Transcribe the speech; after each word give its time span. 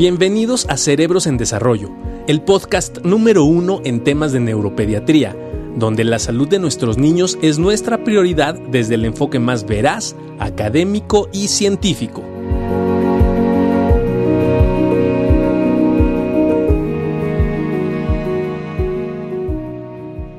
Bienvenidos 0.00 0.66
a 0.70 0.78
Cerebros 0.78 1.26
en 1.26 1.36
Desarrollo, 1.36 1.90
el 2.26 2.40
podcast 2.40 3.00
número 3.00 3.44
uno 3.44 3.82
en 3.84 4.02
temas 4.02 4.32
de 4.32 4.40
neuropediatría, 4.40 5.36
donde 5.76 6.04
la 6.04 6.18
salud 6.18 6.48
de 6.48 6.58
nuestros 6.58 6.96
niños 6.96 7.36
es 7.42 7.58
nuestra 7.58 8.02
prioridad 8.02 8.54
desde 8.54 8.94
el 8.94 9.04
enfoque 9.04 9.38
más 9.38 9.66
veraz, 9.66 10.16
académico 10.38 11.28
y 11.34 11.48
científico. 11.48 12.22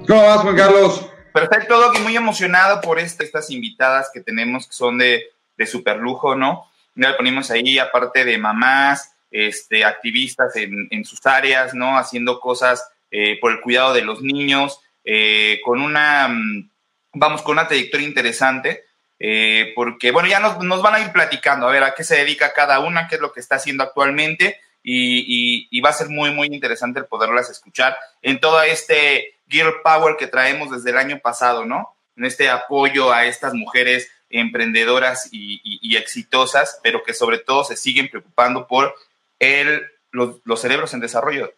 ¿Cómo 0.07 0.23
vas, 0.23 0.41
Juan 0.41 0.55
Carlos? 0.55 1.05
Perfecto, 1.31 1.79
Doc, 1.79 1.99
y 1.99 2.01
muy 2.01 2.17
emocionado 2.17 2.81
por 2.81 2.97
este, 2.97 3.25
estas 3.25 3.51
invitadas 3.51 4.09
que 4.11 4.21
tenemos 4.21 4.65
que 4.65 4.73
son 4.73 4.97
de, 4.97 5.21
de 5.55 5.67
super 5.67 5.97
lujo, 5.97 6.33
¿no? 6.33 6.65
Ya 6.95 7.09
le 7.09 7.13
ponemos 7.13 7.51
ahí, 7.51 7.77
aparte 7.77 8.25
de 8.25 8.39
mamás, 8.39 9.11
este, 9.31 9.85
activistas 9.85 10.53
en, 10.55 11.05
sus 11.05 11.25
áreas, 11.25 11.73
¿no? 11.73 11.97
Haciendo 11.97 12.39
cosas 12.39 12.85
eh, 13.09 13.39
por 13.39 13.51
el 13.51 13.61
cuidado 13.61 13.93
de 13.93 14.03
los 14.03 14.21
niños, 14.21 14.79
eh, 15.05 15.59
con 15.63 15.81
una, 15.81 16.27
mm, 16.27 16.69
vamos, 17.13 17.41
con 17.41 17.53
una 17.53 17.67
trayectoria 17.67 18.07
interesante, 18.07 18.83
eh, 19.19 19.71
porque, 19.73 20.11
bueno, 20.11 20.27
ya 20.27 20.39
nos, 20.39 20.81
van 20.81 20.95
a 20.95 20.99
ir 20.99 21.11
platicando, 21.11 21.67
a 21.67 21.71
ver 21.71 21.83
a 21.83 21.93
qué 21.93 22.03
se 22.03 22.17
dedica 22.17 22.53
cada 22.53 22.79
una, 22.79 23.07
qué 23.07 23.15
es 23.15 23.21
lo 23.21 23.31
que 23.31 23.39
está 23.39 23.55
haciendo 23.55 23.83
actualmente, 23.83 24.59
y, 24.83 25.79
va 25.81 25.89
a 25.89 25.93
ser 25.93 26.09
muy, 26.09 26.31
muy 26.31 26.47
interesante 26.47 26.99
el 26.99 27.05
poderlas 27.05 27.49
escuchar 27.49 27.97
en 28.21 28.39
todo 28.39 28.61
este 28.63 29.35
Girl 29.47 29.81
Power 29.83 30.15
que 30.17 30.27
traemos 30.27 30.71
desde 30.71 30.89
el 30.89 30.97
año 30.97 31.19
pasado, 31.19 31.65
¿no? 31.65 31.95
En 32.17 32.25
este 32.25 32.49
apoyo 32.49 33.11
a 33.11 33.25
estas 33.25 33.53
mujeres 33.53 34.11
emprendedoras 34.29 35.29
y 35.31 35.95
exitosas, 35.95 36.79
pero 36.81 37.03
que 37.03 37.13
sobre 37.13 37.37
todo 37.37 37.63
se 37.63 37.77
siguen 37.77 38.09
preocupando 38.09 38.67
por 38.67 38.95
el, 39.41 39.81
los, 40.11 40.39
los, 40.45 40.61
cerebros 40.61 40.93
en 40.93 40.99
desarrollo, 40.99 41.51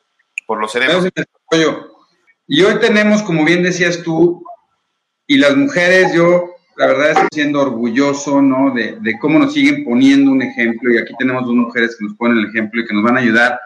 por 0.47 0.59
los 0.59 0.71
cerebros. 0.71 1.05
en 1.05 1.11
desarrollo. 1.13 1.91
Y 2.47 2.63
hoy 2.63 2.79
tenemos, 2.79 3.21
como 3.21 3.45
bien 3.45 3.61
decías 3.61 4.01
tú, 4.03 4.43
y 5.27 5.37
las 5.37 5.55
mujeres, 5.55 6.13
yo 6.13 6.55
la 6.77 6.87
verdad 6.87 7.11
estoy 7.11 7.27
siendo 7.31 7.61
orgulloso, 7.61 8.41
¿no? 8.41 8.73
De, 8.73 8.97
de 8.99 9.19
cómo 9.19 9.37
nos 9.37 9.53
siguen 9.53 9.83
poniendo 9.83 10.31
un 10.31 10.41
ejemplo, 10.41 10.93
y 10.93 10.97
aquí 10.97 11.13
tenemos 11.19 11.45
dos 11.45 11.55
mujeres 11.55 11.95
que 11.97 12.05
nos 12.05 12.15
ponen 12.15 12.39
el 12.39 12.49
ejemplo 12.49 12.81
y 12.81 12.85
que 12.87 12.93
nos 12.93 13.03
van 13.03 13.17
a 13.17 13.19
ayudar 13.19 13.59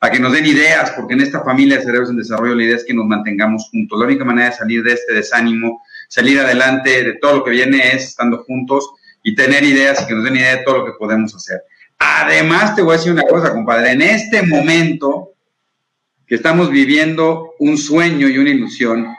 a 0.00 0.10
que 0.10 0.20
nos 0.20 0.32
den 0.32 0.46
ideas, 0.46 0.92
porque 0.92 1.14
en 1.14 1.22
esta 1.22 1.42
familia 1.42 1.78
de 1.78 1.82
cerebros 1.82 2.10
en 2.10 2.16
desarrollo 2.16 2.54
la 2.54 2.64
idea 2.64 2.76
es 2.76 2.84
que 2.84 2.94
nos 2.94 3.06
mantengamos 3.06 3.68
juntos. 3.70 3.98
La 3.98 4.06
única 4.06 4.24
manera 4.24 4.50
de 4.50 4.56
salir 4.56 4.82
de 4.82 4.92
este 4.92 5.14
desánimo, 5.14 5.82
salir 6.08 6.38
adelante 6.38 7.02
de 7.02 7.14
todo 7.14 7.38
lo 7.38 7.44
que 7.44 7.50
viene 7.50 7.94
es 7.94 8.04
estando 8.04 8.44
juntos 8.44 8.90
y 9.22 9.34
tener 9.34 9.64
ideas 9.64 10.02
y 10.02 10.06
que 10.06 10.14
nos 10.14 10.24
den 10.24 10.36
idea 10.36 10.56
de 10.56 10.62
todo 10.62 10.78
lo 10.78 10.84
que 10.84 10.92
podemos 10.98 11.34
hacer. 11.34 11.62
Además, 12.06 12.76
te 12.76 12.82
voy 12.82 12.94
a 12.94 12.98
decir 12.98 13.12
una 13.12 13.22
cosa, 13.22 13.52
compadre, 13.52 13.92
en 13.92 14.02
este 14.02 14.42
momento 14.42 15.32
que 16.26 16.34
estamos 16.34 16.70
viviendo 16.70 17.54
un 17.58 17.78
sueño 17.78 18.28
y 18.28 18.36
una 18.36 18.50
ilusión, 18.50 19.14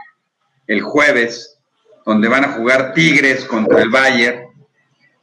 el 0.68 0.82
jueves, 0.82 1.58
donde 2.06 2.28
van 2.28 2.46
a 2.46 2.52
jugar 2.52 2.94
Tigres 2.94 3.46
contra 3.46 3.82
el 3.82 3.90
Bayern, 3.90 4.46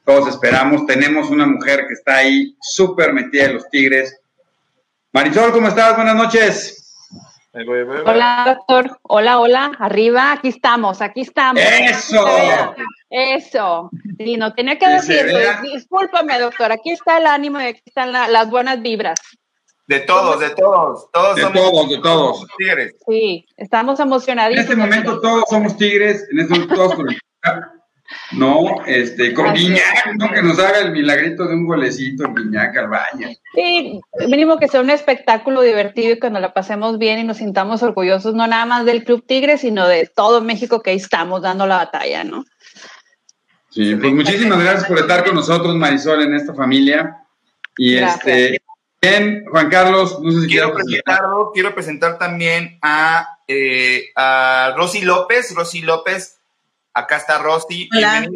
todos 0.04 0.28
esperamos, 0.28 0.86
tenemos 0.86 1.30
una 1.30 1.46
mujer 1.46 1.86
que 1.86 1.94
está 1.94 2.16
ahí 2.16 2.56
súper 2.60 3.12
metida 3.12 3.44
en 3.44 3.54
los 3.54 3.70
Tigres, 3.70 4.18
Marisol, 5.12 5.52
¿cómo 5.52 5.68
estás? 5.68 5.94
Buenas 5.94 6.16
noches. 6.16 6.81
Hola, 7.54 8.56
doctor. 8.56 8.98
Hola, 9.02 9.38
hola. 9.38 9.72
Arriba, 9.78 10.32
aquí 10.32 10.48
estamos, 10.48 11.02
aquí 11.02 11.20
estamos. 11.20 11.62
Eso. 11.62 12.26
Eso. 13.10 13.90
Y 14.18 14.38
no 14.38 14.54
tenía 14.54 14.78
que 14.78 14.88
decirlo. 14.88 15.38
Discúlpame, 15.62 16.38
doctor. 16.38 16.72
Aquí 16.72 16.92
está 16.92 17.18
el 17.18 17.26
ánimo 17.26 17.60
y 17.60 17.64
aquí 17.64 17.82
están 17.84 18.10
la, 18.10 18.26
las 18.28 18.48
buenas 18.48 18.80
vibras. 18.80 19.20
De 19.86 20.00
todos, 20.00 20.40
de 20.40 20.50
todos. 20.50 21.10
todos 21.12 21.36
de 21.36 21.42
todos, 21.50 21.88
de 21.90 21.98
todos. 21.98 22.46
Tigres. 22.56 22.94
Sí, 23.06 23.44
estamos 23.58 24.00
emocionadísimos. 24.00 24.70
En 24.70 24.72
este 24.72 24.76
momento 24.76 25.20
todos 25.20 25.44
somos 25.50 25.76
tigres. 25.76 26.26
En 26.30 26.40
este 26.40 26.54
momento 26.54 26.74
todos 26.74 26.96
no, 28.32 28.82
este, 28.86 29.34
con 29.34 29.52
Guiñac, 29.52 30.14
¿no? 30.18 30.30
Que 30.30 30.42
nos 30.42 30.58
haga 30.58 30.80
el 30.80 30.92
milagrito 30.92 31.46
de 31.46 31.54
un 31.54 31.66
golecito 31.66 32.24
en 32.24 32.34
Guiñac 32.34 32.76
al 32.76 32.88
Valle. 32.88 33.38
Sí, 33.54 34.00
mínimo 34.28 34.58
que 34.58 34.68
sea 34.68 34.80
un 34.80 34.90
espectáculo 34.90 35.60
divertido 35.62 36.14
y 36.14 36.20
que 36.20 36.30
nos 36.30 36.40
la 36.40 36.54
pasemos 36.54 36.98
bien 36.98 37.18
y 37.18 37.24
nos 37.24 37.38
sintamos 37.38 37.82
orgullosos, 37.82 38.34
no 38.34 38.46
nada 38.46 38.64
más 38.64 38.84
del 38.84 39.04
Club 39.04 39.24
Tigre, 39.26 39.58
sino 39.58 39.86
de 39.86 40.10
todo 40.14 40.40
México 40.40 40.80
que 40.80 40.90
ahí 40.90 40.96
estamos 40.96 41.42
dando 41.42 41.66
la 41.66 41.76
batalla, 41.76 42.24
¿no? 42.24 42.44
Sí, 43.70 43.96
pues 43.96 44.12
muchísimas 44.12 44.62
gracias 44.62 44.84
por 44.86 44.98
estar 44.98 45.24
con 45.24 45.34
nosotros, 45.34 45.74
Marisol, 45.76 46.22
en 46.22 46.34
esta 46.34 46.54
familia. 46.54 47.16
Y 47.76 47.96
gracias. 47.96 48.26
este, 48.26 48.62
bien, 49.00 49.44
Juan 49.50 49.70
Carlos, 49.70 50.20
no 50.20 50.30
sé 50.30 50.42
si 50.42 50.48
quiero 50.48 50.74
presentarlo, 50.74 51.50
quiero 51.54 51.74
presentar 51.74 52.18
también 52.18 52.78
a, 52.82 53.38
eh, 53.48 54.10
a 54.14 54.74
Rosy 54.76 55.02
López, 55.02 55.54
Rosy 55.54 55.80
López 55.80 56.41
Acá 56.94 57.16
está 57.16 57.38
Rosy. 57.38 57.88
Hola. 57.96 58.28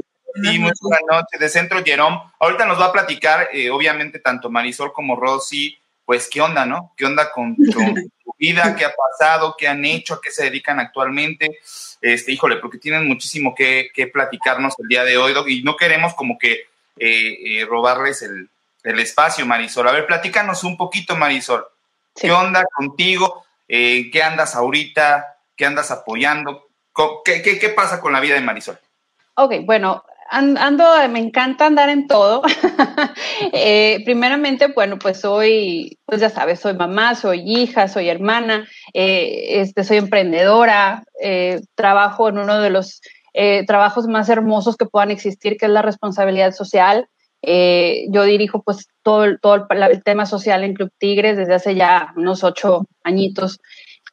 Sí, 0.43 0.59
muy 0.59 0.72
buenas 0.81 1.03
noches, 1.11 1.41
de 1.41 1.49
Centro 1.49 1.83
Jerome. 1.83 2.21
Ahorita 2.39 2.67
nos 2.67 2.78
va 2.78 2.87
a 2.87 2.93
platicar, 2.93 3.49
eh, 3.53 3.71
obviamente, 3.71 4.19
tanto 4.19 4.50
Marisol 4.50 4.93
como 4.93 5.17
Rosy, 5.17 5.78
pues, 6.05 6.28
¿qué 6.31 6.41
onda, 6.41 6.66
no? 6.66 6.93
¿Qué 6.97 7.05
onda 7.05 7.33
con, 7.33 7.56
con 7.56 7.95
su 7.97 8.34
vida? 8.39 8.77
¿Qué 8.77 8.84
ha 8.84 8.95
pasado? 8.95 9.56
¿Qué 9.59 9.66
han 9.66 9.84
hecho? 9.84 10.15
¿A 10.15 10.21
qué 10.21 10.31
se 10.31 10.45
dedican 10.45 10.78
actualmente? 10.78 11.59
Este, 12.00 12.33
híjole, 12.33 12.56
porque 12.56 12.78
tienen 12.78 13.09
muchísimo 13.09 13.55
que, 13.55 13.89
que 13.93 14.06
platicarnos 14.06 14.75
el 14.78 14.89
día 14.89 15.05
de 15.05 15.16
hoy, 15.16 15.34
y 15.49 15.62
no 15.62 15.77
queremos 15.77 16.15
como 16.15 16.39
que 16.39 16.53
eh, 16.99 17.61
eh, 17.61 17.66
robarles 17.69 18.22
el, 18.22 18.49
el, 18.84 19.00
espacio, 19.00 19.47
Marisol. 19.47 19.89
A 19.89 19.93
ver, 19.93 20.06
platícanos 20.06 20.62
un 20.65 20.77
poquito, 20.77 21.16
Marisol. 21.16 21.66
Sí. 22.15 22.28
¿Qué 22.28 22.33
onda 22.33 22.65
contigo? 22.75 23.45
Eh, 23.66 24.11
¿Qué 24.12 24.22
andas 24.22 24.55
ahorita? 24.55 25.39
¿Qué 25.56 25.66
andas 25.66 25.91
apoyando? 25.91 26.69
¿Qué, 27.25 27.73
pasa 27.75 28.01
con 28.01 28.12
la 28.12 28.21
vida 28.21 28.34
de 28.34 28.41
Marisol? 28.41 28.79
Ok, 29.34 29.55
bueno, 29.65 30.03
ando, 30.31 30.84
me 31.11 31.19
encanta 31.19 31.67
andar 31.67 31.91
en 31.91 32.07
todo. 32.07 32.43
eh, 33.53 34.03
primeramente, 34.05 34.69
bueno, 34.69 34.99
pues 34.99 35.21
soy, 35.21 35.99
pues 36.07 36.21
ya 36.21 36.31
sabes, 36.31 36.61
soy 36.61 36.75
mamá, 36.75 37.15
soy 37.15 37.43
hija, 37.45 37.89
soy 37.89 38.09
hermana, 38.09 38.67
eh, 38.95 39.61
este, 39.61 39.84
soy 39.84 39.99
emprendedora, 39.99 41.05
eh, 41.21 41.61
trabajo 41.75 42.29
en 42.29 42.39
uno 42.39 42.61
de 42.61 42.71
los 42.71 43.01
eh, 43.34 43.67
trabajos 43.67 44.07
más 44.07 44.28
hermosos 44.28 44.77
que 44.77 44.87
puedan 44.87 45.11
existir, 45.11 45.57
que 45.59 45.67
es 45.67 45.73
la 45.73 45.83
responsabilidad 45.83 46.53
social. 46.53 47.09
yo 47.43 48.25
dirijo 48.25 48.63
pues 48.63 48.89
todo, 49.03 49.39
todo 49.39 49.67
el, 49.71 49.83
el, 49.83 50.03
tema 50.03 50.27
social 50.27 50.65
en 50.65 50.75
Club 50.75 50.91
Tigres 50.99 51.37
desde 51.37 51.55
hace 51.55 51.75
ya 51.75 52.13
unos 52.17 52.43
ocho 52.43 52.87
añitos. 53.05 53.61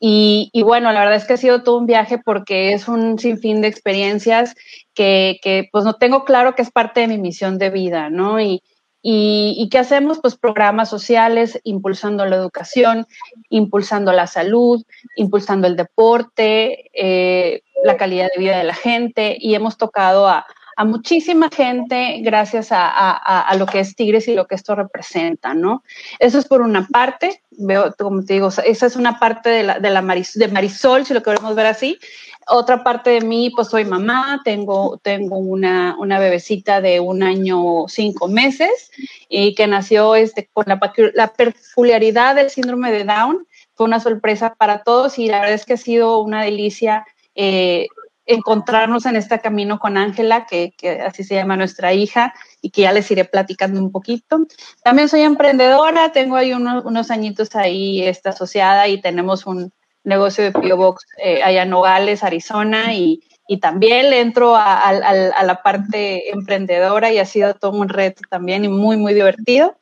Y, 0.05 0.63
bueno, 0.63 0.91
la 0.91 0.99
verdad 0.99 1.15
es 1.15 1.23
que 1.23 1.31
ha 1.31 1.37
sido 1.37 1.63
todo 1.63 1.77
un 1.77 1.85
viaje 1.85 2.17
porque 2.17 2.73
es 2.73 2.89
un 2.89 3.17
sinfín 3.17 3.61
de 3.61 3.69
experiencias 3.69 4.53
que, 4.93 5.39
que 5.41 5.69
pues 5.71 5.85
no 5.85 5.93
tengo 5.93 6.25
claro 6.25 6.55
que 6.55 6.61
es 6.61 6.71
parte 6.71 6.99
de 6.99 7.07
mi 7.07 7.17
misión 7.17 7.57
de 7.57 7.69
vida, 7.69 8.09
¿no? 8.09 8.41
Y, 8.41 8.61
y, 9.01 9.55
y, 9.57 9.69
qué 9.69 9.79
hacemos? 9.79 10.19
Pues 10.19 10.35
programas 10.35 10.89
sociales, 10.89 11.57
impulsando 11.63 12.25
la 12.25 12.35
educación, 12.35 13.07
impulsando 13.47 14.11
la 14.11 14.27
salud, 14.27 14.83
impulsando 15.15 15.67
el 15.67 15.77
deporte, 15.77 16.89
eh, 16.93 17.61
la 17.85 17.95
calidad 17.95 18.27
de 18.35 18.41
vida 18.41 18.57
de 18.57 18.65
la 18.65 18.75
gente 18.75 19.37
y 19.39 19.55
hemos 19.55 19.77
tocado 19.77 20.27
a, 20.27 20.45
a 20.75 20.85
muchísima 20.85 21.49
gente 21.49 22.19
gracias 22.21 22.71
a, 22.71 22.87
a, 22.87 23.55
lo 23.55 23.65
que 23.65 23.79
es 23.79 23.95
Tigres 23.95 24.27
y 24.27 24.33
lo 24.33 24.47
que 24.47 24.55
esto 24.55 24.75
representa, 24.75 25.53
¿no? 25.53 25.83
Eso 26.19 26.39
es 26.39 26.45
por 26.45 26.61
una 26.61 26.87
parte, 26.87 27.41
veo, 27.51 27.93
como 27.97 28.23
te 28.23 28.33
digo, 28.33 28.49
esa 28.65 28.85
es 28.85 28.95
una 28.95 29.19
parte 29.19 29.49
de, 29.49 29.63
la, 29.63 29.79
de, 29.79 29.89
la 29.89 30.01
Maris, 30.01 30.33
de 30.33 30.47
Marisol, 30.47 31.05
si 31.05 31.13
lo 31.13 31.23
queremos 31.23 31.55
ver 31.55 31.67
así. 31.67 31.99
Otra 32.47 32.83
parte 32.83 33.11
de 33.11 33.21
mí, 33.21 33.51
pues 33.55 33.69
soy 33.69 33.85
mamá, 33.85 34.41
tengo, 34.43 34.99
tengo 35.01 35.37
una, 35.37 35.95
una 35.97 36.19
bebecita 36.19 36.81
de 36.81 36.99
un 36.99 37.23
año, 37.23 37.87
cinco 37.87 38.27
meses, 38.27 38.91
y 39.29 39.55
que 39.55 39.67
nació 39.67 40.15
este, 40.15 40.49
con 40.51 40.65
la, 40.67 40.79
la 41.13 41.33
peculiaridad 41.33 42.35
del 42.35 42.49
síndrome 42.49 42.91
de 42.91 43.05
Down. 43.05 43.47
Fue 43.75 43.85
una 43.85 43.99
sorpresa 43.99 44.55
para 44.55 44.83
todos 44.83 45.17
y 45.17 45.27
la 45.27 45.39
verdad 45.39 45.55
es 45.55 45.65
que 45.65 45.73
ha 45.73 45.77
sido 45.77 46.19
una 46.19 46.43
delicia 46.43 47.05
eh, 47.35 47.87
encontrarnos 48.25 49.05
en 49.05 49.15
este 49.15 49.39
camino 49.39 49.79
con 49.79 49.97
Ángela, 49.97 50.45
que, 50.45 50.73
que, 50.77 51.01
así 51.01 51.23
se 51.23 51.35
llama 51.35 51.57
nuestra 51.57 51.93
hija, 51.93 52.33
y 52.61 52.69
que 52.69 52.83
ya 52.83 52.91
les 52.91 53.09
iré 53.11 53.25
platicando 53.25 53.79
un 53.79 53.91
poquito. 53.91 54.39
También 54.83 55.09
soy 55.09 55.21
emprendedora, 55.21 56.11
tengo 56.11 56.35
ahí 56.35 56.53
unos, 56.53 56.85
unos 56.85 57.11
añitos 57.11 57.55
ahí 57.55 58.03
está 58.03 58.29
asociada 58.29 58.87
y 58.87 59.01
tenemos 59.01 59.45
un 59.45 59.73
negocio 60.03 60.43
de 60.43 60.51
Pio 60.51 60.77
Box 60.77 61.05
eh, 61.17 61.43
allá 61.43 61.63
en 61.63 61.69
Nogales, 61.69 62.23
Arizona, 62.23 62.93
y, 62.93 63.21
y 63.47 63.59
también 63.59 64.09
le 64.09 64.21
entro 64.21 64.55
a, 64.55 64.89
a, 64.89 64.89
a, 64.89 65.43
la 65.43 65.61
parte 65.61 66.31
emprendedora 66.31 67.11
y 67.11 67.19
ha 67.19 67.25
sido 67.25 67.53
todo 67.55 67.71
un 67.71 67.89
reto 67.89 68.21
también 68.29 68.65
y 68.65 68.69
muy, 68.69 68.97
muy 68.97 69.13
divertido. 69.13 69.77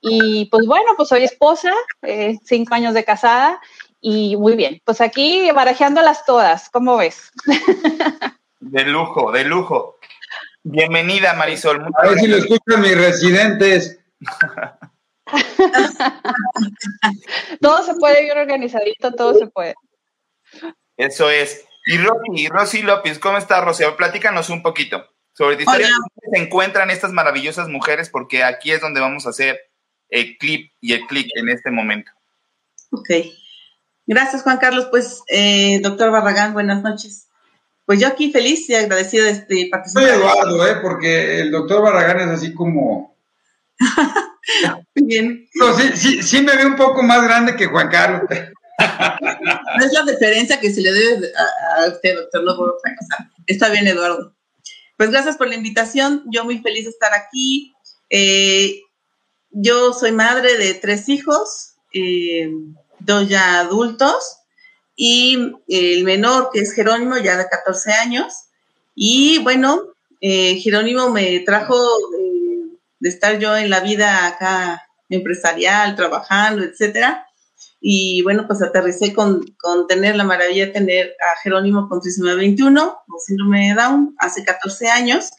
Y 0.00 0.46
pues 0.46 0.66
bueno, 0.66 0.92
pues 0.96 1.08
soy 1.08 1.24
esposa, 1.24 1.72
eh, 2.02 2.38
cinco 2.44 2.74
años 2.74 2.94
de 2.94 3.04
casada 3.04 3.60
y 4.00 4.36
muy 4.36 4.56
bien, 4.56 4.80
pues 4.84 5.00
aquí 5.00 5.50
barajeándolas 5.52 6.24
todas, 6.24 6.70
¿cómo 6.70 6.96
ves? 6.96 7.30
De 8.60 8.84
lujo, 8.84 9.32
de 9.32 9.44
lujo. 9.44 9.96
Bienvenida, 10.62 11.32
Marisol. 11.32 11.82
A 11.96 12.08
ver 12.08 12.18
si 12.18 12.26
lo 12.26 12.36
escuchan 12.36 12.82
mis 12.82 12.94
residentes. 12.94 13.98
todo 17.62 17.82
se 17.82 17.94
puede 17.94 18.26
ir 18.26 18.36
organizadito, 18.36 19.14
todo 19.14 19.32
se 19.32 19.46
puede. 19.46 19.74
Eso 20.98 21.30
es. 21.30 21.64
Y 21.86 21.96
Rosy, 21.96 22.48
Rosy 22.48 22.82
López, 22.82 23.18
¿cómo 23.18 23.38
está 23.38 23.62
Rosy? 23.62 23.84
Platícanos 23.96 24.50
un 24.50 24.62
poquito 24.62 25.06
sobre 25.32 25.56
ti 25.56 25.64
se 25.64 26.38
encuentran 26.38 26.90
estas 26.90 27.12
maravillosas 27.12 27.68
mujeres, 27.68 28.10
porque 28.10 28.44
aquí 28.44 28.72
es 28.72 28.82
donde 28.82 29.00
vamos 29.00 29.26
a 29.26 29.30
hacer 29.30 29.58
el 30.10 30.36
clip 30.36 30.70
y 30.82 30.92
el 30.92 31.06
clic 31.06 31.30
en 31.34 31.48
este 31.48 31.70
momento. 31.70 32.12
Ok. 32.90 33.08
Gracias, 34.10 34.42
Juan 34.42 34.58
Carlos. 34.58 34.88
Pues, 34.90 35.22
eh, 35.28 35.78
doctor 35.84 36.10
Barragán, 36.10 36.52
buenas 36.52 36.82
noches. 36.82 37.28
Pues 37.86 38.00
yo 38.00 38.08
aquí 38.08 38.32
feliz 38.32 38.68
y 38.68 38.74
agradecido 38.74 39.24
de 39.24 39.30
este 39.30 39.68
participar. 39.70 40.02
Soy 40.02 40.12
Eduardo, 40.12 40.66
¿eh? 40.66 40.78
porque 40.82 41.40
el 41.40 41.52
doctor 41.52 41.80
Barragán 41.80 42.18
es 42.18 42.38
así 42.38 42.52
como... 42.52 43.16
Bien. 44.96 45.46
sí, 45.52 45.92
sí, 45.94 46.22
sí, 46.24 46.42
me 46.42 46.56
ve 46.56 46.66
un 46.66 46.74
poco 46.74 47.04
más 47.04 47.22
grande 47.22 47.54
que 47.54 47.66
Juan 47.66 47.88
Carlos. 47.88 48.22
No 48.30 49.86
es 49.86 49.92
la 49.92 50.02
diferencia 50.02 50.58
que 50.58 50.72
se 50.72 50.80
le 50.80 50.90
debe 50.90 51.28
a, 51.76 51.86
usted, 51.86 52.16
doctor, 52.16 52.42
no 52.42 52.56
por 52.56 52.70
otra 52.70 52.92
cosa. 52.96 53.30
Está 53.46 53.68
bien, 53.68 53.86
Eduardo. 53.86 54.34
Pues 54.96 55.12
gracias 55.12 55.36
por 55.36 55.46
la 55.46 55.54
invitación. 55.54 56.24
Yo 56.32 56.44
muy 56.44 56.58
feliz 56.58 56.82
de 56.82 56.90
estar 56.90 57.14
aquí. 57.14 57.74
Eh, 58.08 58.80
yo 59.50 59.92
soy 59.92 60.10
madre 60.10 60.58
de 60.58 60.74
tres 60.74 61.08
hijos, 61.08 61.74
eh, 61.92 62.50
ya 63.22 63.60
adultos, 63.60 64.38
y 64.96 65.54
el 65.68 66.04
menor, 66.04 66.50
que 66.52 66.60
es 66.60 66.72
Jerónimo, 66.72 67.16
ya 67.18 67.36
de 67.36 67.48
14 67.48 67.92
años. 67.92 68.34
Y 68.94 69.38
bueno, 69.42 69.82
eh, 70.20 70.56
Jerónimo 70.56 71.10
me 71.10 71.40
trajo 71.40 71.76
de 72.98 73.08
estar 73.08 73.38
yo 73.38 73.56
en 73.56 73.70
la 73.70 73.80
vida 73.80 74.26
acá 74.26 74.82
empresarial, 75.08 75.96
trabajando, 75.96 76.62
etcétera, 76.62 77.26
y 77.80 78.22
bueno, 78.22 78.44
pues 78.46 78.62
aterricé 78.62 79.14
con, 79.14 79.42
con 79.58 79.86
tener 79.86 80.14
la 80.14 80.24
maravilla 80.24 80.66
de 80.66 80.72
tener 80.72 81.16
a 81.18 81.40
Jerónimo 81.42 81.88
con 81.88 82.00
trisomía 82.00 82.34
21, 82.34 82.98
con 83.06 83.20
síndrome 83.20 83.68
de 83.68 83.74
Down, 83.74 84.14
hace 84.18 84.44
14 84.44 84.88
años. 84.88 85.30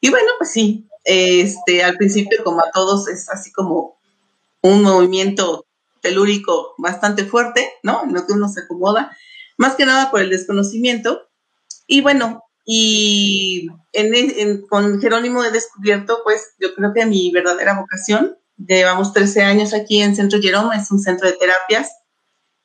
Y 0.00 0.10
bueno, 0.10 0.28
pues 0.38 0.52
sí, 0.52 0.86
este, 1.04 1.82
al 1.82 1.96
principio, 1.96 2.38
como 2.44 2.60
a 2.60 2.70
todos, 2.72 3.08
es 3.08 3.28
así 3.28 3.50
como 3.50 3.98
un 4.60 4.82
movimiento 4.82 5.66
telúrico 6.02 6.74
bastante 6.78 7.24
fuerte, 7.24 7.72
¿no? 7.82 8.04
En 8.04 8.12
lo 8.12 8.26
que 8.26 8.34
uno 8.34 8.48
se 8.48 8.62
acomoda, 8.62 9.16
más 9.56 9.76
que 9.76 9.86
nada 9.86 10.10
por 10.10 10.20
el 10.20 10.28
desconocimiento. 10.28 11.22
Y 11.86 12.02
bueno, 12.02 12.42
y 12.66 13.68
en, 13.92 14.66
con 14.66 15.00
Jerónimo 15.00 15.42
he 15.44 15.50
descubierto, 15.50 16.20
pues, 16.24 16.54
yo 16.58 16.74
creo 16.74 16.92
que 16.92 17.06
mi 17.06 17.30
verdadera 17.32 17.78
vocación, 17.78 18.36
Llevamos 18.66 19.12
13 19.12 19.42
años 19.42 19.74
aquí 19.74 20.02
en 20.02 20.14
Centro 20.14 20.40
Jerome, 20.40 20.76
es 20.76 20.90
un 20.90 21.00
centro 21.00 21.26
de 21.26 21.36
terapias 21.36 21.90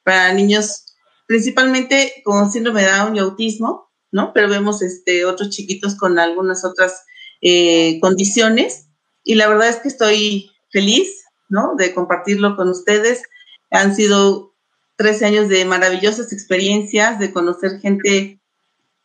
para 0.04 0.34
niños 0.34 0.86
principalmente 1.26 2.22
con 2.24 2.52
síndrome 2.52 2.84
de 2.84 2.92
Down 2.92 3.16
y 3.16 3.20
autismo, 3.20 3.90
¿no? 4.12 4.32
Pero 4.34 4.50
vemos 4.50 4.82
este, 4.82 5.26
otros 5.26 5.50
chiquitos 5.50 5.96
con 5.96 6.20
algunas 6.20 6.64
otras 6.64 7.04
eh, 7.42 8.00
condiciones 8.00 8.88
y 9.24 9.36
la 9.36 9.48
verdad 9.48 9.70
es 9.70 9.78
que 9.78 9.88
estoy 9.88 10.52
feliz, 10.70 11.24
¿no? 11.50 11.76
De 11.76 11.94
compartirlo 11.94 12.56
con 12.56 12.70
ustedes. 12.70 13.24
Han 13.72 13.96
sido 13.96 14.54
13 14.98 15.26
años 15.26 15.50
de 15.50 15.66
maravillosas 15.66 16.34
experiencias, 16.34 17.20
de 17.20 17.32
conocer 17.32 17.80
gente 17.80 18.40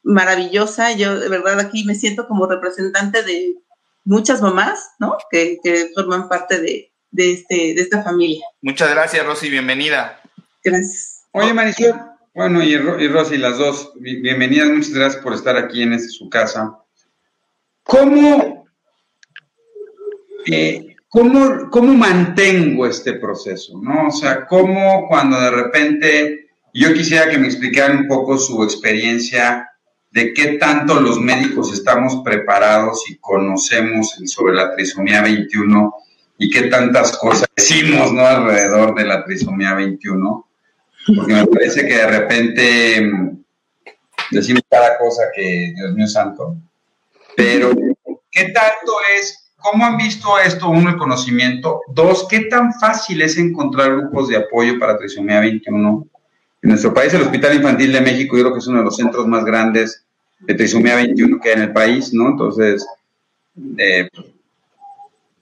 maravillosa. 0.02 0.92
Yo 0.92 1.18
de 1.18 1.28
verdad 1.28 1.60
aquí 1.60 1.84
me 1.84 1.94
siento 1.94 2.26
como 2.26 2.46
representante 2.46 3.22
de 3.22 3.54
muchas 4.04 4.42
mamás, 4.42 4.90
¿no? 4.98 5.16
Que, 5.30 5.58
forman 5.94 6.28
parte 6.28 6.60
de, 6.60 6.92
este, 7.16 7.74
de 7.74 7.80
esta 7.80 8.02
familia. 8.02 8.44
Muchas 8.60 8.90
gracias, 8.90 9.24
Rosy, 9.24 9.50
bienvenida. 9.50 10.20
Gracias. 10.64 11.24
Oye, 11.32 11.54
Marisol, 11.54 11.94
bueno, 12.34 12.62
y, 12.62 12.72
y 12.72 13.08
Rosy, 13.08 13.36
las 13.36 13.58
dos, 13.58 13.92
bienvenidas, 13.96 14.68
muchas 14.68 14.94
gracias 14.94 15.22
por 15.22 15.34
estar 15.34 15.56
aquí 15.56 15.82
en 15.82 16.00
su 16.00 16.30
casa. 16.30 16.78
¿Cómo, 17.82 18.66
eh, 20.46 20.91
cómo, 21.12 21.68
¿Cómo 21.70 21.92
mantengo 21.94 22.86
este 22.86 23.12
proceso? 23.12 23.78
¿no? 23.80 24.08
O 24.08 24.10
sea, 24.10 24.46
¿cómo 24.46 25.06
cuando 25.08 25.38
de 25.38 25.50
repente, 25.50 26.48
yo 26.72 26.94
quisiera 26.94 27.28
que 27.28 27.36
me 27.36 27.48
explicaran 27.48 27.98
un 27.98 28.08
poco 28.08 28.38
su 28.38 28.64
experiencia 28.64 29.68
de 30.10 30.32
qué 30.32 30.54
tanto 30.54 31.00
los 31.00 31.20
médicos 31.20 31.70
estamos 31.70 32.22
preparados 32.24 33.10
y 33.10 33.18
conocemos 33.18 34.16
sobre 34.24 34.54
la 34.54 34.74
trisomía 34.74 35.20
21 35.20 35.94
y 36.38 36.48
qué 36.48 36.62
tantas 36.62 37.16
cosas 37.18 37.46
decimos 37.54 38.10
¿no? 38.10 38.26
alrededor 38.26 38.94
de 38.94 39.04
la 39.04 39.22
trisomía 39.22 39.74
21, 39.74 40.48
porque 41.14 41.34
me 41.34 41.46
parece 41.46 41.86
que 41.86 41.94
de 41.94 42.06
repente 42.06 43.00
mm, 43.02 43.44
decimos 44.30 44.62
cada 44.70 44.96
cosa 44.96 45.24
que, 45.34 45.74
Dios 45.76 45.94
mío 45.94 46.08
santo, 46.08 46.56
pero 47.36 47.70
¿qué 48.30 48.44
tanto 48.44 48.92
es, 49.18 49.41
cómo 49.62 49.86
han 49.86 49.96
visto 49.96 50.38
esto, 50.38 50.68
uno, 50.68 50.90
el 50.90 50.96
conocimiento, 50.96 51.80
dos, 51.88 52.26
qué 52.28 52.40
tan 52.40 52.72
fácil 52.74 53.22
es 53.22 53.38
encontrar 53.38 53.96
grupos 53.96 54.28
de 54.28 54.36
apoyo 54.36 54.78
para 54.78 54.98
trisomía 54.98 55.40
21 55.40 56.06
en 56.62 56.68
nuestro 56.68 56.94
país, 56.94 57.12
el 57.12 57.22
Hospital 57.22 57.56
Infantil 57.56 57.92
de 57.92 58.00
México, 58.00 58.36
yo 58.36 58.44
creo 58.44 58.52
que 58.52 58.60
es 58.60 58.66
uno 58.68 58.78
de 58.78 58.84
los 58.84 58.96
centros 58.96 59.26
más 59.26 59.44
grandes 59.44 60.04
de 60.38 60.54
trisomía 60.54 60.94
21 60.94 61.40
que 61.40 61.48
hay 61.48 61.54
en 61.56 61.62
el 61.62 61.72
país, 61.72 62.14
¿no? 62.14 62.28
Entonces, 62.28 62.86
eh, 63.78 64.08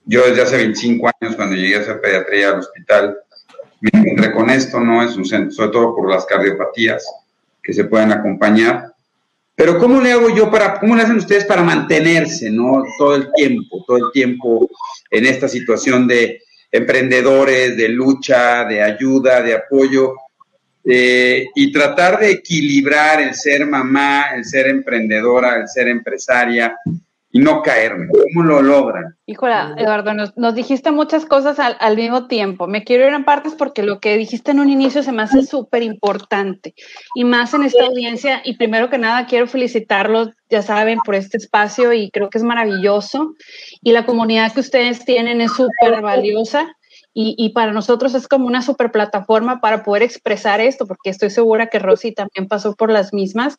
yo 0.05 0.25
desde 0.25 0.41
hace 0.41 0.57
25 0.57 1.09
años, 1.21 1.35
cuando 1.35 1.55
llegué 1.55 1.75
a 1.75 1.81
hacer 1.81 2.01
pediatría 2.01 2.49
al 2.49 2.59
hospital, 2.59 3.17
me 3.81 3.89
encontré 3.93 4.31
con 4.31 4.49
esto, 4.49 4.79
¿no? 4.79 5.03
Es 5.03 5.15
un 5.15 5.25
centro, 5.25 5.51
sobre 5.51 5.69
todo 5.69 5.95
por 5.95 6.09
las 6.09 6.25
cardiopatías 6.25 7.05
que 7.61 7.73
se 7.73 7.85
pueden 7.85 8.11
acompañar. 8.11 8.90
Pero 9.55 9.77
¿cómo 9.77 10.01
le 10.01 10.11
hago 10.11 10.33
yo 10.35 10.49
para, 10.49 10.79
cómo 10.79 10.95
le 10.95 11.03
hacen 11.03 11.17
ustedes 11.17 11.45
para 11.45 11.63
mantenerse, 11.63 12.49
¿no? 12.49 12.83
Todo 12.97 13.15
el 13.15 13.31
tiempo, 13.33 13.83
todo 13.85 13.97
el 13.97 14.11
tiempo 14.11 14.69
en 15.09 15.25
esta 15.25 15.47
situación 15.47 16.07
de 16.07 16.41
emprendedores, 16.71 17.75
de 17.75 17.89
lucha, 17.89 18.65
de 18.65 18.81
ayuda, 18.81 19.41
de 19.41 19.53
apoyo. 19.53 20.15
Eh, 20.83 21.45
y 21.53 21.71
tratar 21.71 22.19
de 22.19 22.31
equilibrar 22.31 23.21
el 23.21 23.35
ser 23.35 23.67
mamá, 23.67 24.31
el 24.35 24.43
ser 24.45 24.67
emprendedora, 24.67 25.57
el 25.57 25.67
ser 25.67 25.89
empresaria 25.89 26.75
y 27.31 27.39
no 27.39 27.61
caerme. 27.61 28.07
¿Cómo 28.07 28.45
lo 28.45 28.61
logran? 28.61 29.15
Híjola, 29.25 29.75
Eduardo, 29.77 30.13
nos, 30.13 30.55
dijiste 30.55 30.91
muchas 30.91 31.25
cosas 31.25 31.57
al, 31.59 31.95
mismo 31.95 32.27
tiempo. 32.27 32.67
Me 32.67 32.83
quiero 32.83 33.07
ir 33.07 33.13
en 33.13 33.23
partes 33.23 33.53
porque 33.53 33.83
lo 33.83 33.99
que 33.99 34.17
dijiste 34.17 34.51
en 34.51 34.59
un 34.59 34.69
inicio 34.69 35.03
se 35.03 35.11
me 35.11 35.23
hace 35.23 35.43
súper 35.43 35.83
importante 35.83 36.73
y 37.15 37.23
más 37.23 37.53
en 37.53 37.63
esta 37.63 37.85
audiencia. 37.85 38.41
Y 38.43 38.57
primero 38.57 38.89
que 38.89 38.97
nada, 38.97 39.25
quiero 39.25 39.47
felicitarlos, 39.47 40.29
ya 40.49 40.61
saben, 40.61 40.99
por 41.05 41.15
este 41.15 41.37
espacio 41.37 41.93
y 41.93 42.11
creo 42.11 42.29
que 42.29 42.37
es 42.37 42.43
maravilloso. 42.43 43.35
Y 43.81 43.91
la 43.93 44.05
comunidad 44.05 44.53
que 44.53 44.59
ustedes 44.59 45.05
tienen 45.05 45.39
es 45.41 45.53
súper 45.53 46.01
valiosa 46.01 46.75
y, 47.13 47.49
para 47.49 47.73
nosotros 47.73 48.15
es 48.15 48.27
como 48.27 48.47
una 48.47 48.61
super 48.61 48.89
plataforma 48.89 49.59
para 49.59 49.83
poder 49.83 50.03
expresar 50.03 50.61
esto, 50.61 50.87
porque 50.87 51.09
estoy 51.09 51.29
segura 51.29 51.67
que 51.67 51.79
Rosy 51.79 52.13
también 52.13 52.47
pasó 52.47 52.73
por 52.73 52.89
las 52.89 53.13
mismas. 53.13 53.57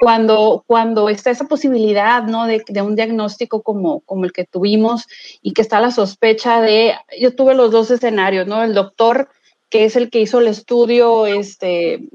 Cuando, 0.00 0.64
cuando 0.66 1.10
está 1.10 1.30
esa 1.30 1.44
posibilidad 1.44 2.22
¿no? 2.22 2.46
de, 2.46 2.64
de 2.66 2.80
un 2.80 2.96
diagnóstico 2.96 3.62
como, 3.62 4.00
como 4.00 4.24
el 4.24 4.32
que 4.32 4.46
tuvimos 4.46 5.06
y 5.42 5.52
que 5.52 5.60
está 5.60 5.80
la 5.80 5.90
sospecha 5.90 6.62
de, 6.62 6.94
yo 7.20 7.34
tuve 7.34 7.54
los 7.54 7.70
dos 7.70 7.90
escenarios, 7.90 8.46
¿no? 8.46 8.62
El 8.62 8.72
doctor, 8.72 9.28
que 9.68 9.84
es 9.84 9.96
el 9.96 10.08
que 10.08 10.20
hizo 10.20 10.38
el 10.38 10.48
estudio, 10.48 11.26
este 11.26 12.08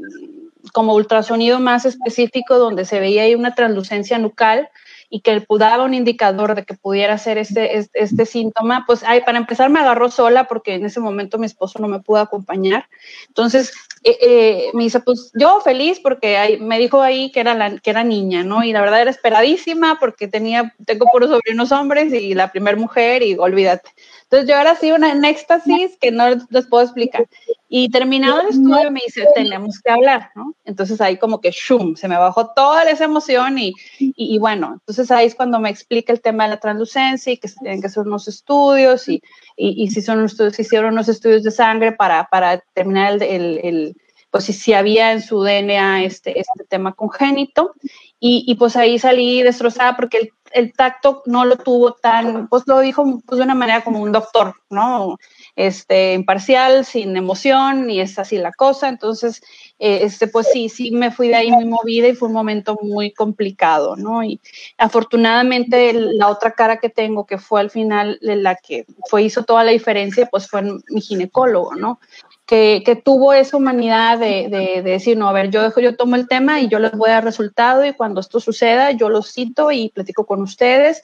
como 0.73 0.93
ultrasonido 0.93 1.59
más 1.59 1.85
específico 1.85 2.57
donde 2.57 2.85
se 2.85 2.99
veía 2.99 3.23
ahí 3.23 3.35
una 3.35 3.55
translucencia 3.55 4.17
nucal, 4.17 4.69
y 5.09 5.21
que 5.21 5.45
daba 5.57 5.83
un 5.83 5.93
indicador 5.93 6.55
de 6.55 6.63
que 6.65 6.75
pudiera 6.75 7.17
ser 7.17 7.37
este, 7.37 7.77
este, 7.77 8.03
este, 8.03 8.25
síntoma, 8.25 8.83
pues 8.85 9.03
ay, 9.03 9.21
para 9.21 9.39
empezar 9.39 9.69
me 9.69 9.79
agarró 9.79 10.11
sola 10.11 10.47
porque 10.47 10.75
en 10.75 10.85
ese 10.85 10.99
momento 10.99 11.39
mi 11.39 11.47
esposo 11.47 11.79
no 11.79 11.87
me 11.87 11.99
pudo 11.99 12.19
acompañar. 12.19 12.87
Entonces 13.27 13.73
eh, 14.03 14.17
eh, 14.21 14.71
me 14.73 14.83
dice, 14.83 14.99
pues 15.01 15.31
yo 15.33 15.59
feliz 15.61 15.99
porque 15.99 16.57
me 16.61 16.79
dijo 16.79 17.01
ahí 17.01 17.31
que 17.31 17.41
era, 17.41 17.53
la, 17.53 17.77
que 17.79 17.89
era 17.89 18.03
niña, 18.03 18.43
¿no? 18.43 18.63
Y 18.63 18.71
la 18.71 18.81
verdad 18.81 19.01
era 19.01 19.11
esperadísima 19.11 19.97
porque 19.99 20.27
tenía, 20.27 20.73
tengo 20.85 21.05
puros 21.11 21.29
sobrinos 21.29 21.71
hombres 21.71 22.13
y 22.13 22.33
la 22.33 22.51
primera 22.51 22.77
mujer 22.77 23.23
y 23.23 23.35
olvídate. 23.37 23.89
Entonces 24.23 24.47
yo 24.47 24.57
ahora 24.57 24.75
sí 24.75 24.91
una 24.91 25.11
en 25.11 25.25
éxtasis 25.25 25.97
que 25.99 26.11
no 26.11 26.29
les 26.29 26.67
puedo 26.67 26.83
explicar. 26.83 27.27
Y 27.67 27.89
terminado 27.89 28.41
el 28.41 28.49
estudio 28.49 28.91
me 28.91 29.01
dice, 29.05 29.27
tenemos 29.33 29.79
que 29.79 29.91
hablar, 29.91 30.29
¿no? 30.35 30.55
Entonces 30.65 31.01
ahí 31.01 31.17
como 31.17 31.41
que, 31.41 31.51
shum, 31.51 31.95
se 31.95 32.07
me 32.07 32.17
bajó 32.17 32.51
toda 32.53 32.83
esa 32.83 33.05
emoción 33.05 33.57
y, 33.57 33.73
y, 33.99 34.37
bueno, 34.37 34.73
entonces 34.73 35.09
ahí 35.11 35.27
es 35.27 35.35
cuando 35.35 35.59
me 35.59 35.69
explica 35.69 36.13
el 36.13 36.21
tema 36.21 36.43
de 36.43 36.51
la 36.51 36.59
translucencia 36.59 37.33
y 37.33 37.37
que 37.37 37.47
se 37.47 37.59
tienen 37.59 37.81
que 37.81 37.87
hacer 37.87 38.07
unos 38.07 38.27
estudios 38.27 39.09
y, 39.09 39.21
y, 39.55 39.89
si 39.89 40.01
son 40.01 40.23
estudios, 40.23 40.55
si 40.55 40.61
hicieron 40.61 40.93
unos 40.93 41.09
estudios 41.09 41.43
de 41.43 41.51
sangre 41.51 41.91
para, 41.91 42.27
para 42.29 42.59
terminar 42.73 43.13
el, 43.13 43.21
el, 43.23 43.59
el 43.63 43.88
pues 44.31 44.45
si, 44.45 44.53
si, 44.53 44.73
había 44.73 45.11
en 45.11 45.21
su 45.21 45.41
DNA 45.41 46.03
este, 46.03 46.39
este 46.39 46.63
tema 46.67 46.93
congénito. 46.93 47.73
y, 48.19 48.53
pues 48.55 48.75
ahí 48.75 48.99
salí 48.99 49.41
destrozada 49.43 49.95
porque 49.95 50.17
el, 50.17 50.29
el, 50.51 50.73
tacto 50.73 51.23
no 51.25 51.45
lo 51.45 51.57
tuvo 51.57 51.93
tan, 51.93 52.47
pues 52.49 52.63
lo 52.67 52.79
dijo 52.79 53.21
pues 53.25 53.37
de 53.37 53.43
una 53.43 53.55
manera 53.55 53.83
como 53.83 54.01
un 54.01 54.11
doctor, 54.11 54.55
¿no? 54.69 55.17
Este, 55.55 56.13
imparcial, 56.13 56.85
sin 56.85 57.15
emoción, 57.17 57.89
y 57.89 57.99
es 58.01 58.17
así 58.19 58.37
la 58.37 58.51
cosa. 58.51 58.87
Entonces, 58.89 59.41
eh, 59.79 59.99
este, 60.03 60.27
pues 60.27 60.47
sí, 60.51 60.69
sí 60.69 60.91
me 60.91 61.11
fui 61.11 61.29
de 61.29 61.35
ahí 61.35 61.51
muy 61.51 61.65
movida 61.65 62.07
y 62.07 62.15
fue 62.15 62.27
un 62.27 62.33
momento 62.33 62.77
muy 62.81 63.11
complicado, 63.11 63.95
¿no? 63.95 64.23
Y 64.23 64.39
afortunadamente 64.77 65.93
la 65.93 66.27
otra 66.27 66.51
cara 66.51 66.77
que 66.77 66.89
tengo, 66.89 67.25
que 67.25 67.37
fue 67.37 67.61
al 67.61 67.69
final 67.69 68.19
la 68.21 68.55
que 68.55 68.85
fue, 69.09 69.23
hizo 69.23 69.43
toda 69.43 69.63
la 69.63 69.71
diferencia, 69.71 70.27
pues 70.31 70.47
fue 70.47 70.61
mi 70.61 71.01
ginecólogo, 71.01 71.75
¿no? 71.75 71.99
Que, 72.49 73.01
tuvo 73.05 73.33
esa 73.33 73.57
humanidad 73.57 74.17
de, 74.17 74.81
decir, 74.83 75.15
no, 75.15 75.29
a 75.29 75.33
ver, 75.33 75.51
yo, 75.51 75.69
yo 75.79 75.95
tomo 75.95 76.15
el 76.15 76.27
tema 76.27 76.59
y 76.59 76.67
yo 76.67 76.79
les 76.79 76.91
voy 76.93 77.11
a 77.11 77.13
dar 77.13 77.23
resultado 77.23 77.85
y 77.85 77.93
cuando 77.93 78.21
esto 78.21 78.39
suceda 78.39 78.91
yo 78.91 79.09
los 79.09 79.31
cito 79.31 79.71
y 79.71 79.89
platico 79.89 80.25
con 80.25 80.41
ustedes 80.41 81.03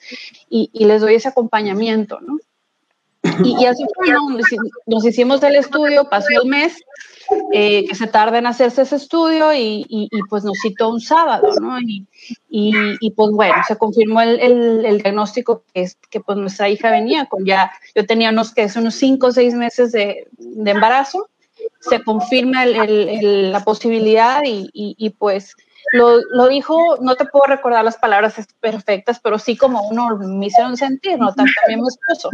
y, 0.49 0.71
les 0.85 1.01
doy 1.01 1.15
ese 1.15 1.27
acompañamiento, 1.27 2.19
¿no? 2.19 2.39
Y, 3.43 3.65
así 3.65 3.83
fue, 3.95 4.09
¿no? 4.09 4.29
nos, 4.87 5.05
hicimos 5.05 5.41
el 5.43 5.55
estudio, 5.55 6.09
pasó 6.09 6.27
el 6.41 6.49
mes, 6.49 6.77
eh, 7.51 7.85
que 7.87 7.95
se 7.95 8.05
tarda 8.07 8.37
en 8.37 8.45
hacerse 8.47 8.83
ese 8.83 8.95
estudio 8.95 9.53
y, 9.53 10.09
pues 10.29 10.43
nos 10.43 10.57
citó 10.59 10.89
un 10.89 11.01
sábado, 11.01 11.47
¿no? 11.61 11.77
Y, 12.49 13.11
pues 13.15 13.29
bueno, 13.31 13.55
se 13.67 13.77
confirmó 13.77 14.21
el, 14.21 14.97
diagnóstico 15.03 15.63
que, 15.73 15.83
es, 15.83 15.97
que 16.09 16.21
pues 16.21 16.39
nuestra 16.39 16.69
hija 16.69 16.89
venía 16.89 17.27
con 17.27 17.45
ya, 17.45 17.71
yo 17.93 18.03
tenía 18.07 18.31
unos, 18.31 18.51
que 18.51 18.67
unos 18.77 18.95
cinco 18.95 19.27
o 19.27 19.31
seis 19.31 19.53
meses 19.53 19.91
de, 19.91 20.27
de 20.37 20.71
embarazo 20.71 21.29
se 21.79 22.03
confirma 22.03 22.65
la 22.65 23.63
posibilidad 23.63 24.41
y, 24.45 25.09
pues 25.17 25.55
lo, 25.93 26.47
dijo, 26.47 26.97
no 27.01 27.15
te 27.15 27.25
puedo 27.25 27.45
recordar 27.45 27.85
las 27.85 27.97
palabras 27.97 28.35
perfectas, 28.59 29.19
pero 29.19 29.37
sí 29.37 29.55
como 29.55 29.87
uno 29.87 30.17
me 30.17 30.47
hicieron 30.47 30.77
sentir, 30.77 31.19
¿no? 31.19 31.33
También 31.33 31.81
mi 31.81 31.87
esposo, 31.87 32.29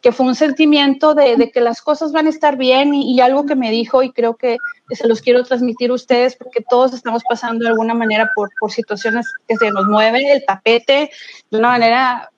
que 0.00 0.12
fue 0.12 0.26
un 0.26 0.34
sentimiento 0.34 1.14
de, 1.14 1.50
que 1.52 1.60
las 1.60 1.80
cosas 1.82 2.12
van 2.12 2.26
a 2.26 2.30
estar 2.30 2.56
bien 2.56 2.94
y, 2.94 3.20
algo 3.20 3.46
que 3.46 3.56
me 3.56 3.70
dijo 3.70 4.02
y 4.02 4.12
creo 4.12 4.36
que 4.36 4.58
se 4.90 5.06
los 5.06 5.20
quiero 5.20 5.44
transmitir 5.44 5.90
a 5.90 5.94
ustedes 5.94 6.36
porque 6.36 6.64
todos 6.68 6.92
estamos 6.92 7.22
pasando 7.28 7.64
de 7.64 7.70
alguna 7.70 7.94
manera 7.94 8.30
por, 8.34 8.50
situaciones 8.70 9.26
que 9.46 9.56
se 9.56 9.70
nos 9.70 9.86
mueve 9.86 10.32
el 10.32 10.44
tapete 10.44 11.10
de 11.50 11.58
una 11.58 11.68
manera 11.68 12.30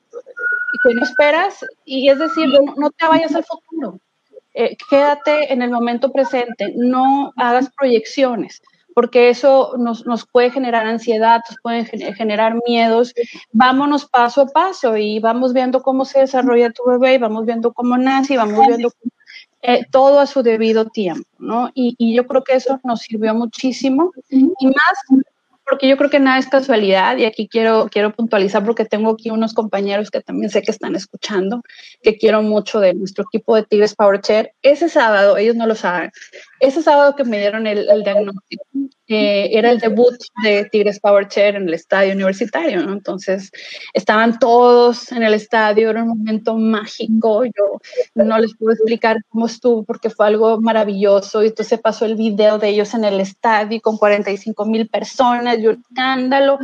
que 0.82 0.94
no 0.94 1.02
esperas 1.02 1.64
y 1.84 2.08
es 2.10 2.18
decir, 2.18 2.46
no 2.76 2.90
te 2.90 3.06
vayas 3.06 3.34
al 3.34 3.44
futuro 3.44 3.98
eh, 4.60 4.76
quédate 4.90 5.52
en 5.52 5.62
el 5.62 5.70
momento 5.70 6.10
presente, 6.10 6.72
no 6.74 7.32
hagas 7.36 7.70
proyecciones, 7.78 8.60
porque 8.92 9.28
eso 9.28 9.74
nos, 9.78 10.02
puede 10.26 10.50
generar 10.50 10.84
ansiedad, 10.84 11.42
nos 11.48 11.60
puede 11.62 11.84
generar 11.84 12.56
miedos. 12.66 13.14
Vámonos 13.52 14.06
paso 14.06 14.40
a 14.40 14.46
paso 14.46 14.96
y 14.96 15.20
vamos 15.20 15.52
viendo 15.52 15.80
cómo 15.80 16.04
se 16.04 16.18
desarrolla 16.18 16.72
tu 16.72 16.82
bebé, 16.90 17.14
y 17.14 17.18
vamos 17.18 17.46
viendo 17.46 17.72
cómo 17.72 17.96
nace, 17.96 18.34
y 18.34 18.36
vamos 18.36 18.66
viendo 18.66 18.90
eh, 19.62 19.86
todo 19.92 20.18
a 20.18 20.26
su 20.26 20.42
debido 20.42 20.86
tiempo, 20.86 21.28
¿no? 21.38 21.70
Y, 21.74 21.94
y, 21.96 22.16
yo 22.16 22.26
creo 22.26 22.42
que 22.42 22.54
eso 22.54 22.80
nos 22.82 23.02
sirvió 23.02 23.36
muchísimo 23.36 24.10
y 24.28 24.66
más 24.66 25.24
porque 25.68 25.88
yo 25.88 25.96
creo 25.96 26.10
que 26.10 26.20
nada 26.20 26.38
es 26.38 26.48
casualidad 26.48 27.16
y 27.16 27.24
aquí 27.24 27.48
quiero, 27.48 27.88
quiero 27.90 28.12
puntualizar 28.12 28.64
porque 28.64 28.84
tengo 28.84 29.10
aquí 29.10 29.30
unos 29.30 29.54
compañeros 29.54 30.10
que 30.10 30.20
también 30.20 30.50
sé 30.50 30.62
que 30.62 30.70
están 30.70 30.94
escuchando, 30.96 31.62
que 32.02 32.16
quiero 32.16 32.42
mucho 32.42 32.80
de 32.80 32.94
nuestro 32.94 33.24
equipo 33.24 33.54
de 33.56 33.64
Tigres 33.64 33.94
Power 33.94 34.20
Chair. 34.20 34.52
Ese 34.62 34.88
sábado, 34.88 35.36
ellos 35.36 35.56
no 35.56 35.66
lo 35.66 35.74
saben, 35.74 36.10
ese 36.60 36.82
sábado 36.82 37.14
que 37.14 37.24
me 37.24 37.38
dieron 37.38 37.66
el, 37.66 37.86
diagnóstico, 38.02 38.64
eh, 39.06 39.50
era 39.52 39.70
el 39.70 39.78
debut 39.78 40.14
de 40.42 40.64
Tigres 40.66 41.00
Power 41.00 41.28
Chair 41.28 41.56
en 41.56 41.68
el 41.68 41.74
estadio 41.74 42.12
universitario. 42.12 42.80
Entonces, 42.80 43.50
estaban 43.94 44.38
todos 44.38 45.10
en 45.12 45.22
el 45.22 45.34
estadio, 45.34 45.90
era 45.90 46.02
un 46.02 46.10
momento 46.10 46.56
mágico, 46.56 47.44
yo 47.44 47.80
no 48.14 48.38
les 48.38 48.54
puedo 48.56 48.72
explicar 48.72 49.16
cómo 49.28 49.46
estuvo 49.46 49.84
porque 49.84 50.10
fue 50.10 50.26
algo 50.26 50.60
maravilloso, 50.60 51.42
y 51.42 51.48
entonces 51.48 51.80
pasó 51.80 52.04
el 52.04 52.16
video 52.16 52.58
de 52.58 52.68
ellos 52.68 52.92
en 52.94 53.04
el 53.04 53.20
estadio 53.20 53.80
con 53.80 53.96
45 53.96 54.64
mil 54.66 54.88
personas, 54.88 55.58
y 55.58 55.68
un 55.68 55.82
escándalo, 55.88 56.58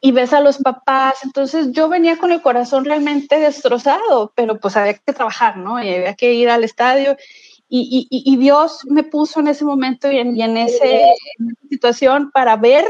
y 0.00 0.12
ves 0.12 0.32
a 0.32 0.40
los 0.40 0.58
papás, 0.58 1.16
entonces 1.24 1.72
yo 1.72 1.88
venía 1.88 2.16
con 2.16 2.32
el 2.32 2.40
corazón 2.40 2.86
realmente 2.86 3.38
destrozado, 3.38 4.32
pero 4.34 4.58
pues 4.58 4.76
había 4.76 4.94
que 4.94 5.12
trabajar, 5.12 5.58
¿no? 5.58 5.82
Y 5.82 5.90
había 5.90 6.14
que 6.14 6.32
ir 6.32 6.48
al 6.48 6.64
estadio 6.64 7.16
y, 7.70 8.08
y, 8.10 8.32
y, 8.32 8.36
Dios 8.36 8.80
me 8.86 9.04
puso 9.04 9.38
en 9.38 9.48
ese 9.48 9.64
momento 9.64 10.10
y 10.10 10.18
en, 10.18 10.40
en, 10.40 10.56
ese, 10.56 11.02
esa 11.02 11.68
situación 11.68 12.30
para 12.32 12.56
ver 12.56 12.84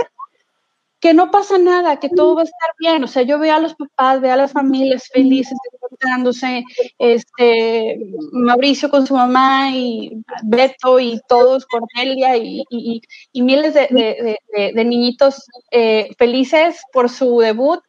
que 1.01 1.15
no 1.15 1.31
pasa 1.31 1.59
nada, 1.59 1.99
que 1.99 2.09
todo 2.09 2.35
va 2.35 2.43
a 2.43 2.45
estar 2.45 2.71
bien. 2.79 3.05
O 3.05 3.07
sea, 3.07 3.23
yo 3.23 3.39
veo 3.39 3.55
a 3.55 3.61
los 3.61 3.75
papás, 3.75 4.21
veo 4.21 4.33
a 4.33 4.37
las 4.37 4.53
familias 4.53 5.09
felices, 5.13 5.57
encontrándose, 5.73 6.65
este, 6.99 7.99
Mauricio 8.33 8.91
con 8.91 9.07
su 9.07 9.15
mamá 9.15 9.71
y 9.71 10.23
Beto 10.45 10.99
y 10.99 11.21
todos, 11.29 11.67
Cornelia 11.67 12.37
y, 12.37 12.65
y, 12.71 13.03
y 13.33 13.43
miles 13.43 13.75
de, 13.75 14.39
de 14.75 14.85
niñitos 14.85 15.45
eh, 15.71 16.11
felices 16.19 16.83
por 16.93 17.09
su 17.09 17.39
debut 17.41 17.81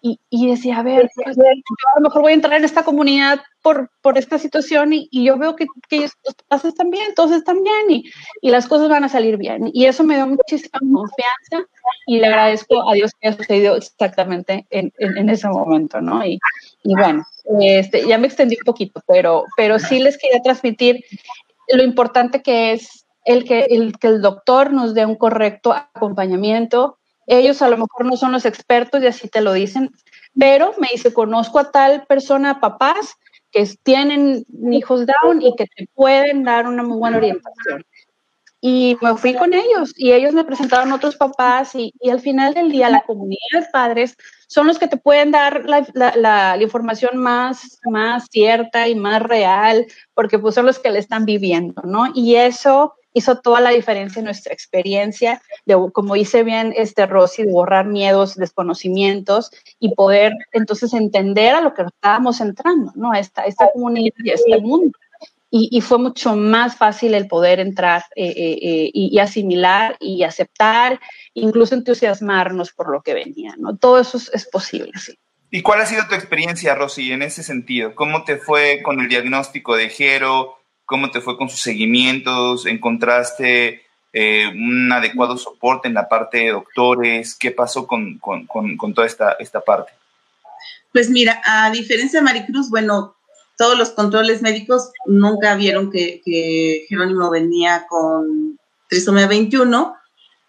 y, 0.00 0.20
y, 0.30 0.50
decía, 0.50 0.78
a 0.78 0.82
ver, 0.82 1.10
pues, 1.14 1.36
yo 1.36 1.42
a 1.42 2.00
lo 2.00 2.08
mejor 2.08 2.22
voy 2.22 2.32
a 2.32 2.34
entrar 2.34 2.58
en 2.58 2.64
esta 2.64 2.84
comunidad 2.84 3.40
por, 3.62 3.90
por 4.00 4.16
esta 4.16 4.38
situación 4.38 4.92
y, 4.92 5.08
y, 5.10 5.24
yo 5.24 5.36
veo 5.36 5.56
que, 5.56 5.66
que 5.88 5.96
ellos, 5.96 6.12
los 6.50 6.64
están 6.64 6.90
bien, 6.90 7.14
todos 7.16 7.32
están 7.32 7.62
bien 7.62 7.90
y, 7.90 8.04
y, 8.40 8.50
las 8.50 8.68
cosas 8.68 8.88
van 8.88 9.04
a 9.04 9.08
salir 9.08 9.36
bien. 9.36 9.70
Y 9.72 9.86
eso 9.86 10.04
me 10.04 10.14
dio 10.14 10.26
muchísima 10.26 10.78
confianza 10.78 11.68
y 12.06 12.18
le 12.18 12.26
agradezco 12.26 12.88
a 12.88 12.94
Dios 12.94 13.10
que 13.20 13.28
haya 13.28 13.36
sucedido 13.36 13.76
exactamente 13.76 14.66
en, 14.70 14.92
en, 14.98 15.28
ese 15.28 15.48
momento, 15.48 16.00
¿no? 16.00 16.24
Y, 16.24 16.38
y 16.84 16.94
bueno, 16.94 17.26
este, 17.60 18.06
ya 18.06 18.18
me 18.18 18.28
extendí 18.28 18.56
un 18.56 18.64
poquito, 18.64 19.02
pero, 19.06 19.44
pero 19.56 19.78
sí 19.78 19.98
les 19.98 20.16
quería 20.16 20.40
transmitir 20.42 21.04
lo 21.68 21.82
importante 21.82 22.42
que 22.42 22.72
es 22.72 23.04
el 23.24 23.44
que 23.44 23.64
el, 23.64 23.98
que 23.98 24.06
el 24.06 24.22
doctor 24.22 24.72
nos 24.72 24.94
dé 24.94 25.04
un 25.04 25.16
correcto 25.16 25.72
acompañamiento, 25.72 26.97
ellos 27.28 27.62
a 27.62 27.68
lo 27.68 27.76
mejor 27.76 28.06
no 28.06 28.16
son 28.16 28.32
los 28.32 28.44
expertos 28.44 29.02
y 29.02 29.06
así 29.06 29.28
te 29.28 29.40
lo 29.40 29.52
dicen, 29.52 29.90
pero 30.38 30.74
me 30.78 30.88
dice, 30.92 31.12
conozco 31.12 31.58
a 31.58 31.70
tal 31.70 32.04
persona, 32.06 32.60
papás, 32.60 33.14
que 33.50 33.68
tienen 33.82 34.44
hijos 34.70 35.06
down 35.06 35.42
y 35.42 35.54
que 35.56 35.66
te 35.66 35.88
pueden 35.94 36.44
dar 36.44 36.66
una 36.66 36.82
muy 36.82 36.98
buena 36.98 37.18
orientación. 37.18 37.84
Y 38.60 38.96
me 39.00 39.16
fui 39.16 39.34
con 39.34 39.54
ellos 39.54 39.92
y 39.96 40.12
ellos 40.12 40.34
me 40.34 40.44
presentaron 40.44 40.92
otros 40.92 41.14
papás 41.14 41.76
y, 41.76 41.92
y 42.00 42.10
al 42.10 42.20
final 42.20 42.54
del 42.54 42.72
día 42.72 42.90
la 42.90 43.02
comunidad 43.02 43.38
de 43.52 43.66
padres 43.72 44.16
son 44.48 44.66
los 44.66 44.80
que 44.80 44.88
te 44.88 44.96
pueden 44.96 45.30
dar 45.30 45.64
la, 45.66 45.86
la, 45.94 46.16
la, 46.16 46.56
información 46.60 47.18
más, 47.18 47.78
más 47.84 48.26
cierta 48.30 48.88
y 48.88 48.96
más 48.96 49.22
real 49.22 49.86
porque 50.12 50.40
pues 50.40 50.56
son 50.56 50.66
los 50.66 50.80
que 50.80 50.90
le 50.90 50.98
están 50.98 51.24
viviendo, 51.24 51.82
¿no? 51.82 52.06
Y 52.14 52.34
eso 52.34 52.94
hizo 53.12 53.38
toda 53.40 53.60
la 53.60 53.70
diferencia 53.70 54.20
en 54.20 54.26
nuestra 54.26 54.52
experiencia, 54.52 55.42
de, 55.66 55.76
como 55.92 56.14
dice 56.14 56.42
bien 56.42 56.72
este 56.76 57.06
Rosy, 57.06 57.44
de 57.44 57.52
borrar 57.52 57.86
miedos, 57.86 58.36
desconocimientos 58.36 59.50
y 59.78 59.94
poder 59.94 60.32
entonces 60.52 60.92
entender 60.94 61.54
a 61.54 61.60
lo 61.60 61.74
que 61.74 61.82
estábamos 61.82 62.40
entrando, 62.40 62.92
¿no? 62.94 63.12
A 63.12 63.18
esta, 63.18 63.42
esta 63.44 63.70
comunidad 63.72 64.14
y 64.18 64.30
a 64.30 64.34
este 64.34 64.58
mundo. 64.60 64.98
Y, 65.50 65.70
y, 65.72 65.80
fue 65.80 65.98
mucho 65.98 66.36
más 66.36 66.76
fácil 66.76 67.14
el 67.14 67.26
poder 67.26 67.58
entrar 67.58 68.04
eh, 68.14 68.26
eh, 68.26 68.58
eh, 68.60 68.90
y, 68.92 69.16
y, 69.16 69.18
asimilar 69.18 69.96
y 69.98 70.22
aceptar, 70.22 71.00
incluso 71.32 71.74
entusiasmarnos 71.74 72.72
por 72.72 72.90
lo 72.92 73.00
que 73.00 73.14
venía, 73.14 73.54
¿no? 73.56 73.74
Todo 73.74 73.98
eso 73.98 74.18
es, 74.18 74.30
es 74.34 74.46
posible, 74.46 74.92
sí. 74.96 75.18
¿Y 75.50 75.62
cuál 75.62 75.80
ha 75.80 75.86
sido 75.86 76.06
tu 76.06 76.14
experiencia, 76.14 76.74
Rosy, 76.74 77.12
en 77.12 77.22
ese 77.22 77.42
sentido? 77.42 77.94
¿Cómo 77.94 78.24
te 78.24 78.36
fue 78.36 78.82
con 78.82 79.00
el 79.00 79.08
diagnóstico 79.08 79.76
de 79.76 79.88
Jero? 79.88 80.57
Cómo 80.88 81.10
te 81.10 81.20
fue 81.20 81.36
con 81.36 81.50
sus 81.50 81.60
seguimientos, 81.60 82.64
encontraste 82.64 83.82
eh, 84.14 84.48
un 84.48 84.90
adecuado 84.90 85.36
soporte 85.36 85.86
en 85.86 85.92
la 85.92 86.08
parte 86.08 86.38
de 86.38 86.52
doctores, 86.52 87.34
qué 87.34 87.50
pasó 87.50 87.86
con, 87.86 88.18
con, 88.18 88.46
con, 88.46 88.94
toda 88.94 89.06
esta, 89.06 89.32
esta 89.32 89.60
parte. 89.60 89.92
Pues 90.90 91.10
mira, 91.10 91.42
a 91.44 91.70
diferencia 91.70 92.20
de 92.20 92.24
Maricruz, 92.24 92.70
bueno, 92.70 93.16
todos 93.58 93.76
los 93.76 93.90
controles 93.90 94.40
médicos 94.40 94.90
nunca 95.04 95.56
vieron 95.56 95.90
que, 95.90 96.22
que 96.24 96.86
Jerónimo 96.88 97.28
venía 97.28 97.84
con 97.86 98.58
trisomía 98.88 99.26
21, 99.26 99.94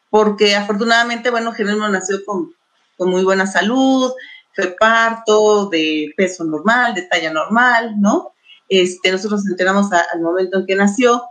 porque 0.10 0.56
afortunadamente, 0.56 1.32
bueno, 1.32 1.52
Jerónimo 1.52 1.90
nació 1.90 2.24
con, 2.26 2.54
con 2.96 3.10
muy 3.10 3.26
buena 3.26 3.46
salud, 3.46 4.14
fue 4.54 4.68
parto 4.68 5.68
de 5.68 6.14
peso 6.16 6.46
normal, 6.46 6.96
de 6.96 7.02
talla 7.02 7.34
normal, 7.34 8.00
¿no? 8.00 8.32
Este, 8.70 9.12
nosotros 9.12 9.44
nos 9.44 9.52
enteramos 9.52 9.92
a, 9.92 10.06
al 10.14 10.22
momento 10.22 10.60
en 10.60 10.66
que 10.66 10.76
nació. 10.76 11.24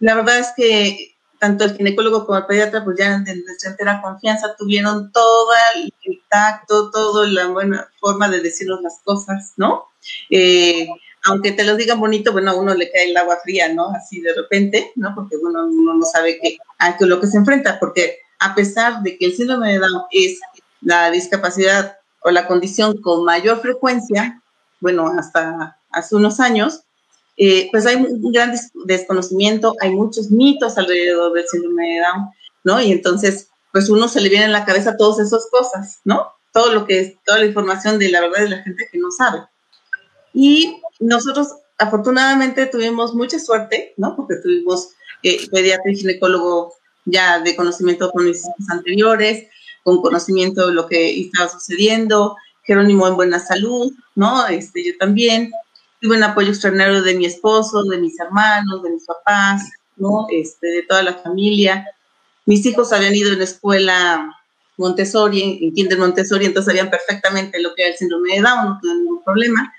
La 0.00 0.14
verdad 0.14 0.38
es 0.38 0.52
que 0.56 1.14
tanto 1.38 1.64
el 1.64 1.76
ginecólogo 1.76 2.24
como 2.24 2.38
el 2.38 2.46
pediatra, 2.46 2.84
pues 2.84 2.96
ya 2.98 3.18
de 3.18 3.36
nuestra 3.36 3.70
entera 3.70 4.00
confianza 4.00 4.54
tuvieron 4.56 5.12
todo 5.12 5.50
el, 5.76 5.92
tacto, 6.30 6.90
toda 6.90 7.28
la 7.28 7.48
buena 7.48 7.86
forma 8.00 8.28
de 8.28 8.40
decirnos 8.40 8.80
las 8.82 9.00
cosas, 9.04 9.52
¿no? 9.56 9.84
Eh, 10.30 10.88
aunque 11.24 11.52
te 11.52 11.64
lo 11.64 11.76
digan 11.76 12.00
bonito, 12.00 12.32
bueno, 12.32 12.50
a 12.50 12.54
uno 12.54 12.74
le 12.74 12.90
cae 12.90 13.10
el 13.10 13.16
agua 13.16 13.38
fría, 13.42 13.72
¿no? 13.72 13.90
Así 13.90 14.20
de 14.20 14.34
repente, 14.34 14.90
¿no? 14.96 15.14
Porque 15.14 15.36
bueno, 15.36 15.66
uno 15.66 15.94
no 15.94 16.04
sabe 16.06 16.38
qué, 16.40 16.56
a 16.78 16.96
qué 16.96 17.06
lo 17.06 17.20
que 17.20 17.26
se 17.26 17.36
enfrenta, 17.36 17.78
porque 17.78 18.18
a 18.38 18.54
pesar 18.54 19.02
de 19.02 19.16
que 19.16 19.26
el 19.26 19.34
síndrome 19.34 19.72
de 19.72 19.78
Down 19.78 20.02
es 20.10 20.40
la 20.80 21.10
discapacidad 21.10 21.98
o 22.20 22.30
la 22.30 22.46
condición 22.46 23.00
con 23.00 23.24
mayor 23.24 23.60
frecuencia, 23.60 24.42
bueno, 24.80 25.12
hasta 25.18 25.78
hace 25.94 26.16
unos 26.16 26.40
años, 26.40 26.80
eh, 27.36 27.68
pues 27.72 27.86
hay 27.86 27.96
un 27.96 28.32
gran 28.32 28.54
desconocimiento, 28.86 29.74
hay 29.80 29.90
muchos 29.90 30.30
mitos 30.30 30.78
alrededor 30.78 31.32
del 31.32 31.48
síndrome 31.48 31.94
de 31.94 32.00
Down, 32.00 32.30
¿no? 32.62 32.80
Y 32.80 32.92
entonces, 32.92 33.48
pues 33.72 33.88
uno 33.88 34.06
se 34.08 34.20
le 34.20 34.28
viene 34.28 34.44
en 34.44 34.52
la 34.52 34.64
cabeza 34.64 34.96
todas 34.96 35.18
esas 35.18 35.48
cosas, 35.50 36.00
¿no? 36.04 36.28
Todo 36.52 36.72
lo 36.72 36.86
que 36.86 37.00
es, 37.00 37.14
toda 37.24 37.38
la 37.38 37.46
información 37.46 37.98
de 37.98 38.10
la 38.10 38.20
verdad 38.20 38.42
de 38.42 38.48
la 38.50 38.62
gente 38.62 38.88
que 38.90 38.98
no 38.98 39.10
sabe. 39.10 39.42
Y 40.32 40.80
nosotros, 41.00 41.48
afortunadamente, 41.78 42.66
tuvimos 42.66 43.14
mucha 43.14 43.38
suerte, 43.38 43.94
¿no? 43.96 44.14
Porque 44.14 44.36
tuvimos 44.36 44.90
eh, 45.22 45.48
pediatra 45.50 45.90
y 45.90 45.96
ginecólogo 45.96 46.74
ya 47.04 47.40
de 47.40 47.56
conocimiento 47.56 48.10
con 48.10 48.24
mis 48.24 48.44
anteriores, 48.68 49.48
con 49.82 50.00
conocimiento 50.00 50.68
de 50.68 50.74
lo 50.74 50.86
que 50.86 51.20
estaba 51.20 51.48
sucediendo, 51.48 52.36
Jerónimo 52.64 53.06
en 53.06 53.16
buena 53.16 53.38
salud, 53.38 53.92
¿no? 54.14 54.46
Este, 54.46 54.84
yo 54.84 54.92
también, 54.98 55.52
tuve 56.04 56.18
un 56.18 56.22
apoyo 56.22 56.50
extraordinario 56.50 57.00
de 57.02 57.14
mi 57.14 57.24
esposo, 57.24 57.82
de 57.84 57.96
mis 57.96 58.20
hermanos, 58.20 58.82
de 58.82 58.90
mis 58.90 59.06
papás, 59.06 59.62
¿no? 59.96 60.26
Este, 60.30 60.66
de 60.66 60.82
toda 60.82 61.02
la 61.02 61.14
familia. 61.14 61.88
Mis 62.44 62.66
hijos 62.66 62.92
habían 62.92 63.14
ido 63.14 63.32
en 63.32 63.38
la 63.38 63.44
escuela 63.44 64.36
Montessori, 64.76 65.60
en 65.62 65.72
Kinder 65.72 65.98
Montessori, 65.98 66.44
entonces 66.44 66.70
sabían 66.70 66.90
perfectamente 66.90 67.58
lo 67.58 67.74
que 67.74 67.84
era 67.84 67.92
el 67.92 67.96
síndrome 67.96 68.34
de 68.34 68.42
Down, 68.42 68.66
no 68.66 68.78
tuve 68.82 68.94
ningún 68.96 69.24
problema. 69.24 69.72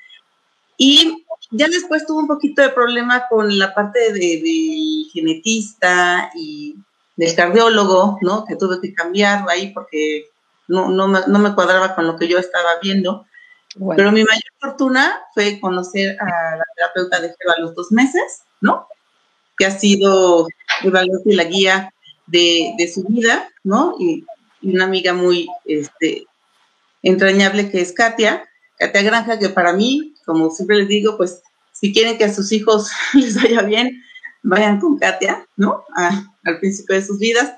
Y 0.77 1.23
ya 1.51 1.67
después 1.67 2.07
tuve 2.07 2.21
un 2.21 2.27
poquito 2.27 2.63
de 2.63 2.69
problema 2.69 3.27
con 3.29 3.59
la 3.59 3.75
parte 3.75 4.11
del 4.11 4.41
de 4.41 5.05
genetista 5.13 6.31
y 6.33 6.75
del 7.17 7.35
cardiólogo, 7.35 8.17
¿no? 8.21 8.45
Que 8.45 8.55
tuve 8.55 8.81
que 8.81 8.95
cambiar 8.95 9.45
ahí 9.47 9.69
porque 9.75 10.31
no, 10.67 10.89
no, 10.89 11.07
me, 11.07 11.19
no 11.27 11.37
me 11.37 11.53
cuadraba 11.53 11.93
con 11.93 12.07
lo 12.07 12.17
que 12.17 12.27
yo 12.27 12.39
estaba 12.39 12.79
viendo. 12.81 13.27
Pero 13.95 14.11
mi 14.11 14.23
mayor 14.23 14.43
fortuna 14.59 15.19
fue 15.33 15.59
conocer 15.59 16.17
a 16.21 16.55
la 16.55 16.63
terapeuta 16.75 17.19
de 17.19 17.27
Jeva 17.27 17.53
a 17.57 17.61
los 17.61 17.75
dos 17.75 17.91
meses, 17.91 18.43
¿no? 18.61 18.87
Que 19.57 19.65
ha 19.65 19.71
sido 19.71 20.47
la 20.83 21.43
guía 21.43 21.93
de, 22.27 22.73
de, 22.77 22.87
su 22.87 23.03
vida, 23.03 23.49
¿no? 23.63 23.95
Y, 23.99 24.25
una 24.61 24.85
amiga 24.85 25.13
muy 25.13 25.47
este, 25.65 26.25
entrañable 27.03 27.69
que 27.69 27.81
es 27.81 27.93
Katia, 27.93 28.49
Katia 28.79 29.03
Granja, 29.03 29.37
que 29.37 29.49
para 29.49 29.73
mí, 29.73 30.15
como 30.25 30.49
siempre 30.49 30.77
les 30.77 30.87
digo, 30.87 31.17
pues 31.17 31.43
si 31.71 31.93
quieren 31.93 32.17
que 32.17 32.23
a 32.23 32.33
sus 32.33 32.51
hijos 32.51 32.89
les 33.13 33.35
vaya 33.35 33.61
bien, 33.61 34.01
vayan 34.41 34.79
con 34.79 34.97
Katia, 34.97 35.47
¿no? 35.55 35.83
al 35.95 36.59
principio 36.59 36.95
de 36.95 37.03
sus 37.03 37.19
vidas. 37.19 37.53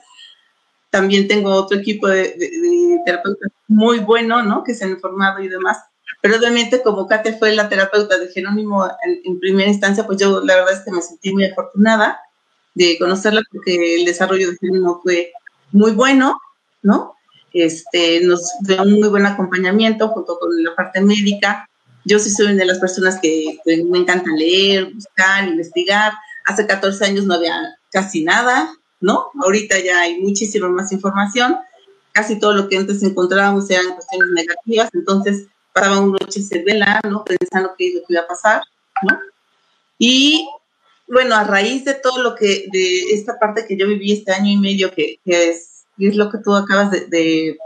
También 0.89 1.27
tengo 1.27 1.51
otro 1.51 1.77
equipo 1.77 2.07
de, 2.07 2.33
de 2.33 2.99
terapeutas 3.05 3.51
muy 3.67 3.99
bueno, 3.99 4.41
¿no? 4.43 4.63
Que 4.63 4.73
se 4.73 4.85
han 4.85 4.99
formado 4.99 5.41
y 5.41 5.47
demás. 5.49 5.77
Pero 6.27 6.39
obviamente 6.39 6.81
como 6.83 7.07
Katia 7.07 7.37
fue 7.37 7.55
la 7.55 7.69
terapeuta 7.69 8.17
de 8.17 8.27
Jerónimo 8.27 8.85
en, 9.23 9.39
primera 9.39 9.69
instancia, 9.69 10.05
pues 10.05 10.19
yo 10.19 10.41
la 10.43 10.57
verdad 10.57 10.73
es 10.73 10.81
que 10.81 10.91
me 10.91 11.01
sentí 11.01 11.31
muy 11.31 11.45
afortunada 11.45 12.19
de 12.75 12.97
conocerla 12.99 13.39
porque 13.49 13.95
el 13.95 14.03
desarrollo 14.03 14.51
de 14.51 14.57
Jerónimo 14.57 14.99
fue 15.01 15.31
muy 15.71 15.93
bueno, 15.93 16.37
¿no? 16.81 17.15
Este, 17.53 18.19
nos 18.25 18.41
dio 18.59 18.83
un 18.83 18.99
muy 18.99 19.07
buen 19.07 19.25
acompañamiento 19.25 20.09
junto 20.09 20.37
con 20.37 20.49
la 20.65 20.75
parte 20.75 20.99
médica. 20.99 21.65
Yo 22.03 22.19
sí 22.19 22.29
soy 22.29 22.47
una 22.47 22.55
de 22.55 22.65
las 22.65 22.79
personas 22.79 23.21
que 23.21 23.59
me 23.65 23.97
encanta 23.97 24.29
leer, 24.35 24.93
buscar, 24.93 25.47
investigar. 25.47 26.11
Hace 26.45 26.67
14 26.67 27.05
años 27.05 27.23
no 27.23 27.35
había 27.35 27.55
casi 27.89 28.25
nada, 28.25 28.69
¿no? 28.99 29.27
Ahorita 29.41 29.79
ya 29.79 30.01
hay 30.01 30.19
muchísima 30.19 30.67
más 30.67 30.91
información. 30.91 31.55
Casi 32.11 32.37
todo 32.37 32.53
lo 32.53 32.67
que 32.67 32.75
antes 32.75 33.01
encontrábamos 33.01 33.69
eran 33.69 33.93
cuestiones 33.93 34.27
negativas, 34.33 34.89
entonces 34.93 35.47
pasaba 35.77 35.99
una 35.99 36.17
noche 36.19 36.41
se 36.41 36.63
vela, 36.63 36.99
¿no? 37.07 37.23
Pensando 37.23 37.75
qué 37.77 37.87
es 37.87 37.95
lo 37.95 37.99
que 38.01 38.13
iba 38.13 38.21
a 38.21 38.27
pasar, 38.27 38.61
¿no? 39.03 39.19
Y 39.97 40.47
bueno, 41.07 41.35
a 41.35 41.43
raíz 41.43 41.85
de 41.85 41.93
todo 41.93 42.21
lo 42.21 42.35
que, 42.35 42.67
de 42.71 42.99
esta 43.13 43.39
parte 43.39 43.65
que 43.67 43.77
yo 43.77 43.87
viví 43.87 44.11
este 44.11 44.33
año 44.33 44.51
y 44.51 44.57
medio, 44.57 44.91
que, 44.91 45.19
es, 45.25 45.85
es, 45.97 46.15
lo 46.15 46.29
que 46.29 46.39
tú 46.39 46.53
acabas 46.55 46.91
de, 46.91 47.07
de, 47.07 47.57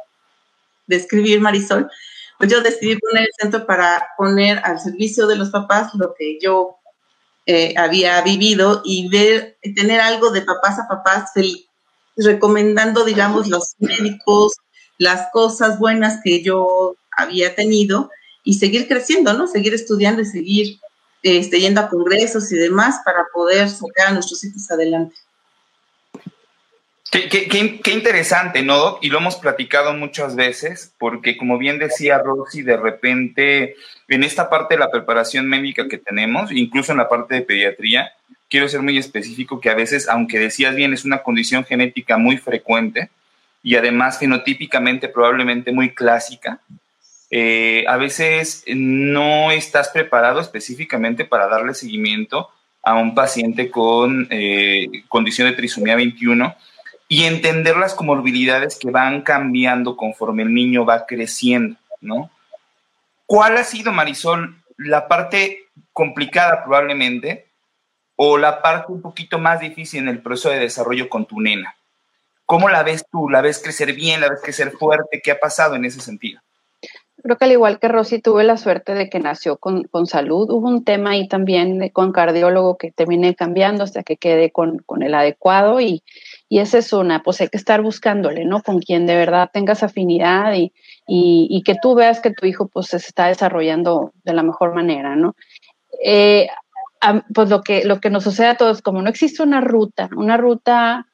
escribir, 0.95 1.39
Marisol, 1.39 1.89
pues 2.37 2.51
yo 2.51 2.61
decidí 2.61 2.97
poner 2.97 3.23
el 3.23 3.33
centro 3.39 3.65
para 3.65 4.09
poner 4.17 4.59
al 4.63 4.79
servicio 4.79 5.27
de 5.27 5.37
los 5.37 5.49
papás 5.49 5.93
lo 5.95 6.13
que 6.13 6.37
yo 6.41 6.77
eh, 7.45 7.73
había 7.77 8.21
vivido 8.21 8.81
y 8.85 9.09
ver, 9.09 9.57
tener 9.75 9.99
algo 9.99 10.31
de 10.31 10.41
papás 10.41 10.79
a 10.79 10.87
papás, 10.87 11.31
recomendando, 12.17 13.03
digamos, 13.03 13.47
los 13.47 13.75
médicos, 13.79 14.53
las 14.97 15.31
cosas 15.31 15.79
buenas 15.79 16.19
que 16.23 16.43
yo 16.43 16.95
había 17.15 17.55
tenido 17.55 18.09
y 18.43 18.55
seguir 18.55 18.87
creciendo, 18.87 19.33
¿no? 19.33 19.47
Seguir 19.47 19.73
estudiando 19.73 20.21
y 20.21 20.25
seguir 20.25 20.79
este, 21.23 21.59
yendo 21.59 21.81
a 21.81 21.89
congresos 21.89 22.51
y 22.51 22.55
demás 22.55 23.01
para 23.05 23.25
poder 23.33 23.69
sacar 23.69 24.07
a 24.07 24.11
nuestros 24.11 24.43
hijos 24.43 24.69
adelante. 24.71 25.15
Qué, 27.11 27.91
interesante, 27.91 28.63
¿no? 28.63 28.97
Y 29.01 29.09
lo 29.09 29.17
hemos 29.17 29.35
platicado 29.35 29.93
muchas 29.93 30.37
veces, 30.37 30.93
porque 30.97 31.35
como 31.35 31.57
bien 31.57 31.77
decía 31.77 32.19
Rosy, 32.19 32.61
de 32.61 32.77
repente 32.77 33.75
en 34.07 34.23
esta 34.23 34.49
parte 34.49 34.75
de 34.75 34.79
la 34.79 34.89
preparación 34.89 35.45
médica 35.47 35.89
que 35.89 35.97
tenemos, 35.97 36.53
incluso 36.53 36.93
en 36.93 36.99
la 36.99 37.09
parte 37.09 37.35
de 37.35 37.41
pediatría, 37.41 38.13
quiero 38.49 38.69
ser 38.69 38.81
muy 38.81 38.97
específico 38.97 39.59
que 39.59 39.69
a 39.69 39.75
veces, 39.75 40.07
aunque 40.07 40.39
decías 40.39 40.73
bien, 40.73 40.93
es 40.93 41.03
una 41.03 41.21
condición 41.21 41.65
genética 41.65 42.17
muy 42.17 42.37
frecuente 42.37 43.09
y 43.61 43.75
además 43.75 44.17
fenotípicamente 44.17 45.09
probablemente 45.09 45.73
muy 45.73 45.93
clásica, 45.93 46.61
eh, 47.33 47.85
a 47.87 47.95
veces 47.95 48.65
no 48.67 49.51
estás 49.51 49.87
preparado 49.87 50.41
específicamente 50.41 51.23
para 51.23 51.47
darle 51.47 51.73
seguimiento 51.73 52.49
a 52.83 52.95
un 52.95 53.15
paciente 53.15 53.71
con 53.71 54.27
eh, 54.29 55.05
condición 55.07 55.47
de 55.47 55.55
trisomía 55.55 55.95
21 55.95 56.53
y 57.07 57.23
entender 57.23 57.77
las 57.77 57.93
comorbilidades 57.93 58.77
que 58.77 58.91
van 58.91 59.21
cambiando 59.21 59.95
conforme 59.95 60.43
el 60.43 60.53
niño 60.53 60.85
va 60.85 61.05
creciendo, 61.05 61.77
¿no? 62.01 62.29
¿Cuál 63.25 63.57
ha 63.57 63.63
sido, 63.63 63.93
Marisol, 63.93 64.61
la 64.77 65.07
parte 65.07 65.69
complicada 65.93 66.63
probablemente 66.63 67.47
o 68.17 68.37
la 68.37 68.61
parte 68.61 68.91
un 68.91 69.01
poquito 69.01 69.39
más 69.39 69.61
difícil 69.61 70.01
en 70.01 70.09
el 70.09 70.21
proceso 70.21 70.49
de 70.49 70.59
desarrollo 70.59 71.07
con 71.07 71.25
tu 71.25 71.39
nena? 71.39 71.75
¿Cómo 72.45 72.67
la 72.67 72.83
ves 72.83 73.05
tú? 73.09 73.29
¿La 73.29 73.39
ves 73.39 73.59
crecer 73.59 73.93
bien? 73.93 74.19
¿La 74.19 74.29
ves 74.29 74.41
crecer 74.43 74.71
fuerte? 74.71 75.21
¿Qué 75.23 75.31
ha 75.31 75.39
pasado 75.39 75.75
en 75.75 75.85
ese 75.85 76.01
sentido? 76.01 76.41
Creo 77.23 77.37
que 77.37 77.45
al 77.45 77.51
igual 77.51 77.79
que 77.79 77.87
Rosy, 77.87 78.19
tuve 78.19 78.43
la 78.43 78.57
suerte 78.57 78.93
de 78.95 79.09
que 79.09 79.19
nació 79.19 79.57
con, 79.57 79.87
salud. 80.05 80.49
Hubo 80.49 80.67
un 80.67 80.83
tema 80.83 81.11
ahí 81.11 81.27
también 81.27 81.89
con 81.89 82.11
cardiólogo 82.11 82.77
que 82.77 82.91
terminé 82.91 83.35
cambiando 83.35 83.83
hasta 83.83 84.03
que 84.03 84.17
quedé 84.17 84.51
con, 84.51 84.83
el 85.01 85.13
adecuado 85.13 85.79
y, 85.79 86.03
y 86.49 86.59
esa 86.59 86.79
es 86.79 86.93
una, 86.93 87.21
pues 87.21 87.39
hay 87.41 87.49
que 87.49 87.57
estar 87.57 87.81
buscándole, 87.81 88.45
¿no? 88.45 88.61
Con 88.63 88.79
quien 88.79 89.05
de 89.05 89.15
verdad 89.15 89.49
tengas 89.53 89.83
afinidad 89.83 90.53
y, 90.53 90.73
y, 91.07 91.61
que 91.63 91.75
tú 91.81 91.93
veas 91.93 92.21
que 92.21 92.31
tu 92.31 92.45
hijo 92.45 92.67
pues 92.67 92.87
se 92.87 92.97
está 92.97 93.27
desarrollando 93.27 94.13
de 94.23 94.33
la 94.33 94.43
mejor 94.43 94.73
manera, 94.73 95.15
¿no? 95.15 95.35
Eh, 96.03 96.47
pues 97.33 97.49
lo 97.49 97.61
que, 97.61 97.83
lo 97.83 97.99
que 97.99 98.09
nos 98.09 98.23
sucede 98.23 98.47
a 98.47 98.57
todos, 98.57 98.81
como 98.81 99.01
no 99.01 99.09
existe 99.09 99.43
una 99.43 99.61
ruta, 99.61 100.09
una 100.15 100.37
ruta 100.37 101.07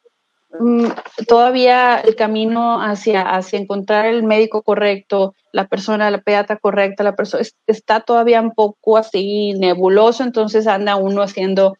todavía 1.27 1.99
el 1.99 2.15
camino 2.15 2.81
hacia, 2.81 3.21
hacia 3.21 3.59
encontrar 3.59 4.05
el 4.05 4.23
médico 4.23 4.61
correcto, 4.61 5.35
la 5.51 5.67
persona, 5.67 6.11
la 6.11 6.21
pediatra 6.21 6.57
correcta, 6.57 7.03
la 7.03 7.15
persona 7.15 7.43
está 7.65 8.01
todavía 8.01 8.41
un 8.41 8.51
poco 8.51 8.97
así 8.97 9.53
nebuloso, 9.53 10.23
entonces 10.23 10.67
anda 10.67 10.95
uno 10.95 11.21
haciendo, 11.21 11.77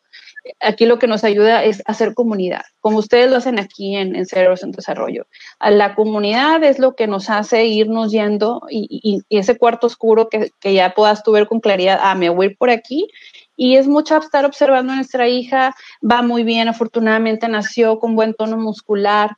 aquí 0.60 0.86
lo 0.86 1.00
que 1.00 1.08
nos 1.08 1.24
ayuda 1.24 1.64
es 1.64 1.84
hacer 1.86 2.14
comunidad, 2.14 2.64
como 2.82 2.98
ustedes 2.98 3.30
lo 3.30 3.38
hacen 3.38 3.60
aquí 3.60 3.96
en, 3.96 4.16
en 4.16 4.26
Cerebros 4.26 4.64
en 4.64 4.72
Desarrollo. 4.72 5.28
La 5.60 5.96
comunidad 5.96 6.64
es 6.64 6.80
lo 6.80 6.96
que 6.96 7.08
nos 7.08 7.30
hace 7.30 7.66
irnos 7.66 8.12
yendo 8.12 8.62
y, 8.70 9.22
ese 9.30 9.58
cuarto 9.58 9.88
oscuro 9.88 10.30
que, 10.30 10.52
que, 10.60 10.74
ya 10.74 10.94
puedas 10.94 11.24
tú 11.24 11.32
ver 11.32 11.48
con 11.48 11.60
claridad, 11.60 12.00
ah, 12.02 12.16
me 12.16 12.30
voy 12.30 12.56
por 12.56 12.70
aquí 12.70 13.08
y 13.58 13.76
es 13.76 13.88
mucho 13.88 14.16
estar 14.18 14.46
observando 14.46 14.94
a 14.94 14.96
nuestra 14.98 15.28
hija, 15.28 15.76
va 16.00 16.22
muy 16.22 16.44
bien, 16.44 16.70
afortunadamente 16.70 17.50
nació 17.50 18.00
con 18.00 18.16
buen 18.16 18.36
tono 18.36 18.56
muscular. 18.56 19.36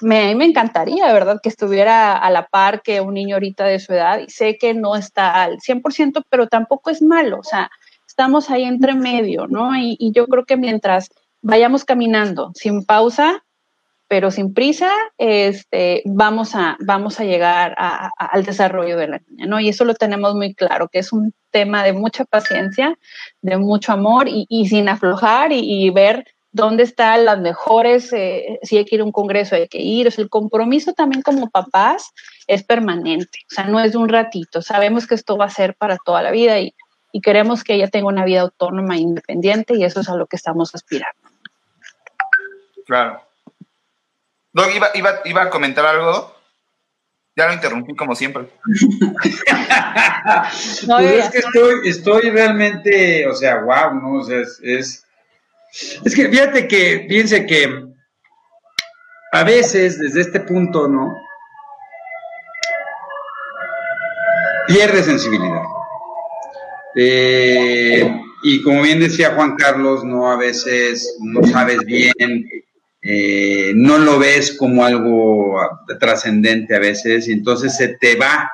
me, 0.00 0.34
me 0.36 0.44
encantaría, 0.46 1.12
¿verdad?, 1.12 1.40
que 1.42 1.48
estuviera 1.50 2.16
a 2.16 2.30
la 2.30 2.46
par 2.46 2.80
que 2.82 3.00
un 3.00 3.14
niño 3.14 3.36
ahorita 3.36 3.64
de 3.64 3.80
su 3.80 3.92
edad 3.92 4.20
y 4.20 4.30
sé 4.30 4.56
que 4.56 4.72
no 4.74 4.96
está 4.96 5.42
al 5.42 5.58
100%, 5.58 6.22
pero 6.30 6.46
tampoco 6.46 6.90
es 6.90 7.02
malo, 7.02 7.40
o 7.40 7.44
sea, 7.44 7.70
estamos 8.06 8.48
ahí 8.50 8.64
entre 8.64 8.94
medio, 8.94 9.46
¿no? 9.48 9.76
Y, 9.76 9.96
y 9.98 10.12
yo 10.12 10.26
creo 10.28 10.44
que 10.44 10.56
mientras 10.56 11.10
vayamos 11.42 11.84
caminando 11.84 12.52
sin 12.54 12.84
pausa, 12.84 13.44
pero 14.08 14.30
sin 14.30 14.54
prisa, 14.54 14.90
este, 15.18 16.02
vamos, 16.06 16.54
a, 16.54 16.76
vamos 16.80 17.20
a 17.20 17.24
llegar 17.24 17.74
al 17.76 18.42
desarrollo 18.42 18.96
de 18.96 19.08
la 19.08 19.20
niña, 19.28 19.46
¿no? 19.46 19.60
Y 19.60 19.68
eso 19.68 19.84
lo 19.84 19.94
tenemos 19.94 20.34
muy 20.34 20.54
claro, 20.54 20.88
que 20.88 20.98
es 21.00 21.12
un 21.12 21.34
tema 21.50 21.84
de 21.84 21.92
mucha 21.92 22.24
paciencia, 22.24 22.98
de 23.42 23.58
mucho 23.58 23.92
amor 23.92 24.26
y, 24.28 24.66
sin 24.66 24.88
aflojar 24.88 25.52
y, 25.52 25.90
ver 25.90 26.26
dónde 26.52 26.84
están 26.84 27.26
las 27.26 27.38
mejores, 27.38 28.10
eh, 28.14 28.58
si 28.62 28.78
hay 28.78 28.86
que 28.86 28.96
ir 28.96 29.02
a 29.02 29.04
un 29.04 29.12
congreso 29.12 29.54
hay 29.54 29.68
que 29.68 29.80
ir, 29.80 30.08
o 30.08 30.10
el 30.20 30.30
compromiso 30.30 30.94
también 30.94 31.20
como 31.22 31.50
papás 31.50 32.10
es 32.46 32.64
permanente, 32.64 33.40
o 33.50 33.54
sea, 33.54 33.64
no 33.64 33.78
es 33.78 33.92
de 33.92 33.98
un 33.98 34.08
ratito, 34.08 34.62
sabemos 34.62 35.06
que 35.06 35.14
esto 35.14 35.36
va 35.36 35.44
a 35.44 35.50
ser 35.50 35.74
para 35.74 35.98
toda 35.98 36.22
la 36.22 36.30
vida 36.30 36.58
y, 36.58 36.74
y 37.12 37.20
queremos 37.20 37.62
que 37.62 37.74
ella 37.74 37.88
tenga 37.88 38.08
una 38.08 38.24
vida 38.24 38.40
autónoma 38.40 38.96
e 38.96 39.00
independiente 39.00 39.76
y 39.76 39.84
eso 39.84 40.00
es 40.00 40.08
a 40.08 40.16
lo 40.16 40.26
que 40.26 40.36
estamos 40.36 40.74
aspirando. 40.74 41.20
Claro. 42.86 43.27
Doc, 44.58 44.74
iba, 44.74 44.90
iba, 44.94 45.20
iba 45.24 45.42
a 45.42 45.50
comentar 45.50 45.86
algo. 45.86 46.34
Ya 47.36 47.46
lo 47.46 47.52
interrumpí 47.52 47.94
como 47.94 48.16
siempre. 48.16 48.48
no, 50.88 50.96
pues 50.96 51.24
es 51.24 51.30
que 51.30 51.38
estoy, 51.38 51.88
estoy 51.88 52.30
realmente, 52.30 53.28
o 53.28 53.36
sea, 53.36 53.60
wow, 53.60 53.94
¿no? 53.94 54.14
O 54.14 54.24
sea, 54.24 54.40
es, 54.40 54.58
es, 54.64 55.06
es 56.04 56.12
que 56.12 56.28
fíjate 56.28 56.66
que, 56.66 57.06
piense 57.08 57.46
que 57.46 57.84
a 59.30 59.44
veces 59.44 60.00
desde 60.00 60.22
este 60.22 60.40
punto, 60.40 60.88
¿no? 60.88 61.16
Pierde 64.66 65.04
sensibilidad. 65.04 65.62
Eh, 66.96 68.12
y 68.42 68.60
como 68.62 68.82
bien 68.82 68.98
decía 68.98 69.36
Juan 69.36 69.54
Carlos, 69.54 70.02
no 70.02 70.28
a 70.28 70.36
veces 70.36 71.16
no 71.20 71.46
sabes 71.46 71.78
bien, 71.84 72.12
eh, 73.02 73.72
no 73.74 73.98
lo 73.98 74.18
ves 74.18 74.56
como 74.56 74.84
algo 74.84 75.56
trascendente 76.00 76.74
a 76.74 76.78
veces, 76.78 77.28
y 77.28 77.32
entonces 77.32 77.76
se 77.76 77.88
te 77.88 78.16
va. 78.16 78.50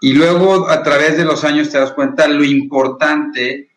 Y 0.00 0.14
luego 0.14 0.68
a 0.68 0.82
través 0.82 1.16
de 1.16 1.24
los 1.24 1.44
años 1.44 1.70
te 1.70 1.78
das 1.78 1.92
cuenta 1.92 2.26
lo 2.26 2.44
importante 2.44 3.68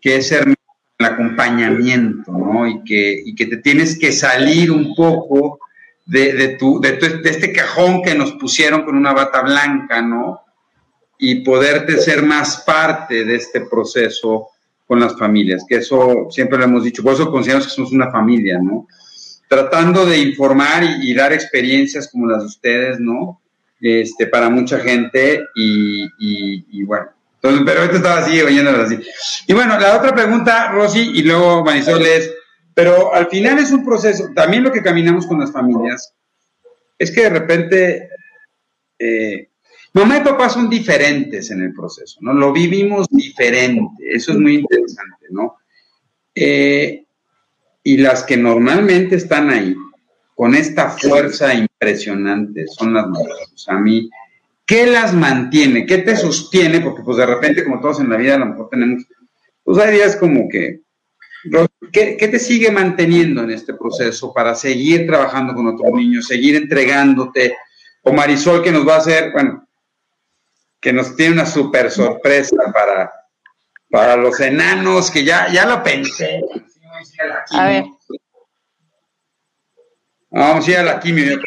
que 0.00 0.16
es 0.16 0.28
ser 0.28 0.48
el 0.48 1.06
acompañamiento, 1.06 2.32
¿no? 2.32 2.66
Y 2.66 2.82
que, 2.84 3.22
y 3.24 3.34
que 3.34 3.46
te 3.46 3.58
tienes 3.58 3.98
que 3.98 4.12
salir 4.12 4.72
un 4.72 4.94
poco 4.94 5.60
de, 6.06 6.32
de, 6.32 6.48
tu, 6.56 6.80
de 6.80 6.98
este 7.24 7.52
cajón 7.52 8.02
que 8.02 8.14
nos 8.14 8.32
pusieron 8.32 8.84
con 8.84 8.96
una 8.96 9.12
bata 9.12 9.42
blanca, 9.42 10.02
¿no? 10.02 10.42
y 11.18 11.40
poderte 11.40 11.98
ser 11.98 12.22
más 12.22 12.62
parte 12.64 13.24
de 13.24 13.34
este 13.34 13.62
proceso 13.62 14.50
con 14.88 15.00
las 15.00 15.18
familias, 15.18 15.66
que 15.68 15.76
eso 15.76 16.28
siempre 16.30 16.56
lo 16.56 16.64
hemos 16.64 16.82
dicho, 16.82 17.02
por 17.02 17.12
eso 17.12 17.30
consideramos 17.30 17.66
que 17.66 17.74
somos 17.74 17.92
una 17.92 18.10
familia, 18.10 18.58
¿no? 18.58 18.88
Tratando 19.46 20.06
de 20.06 20.16
informar 20.16 20.82
y, 21.02 21.14
dar 21.14 21.32
experiencias 21.34 22.08
como 22.10 22.26
las 22.26 22.40
de 22.40 22.46
ustedes, 22.46 22.98
¿no? 22.98 23.42
Este, 23.78 24.26
para 24.26 24.48
mucha 24.48 24.78
gente 24.80 25.44
y, 25.54 26.08
y, 26.18 26.82
bueno, 26.84 27.10
entonces, 27.34 27.62
pero 27.66 27.82
esto 27.82 27.96
estaba 27.96 28.20
así, 28.20 28.40
oyéndolo 28.40 28.82
así. 28.82 28.98
Y 29.46 29.52
bueno, 29.52 29.78
la 29.78 29.98
otra 29.98 30.14
pregunta, 30.14 30.72
Rosy, 30.72 31.12
y 31.14 31.22
luego 31.22 31.62
Marisol 31.62 32.04
es, 32.06 32.32
pero 32.72 33.14
al 33.14 33.28
final 33.28 33.58
es 33.58 33.70
un 33.70 33.84
proceso, 33.84 34.30
también 34.34 34.64
lo 34.64 34.72
que 34.72 34.82
caminamos 34.82 35.26
con 35.26 35.38
las 35.38 35.52
familias, 35.52 36.14
es 36.98 37.10
que 37.10 37.24
de 37.24 37.30
repente 37.30 38.08
eh, 38.98 39.47
Mamá 39.98 40.18
y 40.18 40.20
papá 40.20 40.48
son 40.48 40.70
diferentes 40.70 41.50
en 41.50 41.60
el 41.60 41.74
proceso, 41.74 42.18
¿no? 42.20 42.32
Lo 42.32 42.52
vivimos 42.52 43.08
diferente, 43.10 44.04
eso 44.14 44.30
es 44.30 44.38
muy 44.38 44.54
interesante, 44.54 45.26
¿no? 45.30 45.56
Eh, 46.32 47.04
y 47.82 47.96
las 47.96 48.22
que 48.22 48.36
normalmente 48.36 49.16
están 49.16 49.50
ahí, 49.50 49.74
con 50.36 50.54
esta 50.54 50.90
fuerza 50.90 51.52
impresionante, 51.52 52.66
son 52.68 52.94
las 52.94 53.08
mamás. 53.08 53.50
O 53.52 53.58
sea, 53.58 53.74
a 53.74 53.80
mí, 53.80 54.08
¿qué 54.64 54.86
las 54.86 55.14
mantiene? 55.14 55.84
¿Qué 55.84 55.98
te 55.98 56.14
sostiene? 56.16 56.80
Porque 56.80 57.02
pues 57.02 57.16
de 57.16 57.26
repente, 57.26 57.64
como 57.64 57.80
todos 57.80 57.98
en 57.98 58.10
la 58.10 58.16
vida, 58.16 58.36
a 58.36 58.38
lo 58.38 58.46
mejor 58.46 58.68
tenemos, 58.70 59.04
pues 59.64 59.78
hay 59.78 59.94
días 59.94 60.14
como 60.14 60.48
que, 60.48 60.82
¿qué, 61.90 62.16
¿qué 62.16 62.28
te 62.28 62.38
sigue 62.38 62.70
manteniendo 62.70 63.42
en 63.42 63.50
este 63.50 63.74
proceso 63.74 64.32
para 64.32 64.54
seguir 64.54 65.08
trabajando 65.08 65.54
con 65.54 65.66
otros 65.66 65.92
niños, 65.92 66.28
seguir 66.28 66.54
entregándote? 66.54 67.56
O 68.02 68.12
Marisol 68.12 68.62
que 68.62 68.70
nos 68.70 68.86
va 68.86 68.94
a 68.94 68.98
hacer, 68.98 69.32
bueno, 69.32 69.67
que 70.80 70.92
nos 70.92 71.16
tiene 71.16 71.34
una 71.34 71.46
super 71.46 71.90
sorpresa 71.90 72.56
para, 72.72 73.12
para 73.90 74.16
los 74.16 74.38
enanos, 74.40 75.10
que 75.10 75.24
ya, 75.24 75.48
ya 75.52 75.66
lo 75.66 75.82
pensé. 75.82 76.40
A 77.50 77.68
ver. 77.68 77.84
Vamos 80.30 80.66
a 80.66 80.70
ir 80.70 80.76
a 80.76 80.82
la 80.82 81.00
quimio. 81.00 81.40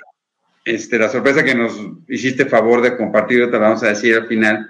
Este, 0.63 0.99
la 0.99 1.09
sorpresa 1.09 1.43
que 1.43 1.55
nos 1.55 1.73
hiciste 2.07 2.45
favor 2.45 2.81
de 2.81 2.95
compartir, 2.95 3.45
te 3.45 3.53
la 3.53 3.69
vamos 3.69 3.83
a 3.83 3.87
decir 3.87 4.15
al 4.15 4.27
final, 4.27 4.69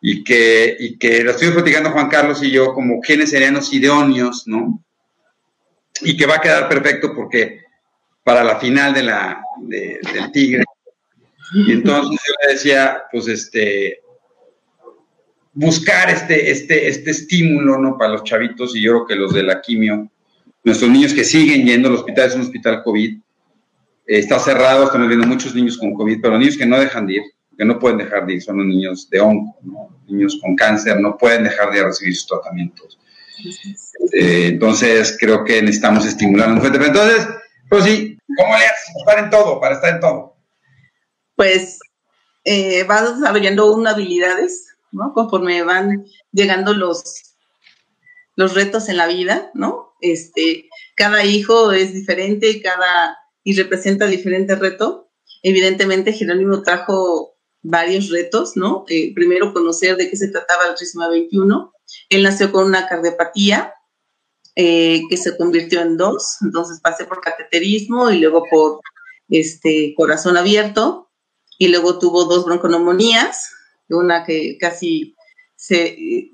y 0.00 0.22
que, 0.24 0.76
y 0.78 0.98
que 0.98 1.22
lo 1.22 1.30
estuvimos 1.30 1.62
platicando 1.62 1.90
Juan 1.90 2.08
Carlos 2.08 2.42
y 2.42 2.50
yo 2.50 2.74
como 2.74 3.00
quiénes 3.00 3.30
serían 3.30 3.54
los 3.54 3.72
idóneos, 3.72 4.46
¿no? 4.46 4.84
Y 6.00 6.16
que 6.16 6.26
va 6.26 6.36
a 6.36 6.40
quedar 6.40 6.68
perfecto 6.68 7.14
porque 7.14 7.62
para 8.22 8.44
la 8.44 8.58
final 8.58 8.92
de 8.92 9.02
la, 9.04 9.42
del 9.60 10.32
Tigre 10.32 10.64
y 11.54 11.72
entonces 11.72 12.20
yo 12.26 12.34
le 12.46 12.52
decía, 12.54 13.02
pues 13.10 13.28
este, 13.28 14.00
buscar 15.52 16.10
este, 16.10 16.50
este, 16.50 16.88
este 16.88 17.10
estímulo, 17.10 17.78
¿no? 17.78 17.98
Para 17.98 18.12
los 18.12 18.24
chavitos 18.24 18.74
y 18.74 18.82
yo 18.82 18.92
creo 18.92 19.06
que 19.06 19.16
los 19.16 19.34
de 19.34 19.42
la 19.42 19.60
quimio, 19.60 20.10
nuestros 20.64 20.90
niños 20.90 21.12
que 21.12 21.24
siguen 21.24 21.66
yendo 21.66 21.88
al 21.88 21.96
hospital, 21.96 22.28
es 22.28 22.34
un 22.34 22.42
hospital 22.42 22.82
COVID, 22.82 23.18
está 24.06 24.38
cerrado, 24.38 24.84
estamos 24.84 25.08
viendo 25.08 25.26
muchos 25.26 25.54
niños 25.54 25.76
con 25.76 25.94
COVID, 25.94 26.20
pero 26.22 26.38
niños 26.38 26.56
que 26.56 26.66
no 26.66 26.78
dejan 26.78 27.06
de 27.06 27.14
ir, 27.14 27.22
que 27.56 27.64
no 27.64 27.78
pueden 27.78 27.98
dejar 27.98 28.26
de 28.26 28.34
ir, 28.34 28.42
son 28.42 28.58
los 28.58 28.66
niños 28.66 29.08
de 29.10 29.20
onco, 29.20 29.58
niños 30.08 30.38
con 30.40 30.56
cáncer, 30.56 31.00
no 31.00 31.16
pueden 31.16 31.44
dejar 31.44 31.72
de 31.72 31.82
recibir 31.82 32.16
sus 32.16 32.26
tratamientos. 32.26 32.98
Eh, 34.12 34.48
entonces, 34.48 35.16
creo 35.18 35.44
que 35.44 35.60
necesitamos 35.60 36.06
estimular 36.06 36.48
Entonces, 36.48 37.28
pues 37.68 37.84
sí, 37.84 38.18
¿cómo 38.36 38.56
le 38.56 38.66
haces 38.66 38.96
estar 38.98 39.24
en 39.24 39.30
todo, 39.30 39.60
para 39.60 39.74
estar 39.74 39.94
en 39.94 40.00
todo? 40.00 40.31
Pues 41.42 41.80
eh, 42.44 42.86
desarrollando 42.86 43.74
una 43.74 43.90
habilidades, 43.90 44.68
¿no? 44.92 45.12
Conforme 45.12 45.64
van 45.64 46.04
llegando 46.30 46.72
los, 46.72 47.02
los 48.36 48.54
retos 48.54 48.88
en 48.88 48.96
la 48.96 49.08
vida, 49.08 49.50
¿no? 49.52 49.92
Este, 50.00 50.68
cada 50.94 51.24
hijo 51.24 51.72
es 51.72 51.92
diferente, 51.94 52.62
cada, 52.62 53.18
y 53.42 53.56
representa 53.56 54.06
diferente 54.06 54.54
reto. 54.54 55.10
Evidentemente, 55.42 56.12
Jerónimo 56.12 56.62
trajo 56.62 57.34
varios 57.60 58.08
retos, 58.10 58.52
¿no? 58.56 58.84
Eh, 58.88 59.12
primero, 59.12 59.52
conocer 59.52 59.96
de 59.96 60.08
qué 60.08 60.16
se 60.16 60.28
trataba 60.28 60.68
el 60.68 60.76
trisma 60.76 61.08
21. 61.08 61.72
Él 62.08 62.22
nació 62.22 62.52
con 62.52 62.66
una 62.66 62.86
cardiopatía 62.86 63.74
eh, 64.54 65.02
que 65.10 65.16
se 65.16 65.36
convirtió 65.36 65.80
en 65.80 65.96
dos, 65.96 66.36
entonces 66.40 66.78
pasé 66.80 67.04
por 67.04 67.20
cateterismo 67.20 68.12
y 68.12 68.20
luego 68.20 68.44
por 68.48 68.78
este 69.28 69.92
corazón 69.96 70.36
abierto 70.36 71.08
y 71.62 71.68
luego 71.68 72.00
tuvo 72.00 72.24
dos 72.24 72.44
bronconomonías, 72.44 73.52
una 73.88 74.24
que 74.24 74.58
casi 74.58 75.14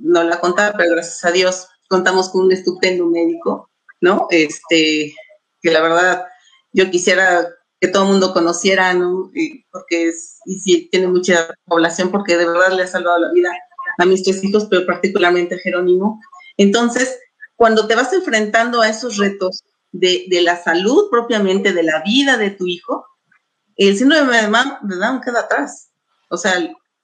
no 0.00 0.22
la 0.22 0.40
contaba, 0.40 0.74
pero 0.78 0.92
gracias 0.92 1.22
a 1.22 1.30
Dios 1.30 1.66
contamos 1.86 2.30
con 2.30 2.46
un 2.46 2.52
estupendo 2.52 3.04
médico, 3.04 3.68
¿no? 4.00 4.26
Este, 4.30 5.14
que 5.60 5.70
la 5.70 5.82
verdad 5.82 6.24
yo 6.72 6.90
quisiera 6.90 7.46
que 7.78 7.88
todo 7.88 8.04
el 8.04 8.08
mundo 8.08 8.32
conociera, 8.32 8.94
¿no? 8.94 9.30
porque 9.70 10.08
es, 10.08 10.38
y 10.46 10.88
tiene 10.88 11.08
mucha 11.08 11.54
población, 11.66 12.10
porque 12.10 12.38
de 12.38 12.46
verdad 12.46 12.72
le 12.72 12.84
ha 12.84 12.86
salvado 12.86 13.18
la 13.18 13.30
vida 13.30 13.50
a 13.98 14.06
mis 14.06 14.22
tres 14.22 14.42
hijos, 14.42 14.66
pero 14.70 14.86
particularmente 14.86 15.56
a 15.56 15.58
Jerónimo. 15.58 16.22
Entonces, 16.56 17.18
cuando 17.54 17.86
te 17.86 17.96
vas 17.96 18.14
enfrentando 18.14 18.80
a 18.80 18.88
esos 18.88 19.18
retos 19.18 19.62
de, 19.92 20.24
de 20.30 20.40
la 20.40 20.56
salud 20.56 21.10
propiamente, 21.10 21.74
de 21.74 21.82
la 21.82 22.02
vida 22.02 22.38
de 22.38 22.48
tu 22.48 22.66
hijo, 22.66 23.04
el 23.86 23.96
síndrome 23.96 24.36
de 24.36 24.96
Down 24.96 25.20
queda 25.20 25.40
atrás. 25.40 25.90
O 26.28 26.36
sea, 26.36 26.54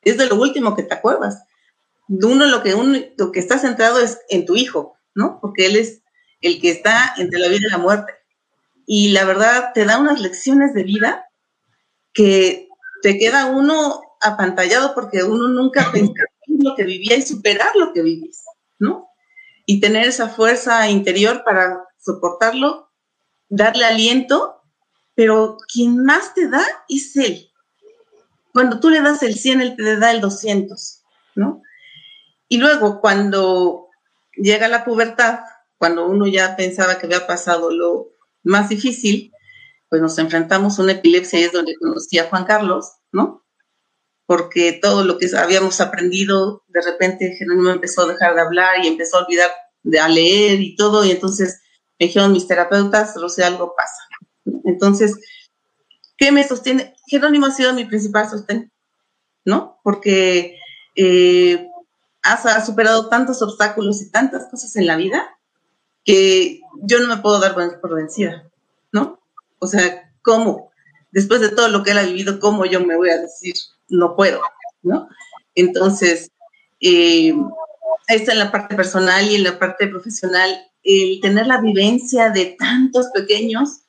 es 0.03 0.19
de 0.19 0.27
lo 0.27 0.37
último 0.37 0.77
que 0.77 0.83
te 0.83 0.95
acuerdas. 0.95 1.43
Uno 2.09 2.45
lo 2.47 2.63
que, 2.63 2.75
uno, 2.75 2.99
lo 3.17 3.33
que 3.33 3.41
está 3.41 3.59
centrado 3.59 4.01
es 4.01 4.19
en 4.29 4.45
tu 4.45 4.57
hijo, 4.57 4.97
¿no? 5.15 5.39
Porque 5.41 5.67
él 5.67 5.77
es 5.77 6.03
el 6.41 6.61
que 6.61 6.71
está 6.71 7.15
entre 7.17 7.39
la 7.39 7.49
vida 7.49 7.67
y 7.69 7.71
la 7.71 7.79
muerte. 7.79 8.13
Y 8.87 9.13
la 9.13 9.25
verdad 9.25 9.71
te 9.73 9.85
da 9.85 9.99
unas 9.99 10.21
lecciones 10.21 10.75
de 10.75 10.83
vida 10.83 11.27
que 12.13 12.69
te 13.03 13.19
queda 13.19 13.47
uno 13.47 14.03
apantallado 14.21 14.95
porque 14.95 15.23
uno 15.23 15.49
nunca 15.49 15.91
pensó 15.93 16.13
lo 16.49 16.75
que 16.75 16.85
vivía 16.85 17.17
y 17.17 17.23
superar 17.23 17.71
lo 17.77 17.93
que 17.93 18.03
vivís, 18.03 18.45
¿no? 18.79 19.09
Y 19.65 19.81
tener 19.81 20.07
esa 20.07 20.29
fuerza 20.29 20.89
interior 20.91 21.43
para 21.45 21.85
soportarlo, 21.99 22.91
darle 23.49 23.87
aliento 23.87 24.54
pero 25.15 25.57
quien 25.73 26.05
más 26.05 26.35
te 26.35 26.49
da 26.49 26.65
es 26.89 27.17
él. 27.17 27.51
Cuando 28.53 28.81
tú 28.81 28.91
le 28.91 29.01
das 29.01 29.23
el 29.23 29.35
100, 29.35 29.61
él 29.61 29.77
te 29.77 29.97
da 29.99 30.11
el 30.13 30.21
200, 30.21 31.03
¿no? 31.35 31.63
Y 32.49 32.59
luego 32.59 33.01
cuando 33.01 33.89
llega 34.37 34.69
la 34.69 34.85
pubertad, 34.85 35.41
cuando 35.79 36.07
uno 36.07 36.27
ya 36.27 36.57
pensaba 36.57 36.99
que 36.99 37.07
había 37.07 37.27
pasado 37.27 37.71
lo 37.71 38.11
más 38.43 38.69
difícil, 38.69 39.33
pues 39.89 40.01
nos 40.01 40.19
enfrentamos 40.19 40.79
a 40.79 40.83
una 40.83 40.93
epilepsia 40.93 41.41
es 41.41 41.53
donde 41.53 41.77
conocí 41.77 42.19
a 42.19 42.29
Juan 42.29 42.45
Carlos, 42.45 42.93
¿no? 43.13 43.45
Porque 44.27 44.79
todo 44.81 45.05
lo 45.05 45.19
que 45.19 45.29
habíamos 45.37 45.81
aprendido, 45.81 46.65
de 46.69 46.81
repente 46.83 47.35
Jerónimo 47.39 47.71
empezó 47.71 48.03
a 48.03 48.13
dejar 48.13 48.35
de 48.35 48.41
hablar 48.41 48.85
y 48.85 48.89
empezó 48.89 49.19
a 49.19 49.25
olvidar 49.25 49.51
de 49.83 50.01
a 50.01 50.09
leer 50.09 50.61
y 50.61 50.77
todo, 50.77 51.05
y 51.05 51.11
entonces 51.11 51.61
Me 51.99 52.07
dijeron 52.07 52.33
mis 52.33 52.49
terapeutas, 52.49 53.15
Rosé, 53.21 53.45
algo 53.45 53.75
pasa. 53.77 54.03
Entonces, 54.65 55.19
¿qué 56.17 56.33
me 56.33 56.47
sostiene? 56.47 56.95
Jerónimo 57.07 57.47
ha 57.47 57.51
sido 57.51 57.73
mi 57.73 57.85
principal 57.85 58.29
sostén, 58.29 58.73
¿no? 59.45 59.79
Porque 59.83 60.59
eh, 60.97 61.69
ha 62.23 62.65
superado 62.65 63.09
tantos 63.09 63.43
obstáculos 63.43 64.01
y 64.01 64.11
tantas 64.11 64.49
cosas 64.51 64.75
en 64.77 64.87
la 64.87 64.97
vida 64.97 65.37
que 66.05 66.61
yo 66.83 67.01
no 67.01 67.09
me 67.09 67.21
puedo 67.21 67.41
dar 67.41 67.55
por 67.81 67.95
vencida, 67.95 68.51
¿no? 68.93 69.21
O 69.59 69.67
sea, 69.67 70.13
¿cómo? 70.23 70.71
Después 71.11 71.41
de 71.41 71.51
todo 71.51 71.69
lo 71.69 71.83
que 71.83 71.93
él 71.93 71.99
ha 71.99 72.03
vivido, 72.03 72.41
¿cómo 72.41 72.67
yo 72.67 72.81
me 72.81 72.97
voy 72.97 73.11
a 73.11 73.21
decir 73.21 73.55
no 73.89 74.17
puedo, 74.17 74.41
¿no? 74.83 75.09
Entonces, 75.55 76.31
eh, 76.81 77.35
está 78.09 78.33
en 78.33 78.39
la 78.39 78.51
parte 78.51 78.75
personal 78.75 79.31
y 79.31 79.37
en 79.37 79.45
la 79.45 79.59
parte 79.59 79.87
profesional, 79.87 80.51
el 80.83 81.21
tener 81.21 81.47
la 81.47 81.61
vivencia 81.61 82.31
de 82.31 82.57
tantos 82.59 83.09
pequeños 83.15 83.84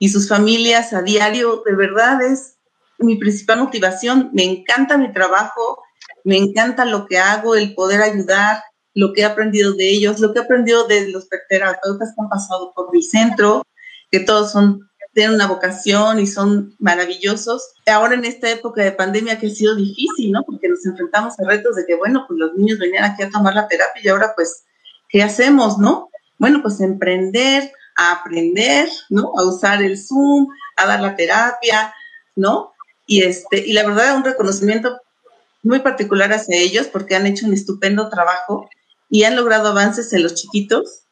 y 0.00 0.08
sus 0.08 0.28
familias 0.28 0.92
a 0.92 1.02
diario, 1.02 1.62
de 1.64 1.76
verdad 1.76 2.20
es 2.22 2.56
mi 2.98 3.16
principal 3.16 3.60
motivación. 3.60 4.30
Me 4.32 4.44
encanta 4.44 4.98
mi 4.98 5.12
trabajo, 5.12 5.82
me 6.24 6.38
encanta 6.38 6.86
lo 6.86 7.06
que 7.06 7.18
hago, 7.18 7.54
el 7.54 7.74
poder 7.74 8.00
ayudar, 8.00 8.62
lo 8.94 9.12
que 9.12 9.20
he 9.20 9.24
aprendido 9.24 9.74
de 9.74 9.90
ellos, 9.90 10.18
lo 10.18 10.32
que 10.32 10.40
he 10.40 10.42
aprendido 10.42 10.88
de 10.88 11.08
los 11.08 11.28
terapeutas 11.48 12.08
que 12.08 12.22
han 12.22 12.28
pasado 12.30 12.72
por 12.74 12.92
mi 12.92 13.02
centro, 13.02 13.62
que 14.10 14.20
todos 14.20 14.50
son 14.50 14.80
tienen 15.12 15.34
una 15.34 15.48
vocación 15.48 16.20
y 16.20 16.26
son 16.26 16.74
maravillosos. 16.78 17.74
Ahora 17.86 18.14
en 18.14 18.24
esta 18.24 18.50
época 18.50 18.82
de 18.82 18.92
pandemia 18.92 19.38
que 19.38 19.48
ha 19.48 19.50
sido 19.50 19.74
difícil, 19.74 20.32
¿no? 20.32 20.42
Porque 20.44 20.68
nos 20.68 20.84
enfrentamos 20.86 21.34
a 21.38 21.48
retos 21.48 21.76
de 21.76 21.84
que, 21.86 21.96
bueno, 21.96 22.24
pues 22.28 22.38
los 22.38 22.54
niños 22.54 22.78
venían 22.78 23.04
aquí 23.04 23.22
a 23.22 23.30
tomar 23.30 23.54
la 23.54 23.68
terapia 23.68 24.02
y 24.02 24.08
ahora 24.08 24.32
pues, 24.34 24.64
¿qué 25.08 25.22
hacemos, 25.22 25.78
no? 25.78 26.10
Bueno, 26.38 26.62
pues 26.62 26.80
emprender, 26.80 27.72
a 27.96 28.12
aprender, 28.12 28.88
¿no? 29.08 29.32
A 29.36 29.44
usar 29.44 29.82
el 29.82 29.98
Zoom, 29.98 30.48
a 30.76 30.86
dar 30.86 31.00
la 31.00 31.16
terapia, 31.16 31.94
¿no? 32.36 32.72
Y, 33.06 33.22
este, 33.22 33.66
y 33.66 33.72
la 33.72 33.86
verdad, 33.86 34.16
un 34.16 34.24
reconocimiento 34.24 35.00
muy 35.62 35.80
particular 35.80 36.32
hacia 36.32 36.56
ellos 36.56 36.86
porque 36.86 37.16
han 37.16 37.26
hecho 37.26 37.46
un 37.46 37.52
estupendo 37.52 38.08
trabajo 38.08 38.68
y 39.10 39.24
han 39.24 39.36
logrado 39.36 39.68
avances 39.68 40.12
en 40.12 40.22
los 40.22 40.34
chiquitos 40.34 41.02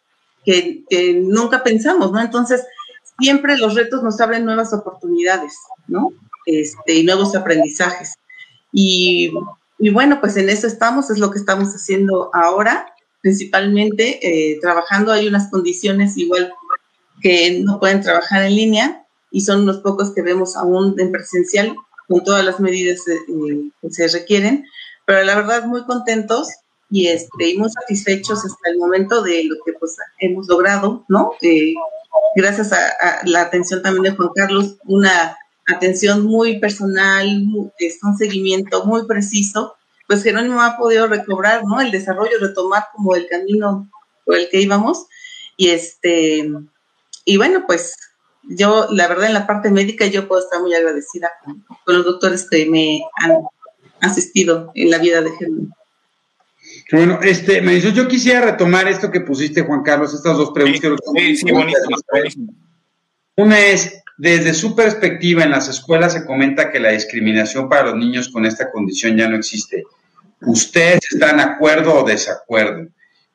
que, 0.44 0.84
nunca 1.22 1.62
pensamos, 1.62 2.12
¿no? 2.12 2.20
Entonces, 2.20 2.64
siempre 3.20 3.58
los 3.58 3.74
retos 3.74 4.02
nos 4.02 4.20
abren 4.20 4.44
nuevas 4.44 4.72
oportunidades, 4.72 5.54
¿no? 5.86 6.12
Este, 6.46 6.94
y 6.94 7.04
nuevos 7.04 7.34
aprendizajes. 7.34 8.14
Y, 8.72 9.32
y, 9.78 9.90
bueno, 9.90 10.20
pues 10.20 10.36
en 10.36 10.48
eso 10.48 10.66
estamos, 10.66 11.10
es 11.10 11.18
lo 11.18 11.30
que 11.30 11.38
estamos 11.38 11.74
haciendo 11.74 12.30
ahora, 12.32 12.94
principalmente 13.20 14.18
eh, 14.22 14.58
trabajando. 14.60 15.12
Hay 15.12 15.28
unas 15.28 15.50
condiciones 15.50 16.16
igual 16.16 16.54
que 17.20 17.61
no 17.61 17.78
pueden 17.81 18.00
trabajar 18.00 18.42
en 18.44 18.57
línea 18.57 19.07
y 19.31 19.42
son 19.42 19.66
los 19.66 19.78
pocos 19.78 20.12
que 20.14 20.22
vemos 20.22 20.57
aún 20.57 20.94
en 20.98 21.12
presencial 21.12 21.74
con 22.09 22.24
todas 22.24 22.44
las 22.44 22.59
medidas 22.59 23.07
eh, 23.09 23.70
que 23.81 23.90
se 23.90 24.09
requieren, 24.09 24.64
pero 25.07 25.22
la 25.24 25.37
verdad 25.37 25.66
muy 25.66 25.85
contentos 25.85 26.48
y, 26.90 27.09
este, 27.09 27.54
muy 27.59 27.68
satisfechos 27.70 28.44
hasta 28.44 28.70
el 28.70 28.78
momento 28.78 29.22
de 29.22 29.44
lo 29.44 29.57
que 29.64 29.74
pues 29.74 29.96
hemos 30.18 30.48
logrado, 30.48 31.04
¿no? 31.09 31.33
Eh, 31.42 31.74
gracias 32.35 32.72
a, 32.72 33.20
la 33.24 33.42
atención 33.42 33.83
también 33.83 34.04
de 34.04 34.11
Juan 34.12 34.31
Carlos, 34.35 34.76
una 34.87 35.37
atención 35.66 36.24
muy 36.24 36.59
personal, 36.61 37.44
este, 37.78 38.07
un 38.07 38.16
seguimiento 38.16 38.87
muy 38.87 39.07
preciso, 39.07 39.74
pues 40.07 40.22
Jerónimo 40.22 40.62
ha 40.62 40.78
podido 40.78 41.07
recobrar, 41.07 41.62
¿no? 41.64 41.83
El 41.83 41.90
desarrollo, 41.90 42.38
retomar 42.40 42.87
como 42.94 43.14
el 43.14 43.28
camino 43.28 43.90
por 44.24 44.37
el 44.37 44.48
que 44.48 44.62
íbamos 44.62 45.07
y 45.59 45.68
este 45.68 46.50
y 47.28 47.36
bueno, 47.36 47.64
pues 47.66 47.94
yo, 48.42 48.88
la 48.90 49.06
verdad, 49.06 49.26
en 49.26 49.34
la 49.34 49.46
parte 49.46 49.70
médica, 49.70 50.06
yo 50.06 50.26
puedo 50.26 50.42
estar 50.42 50.62
muy 50.62 50.74
agradecida 50.74 51.30
con, 51.44 51.62
los 51.86 52.06
doctores 52.06 52.48
que 52.50 52.64
me 52.64 53.02
han 53.22 53.42
asistido 54.00 54.72
en 54.74 54.90
la 54.90 54.96
vida 54.96 55.20
de 55.20 55.30
Germán. 55.32 55.74
Bueno, 56.90 57.20
este, 57.22 57.60
me 57.60 57.74
dice, 57.74 57.92
yo 57.92 58.08
quisiera 58.08 58.40
retomar 58.40 58.88
esto 58.88 59.10
que 59.10 59.20
pusiste, 59.20 59.60
Juan 59.60 59.82
Carlos, 59.82 60.14
estas 60.14 60.38
dos 60.38 60.52
preguntas. 60.52 60.98
Sí, 61.14 61.36
sí, 61.36 61.52
buenísimo, 61.52 61.98
Una 63.36 63.60
es, 63.60 64.02
desde 64.16 64.54
su 64.54 64.74
perspectiva, 64.74 65.44
en 65.44 65.50
las 65.50 65.68
escuelas 65.68 66.14
se 66.14 66.24
comenta 66.24 66.72
que 66.72 66.80
la 66.80 66.92
discriminación 66.92 67.68
para 67.68 67.90
los 67.90 67.96
niños 67.96 68.30
con 68.30 68.46
esta 68.46 68.70
condición 68.70 69.18
ya 69.18 69.28
no 69.28 69.36
existe. 69.36 69.84
¿Ustedes 70.40 71.00
están 71.12 71.36
de 71.36 71.42
acuerdo 71.42 71.94
o 71.94 72.04
desacuerdo? 72.04 72.88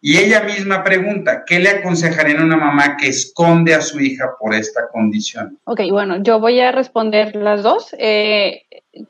Y 0.06 0.18
ella 0.18 0.44
misma 0.44 0.84
pregunta, 0.84 1.46
¿qué 1.46 1.60
le 1.60 1.70
aconsejarían 1.70 2.42
a 2.42 2.44
una 2.44 2.58
mamá 2.58 2.98
que 2.98 3.08
esconde 3.08 3.74
a 3.74 3.80
su 3.80 4.02
hija 4.02 4.32
por 4.38 4.54
esta 4.54 4.89
condición? 4.89 5.58
Ok, 5.63 5.80
bueno, 5.92 6.22
yo 6.22 6.42
voy 6.42 6.60
a 6.60 6.74
responder 6.74 7.34
las 7.38 7.63
dos. 7.63 7.96
Eh, 7.98 8.63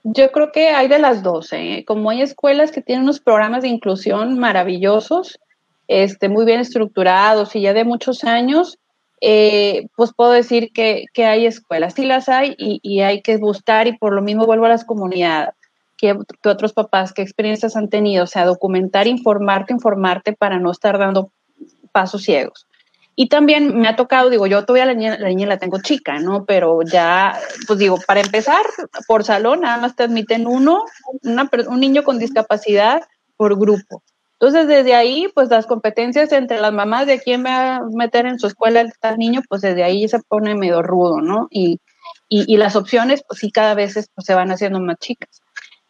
yo 0.04 0.32
creo 0.32 0.52
que 0.52 0.68
hay 0.70 0.88
de 0.88 1.00
las 1.00 1.24
dos. 1.24 1.52
¿eh? 1.52 1.84
Como 1.88 2.12
hay 2.12 2.22
escuelas 2.22 2.72
que 2.72 2.84
tienen 2.84 3.06
unos 3.06 3.20
programas 3.20 3.64
de 3.64 3.70
inclusión 3.70 4.38
maravillosos, 4.38 5.40
este, 5.88 6.30
muy 6.30 6.46
bien 6.46 6.60
estructurados 6.60 7.56
y 7.56 7.62
ya 7.62 7.74
de 7.74 7.86
muchos 7.86 8.24
años, 8.24 8.78
eh, 9.20 9.88
pues 9.96 10.12
puedo 10.16 10.30
decir 10.30 10.72
que, 10.74 11.06
hay 11.18 11.48
escuelas, 11.48 11.96
sí 11.96 12.06
las 12.06 12.30
hay 12.30 12.54
y, 12.60 12.80
y 12.84 13.02
hay 13.02 13.24
que 13.24 13.38
buscar 13.38 13.88
y 13.88 13.98
por 13.98 14.14
lo 14.14 14.22
mismo 14.22 14.46
vuelvo 14.46 14.66
a 14.66 14.70
las 14.70 14.86
comunidades 14.86 15.56
que, 16.04 16.50
otros 16.50 16.74
papás, 16.74 17.14
qué 17.14 17.22
experiencias 17.22 17.78
han 17.78 17.88
tenido, 17.88 18.26
o 18.26 18.28
sea, 18.28 18.46
documentar, 18.46 19.08
informarte, 19.08 19.72
informarte 19.72 20.34
para 20.34 20.60
no 20.60 20.70
estar 20.70 20.98
dando 20.98 21.32
pasos 21.94 22.24
ciegos. 22.24 22.68
Y 23.16 23.30
también 23.30 23.80
me 23.80 23.88
ha 23.88 23.96
tocado, 23.96 24.30
digo, 24.30 24.46
yo 24.48 24.66
todavía 24.66 24.86
la 24.86 24.96
niña, 24.96 25.18
la 25.18 25.30
niña 25.30 25.48
la 25.48 25.60
tengo 25.60 25.80
chica, 25.82 26.20
¿no? 26.20 26.44
Pero 26.44 26.82
ya, 26.82 27.40
pues 27.68 27.80
digo, 27.80 27.98
para 28.06 28.20
empezar, 28.20 28.66
por 29.08 29.24
salón 29.24 29.62
nada 29.62 29.78
más 29.78 29.96
te 29.96 30.04
admiten 30.04 30.46
uno, 30.46 30.84
un 31.22 31.80
niño 31.80 32.04
con 32.04 32.20
discapacidad 32.20 33.02
por 33.38 33.58
grupo. 33.58 34.04
Entonces, 34.34 34.68
desde 34.68 34.96
ahí, 34.96 35.30
pues 35.34 35.50
las 35.50 35.68
competencias 35.68 36.34
entre 36.34 36.60
las 36.60 36.74
mamás 36.74 37.08
de 37.08 37.22
quién 37.22 37.46
va 37.46 37.78
a 37.78 37.84
meter 37.94 38.26
en 38.26 38.40
su 38.40 38.48
escuela 38.48 38.82
el 38.82 38.92
niño, 39.18 39.42
pues 39.48 39.62
desde 39.62 39.84
ahí 39.84 40.06
se 40.10 40.20
pone 40.20 40.54
medio 40.56 40.82
rudo, 40.82 41.22
¿no? 41.22 41.48
Y, 41.50 41.80
y, 42.28 42.58
las 42.58 42.76
opciones, 42.76 43.24
pues 43.28 43.40
sí, 43.40 43.52
cada 43.52 43.76
vez 43.76 43.94
pues, 43.94 44.26
se 44.26 44.34
van 44.34 44.52
haciendo 44.52 44.80
más 44.80 44.98
chicas. 44.98 45.43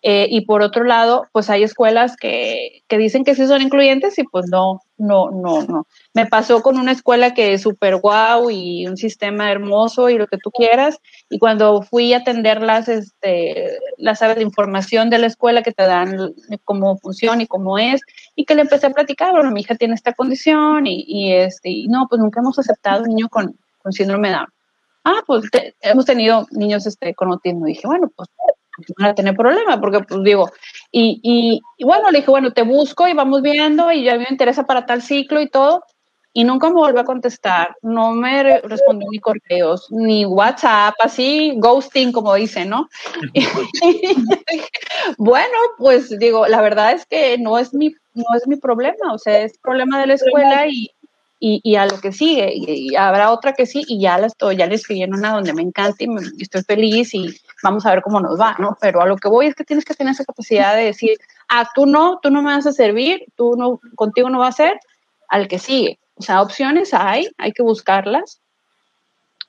Eh, 0.05 0.27
y 0.29 0.41
por 0.41 0.61
otro 0.61 0.83
lado, 0.83 1.27
pues 1.31 1.49
hay 1.49 1.63
escuelas 1.63 2.17
que, 2.17 2.83
que, 2.89 2.97
dicen 2.97 3.23
que 3.23 3.35
sí 3.35 3.47
son 3.47 3.61
incluyentes 3.61 4.19
y 4.19 4.25
pues 4.25 4.47
no, 4.51 4.81
no, 4.97 5.31
no, 5.31 5.63
no. 5.63 5.87
Me 6.13 6.25
pasó 6.25 6.61
con 6.61 6.77
una 6.77 6.91
escuela 6.91 7.33
que 7.33 7.53
es 7.53 7.61
súper 7.61 7.95
guau 7.95 8.51
y 8.51 8.85
un 8.85 8.97
sistema 8.97 9.49
hermoso 9.49 10.09
y 10.09 10.17
lo 10.17 10.27
que 10.27 10.37
tú 10.37 10.51
quieras. 10.51 10.99
Y 11.29 11.39
cuando 11.39 11.83
fui 11.83 12.13
a 12.13 12.17
atenderlas, 12.17 12.89
este, 12.89 13.77
las 13.97 14.21
áreas 14.21 14.39
de 14.39 14.43
información 14.43 15.09
de 15.09 15.19
la 15.19 15.27
escuela 15.27 15.63
que 15.63 15.71
te 15.71 15.83
dan 15.83 16.33
cómo 16.65 16.97
funciona 16.97 17.43
y 17.43 17.47
cómo 17.47 17.77
es, 17.77 18.01
y 18.35 18.43
que 18.43 18.55
le 18.55 18.63
empecé 18.63 18.87
a 18.87 18.93
platicar, 18.93 19.31
bueno, 19.31 19.51
mi 19.51 19.61
hija 19.61 19.75
tiene 19.75 19.93
esta 19.93 20.13
condición 20.13 20.85
y, 20.85 21.05
y 21.07 21.31
este, 21.31 21.69
y 21.69 21.87
no, 21.87 22.07
pues 22.09 22.19
nunca 22.19 22.41
hemos 22.41 22.59
aceptado 22.59 23.03
un 23.03 23.09
niño 23.09 23.29
con, 23.29 23.57
con 23.81 23.93
síndrome 23.93 24.27
de 24.27 24.35
Down. 24.35 24.47
Ah, 25.05 25.21
pues 25.25 25.45
hemos 25.81 26.05
tenido 26.05 26.45
niños 26.51 26.85
este, 26.85 27.13
con 27.13 27.29
autismo. 27.29 27.67
Y 27.67 27.71
dije, 27.71 27.87
bueno, 27.87 28.11
pues 28.13 28.27
van 28.97 29.09
a 29.09 29.15
tener 29.15 29.35
problema, 29.35 29.79
porque 29.79 29.99
pues 30.01 30.23
digo, 30.23 30.51
y, 30.91 31.19
y, 31.77 31.83
bueno, 31.83 32.11
le 32.11 32.19
dije, 32.19 32.31
bueno, 32.31 32.51
te 32.51 32.63
busco 32.63 33.07
y 33.07 33.13
vamos 33.13 33.41
viendo 33.41 33.91
y 33.91 34.03
ya 34.03 34.17
me 34.17 34.27
interesa 34.29 34.65
para 34.65 34.85
tal 34.85 35.01
ciclo 35.01 35.41
y 35.41 35.49
todo, 35.49 35.83
y 36.35 36.43
nunca 36.43 36.67
me 36.69 36.75
volvió 36.75 36.99
a 36.99 37.05
contestar, 37.05 37.75
no 37.83 38.11
me 38.11 38.61
respondió 38.61 39.07
ni 39.11 39.19
correos, 39.19 39.87
ni 39.91 40.25
WhatsApp, 40.25 40.95
así, 40.99 41.53
ghosting, 41.57 42.11
como 42.11 42.33
dicen, 42.33 42.69
¿no? 42.69 42.89
bueno, 45.17 45.57
pues 45.77 46.17
digo, 46.17 46.47
la 46.47 46.61
verdad 46.61 46.93
es 46.93 47.05
que 47.05 47.37
no 47.37 47.59
es 47.59 47.73
mi, 47.73 47.93
no 48.15 48.25
es 48.35 48.47
mi 48.47 48.55
problema, 48.55 49.13
o 49.13 49.19
sea, 49.19 49.41
es 49.41 49.57
problema 49.59 49.99
de 49.99 50.07
la 50.07 50.13
escuela 50.15 50.67
y, 50.67 50.89
y, 51.39 51.75
a 51.75 51.85
lo 51.85 51.99
que 51.99 52.11
sigue, 52.11 52.51
y, 52.55 52.95
habrá 52.95 53.31
otra 53.31 53.53
que 53.53 53.65
sí, 53.65 53.83
y 53.87 53.99
ya 53.99 54.17
la 54.17 54.27
estoy, 54.27 54.55
ya 54.55 54.65
le 54.65 54.75
escribí 54.75 55.03
en 55.03 55.13
una 55.13 55.33
donde 55.33 55.53
me 55.53 55.61
encanta 55.61 56.03
y, 56.03 56.07
estoy 56.41 56.63
feliz 56.63 57.13
y 57.13 57.35
vamos 57.63 57.85
a 57.85 57.91
ver 57.91 58.01
cómo 58.01 58.19
nos 58.19 58.39
va, 58.39 58.55
¿no? 58.59 58.77
Pero 58.79 59.01
a 59.01 59.05
lo 59.05 59.15
que 59.15 59.29
voy 59.29 59.47
es 59.47 59.55
que 59.55 59.63
tienes 59.63 59.85
que 59.85 59.93
tener 59.93 60.11
esa 60.11 60.25
capacidad 60.25 60.75
de 60.75 60.85
decir, 60.85 61.17
ah, 61.49 61.67
tú 61.73 61.85
no, 61.85 62.19
tú 62.21 62.29
no 62.29 62.41
me 62.41 62.53
vas 62.53 62.67
a 62.67 62.71
servir, 62.71 63.25
tú 63.35 63.55
no, 63.57 63.79
contigo 63.95 64.29
no 64.29 64.39
va 64.39 64.47
a 64.47 64.51
ser, 64.51 64.79
al 65.29 65.47
que 65.47 65.59
sigue. 65.59 65.99
O 66.15 66.21
sea, 66.21 66.41
opciones 66.41 66.93
hay, 66.93 67.29
hay 67.37 67.53
que 67.53 67.63
buscarlas. 67.63 68.41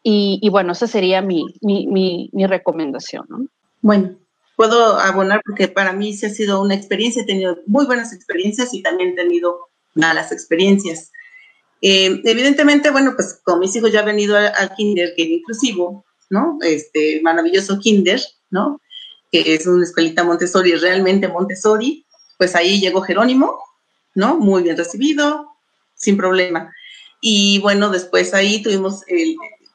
Y, 0.02 0.38
y 0.42 0.50
bueno, 0.50 0.72
esa 0.72 0.86
sería 0.86 1.22
mi, 1.22 1.44
mi, 1.60 1.86
mi, 1.86 2.30
mi 2.32 2.46
recomendación, 2.46 3.26
¿no? 3.28 3.46
Bueno, 3.80 4.16
puedo 4.56 4.98
abonar 4.98 5.40
porque 5.44 5.68
para 5.68 5.92
mí 5.92 6.12
sí 6.14 6.26
ha 6.26 6.30
sido 6.30 6.60
una 6.62 6.74
experiencia, 6.74 7.22
he 7.22 7.26
tenido 7.26 7.58
muy 7.66 7.86
buenas 7.86 8.12
experiencias 8.12 8.72
y 8.74 8.82
también 8.82 9.10
he 9.10 9.14
tenido 9.14 9.68
malas 9.94 10.32
experiencias. 10.32 11.10
Eh, 11.80 12.22
evidentemente, 12.24 12.90
bueno, 12.90 13.12
pues 13.14 13.40
con 13.44 13.58
mis 13.60 13.74
hijos 13.76 13.92
ya 13.92 14.00
han 14.00 14.06
venido 14.06 14.36
al, 14.36 14.74
kinder, 14.74 15.12
que 15.14 15.22
es 15.22 15.28
inclusivo, 15.28 16.04
¿no? 16.30 16.58
Este 16.62 17.20
maravilloso 17.22 17.78
kinder, 17.78 18.20
¿no? 18.50 18.80
Que 19.30 19.54
es 19.54 19.66
una 19.66 19.84
escuelita 19.84 20.24
Montessori, 20.24 20.74
realmente 20.74 21.28
Montessori. 21.28 22.06
Pues 22.38 22.54
ahí 22.54 22.80
llegó 22.80 23.02
Jerónimo, 23.02 23.58
¿no? 24.14 24.36
Muy 24.36 24.62
bien 24.62 24.76
recibido, 24.76 25.50
sin 25.94 26.16
problema. 26.16 26.72
Y 27.20 27.58
bueno, 27.60 27.90
después 27.90 28.34
ahí 28.34 28.62
tuvimos, 28.62 29.02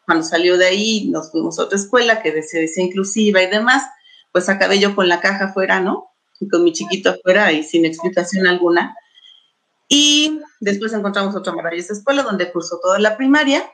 cuando 0.06 0.24
salió 0.24 0.58
de 0.58 0.68
ahí, 0.68 1.10
nos 1.10 1.32
fuimos 1.32 1.58
a 1.58 1.64
otra 1.64 1.78
escuela 1.78 2.22
que 2.22 2.32
decía 2.32 2.84
inclusiva 2.84 3.42
y 3.42 3.48
demás, 3.48 3.84
pues 4.32 4.50
acabé 4.50 4.80
yo 4.80 4.96
con 4.96 5.08
la 5.08 5.20
caja 5.20 5.46
afuera, 5.46 5.80
¿no? 5.80 6.10
Y 6.40 6.48
con 6.48 6.64
mi 6.64 6.74
chiquito 6.74 7.10
afuera 7.10 7.52
y 7.52 7.64
sin 7.64 7.86
explicación 7.86 8.46
alguna. 8.46 8.96
Y 9.88 10.42
después 10.60 10.94
encontramos 10.94 11.36
otra 11.36 11.54
maravillosa 11.54 11.94
escuela 11.94 12.22
donde 12.22 12.52
cursó 12.52 12.80
toda 12.80 13.00
la 13.00 13.18
primaria, 13.18 13.68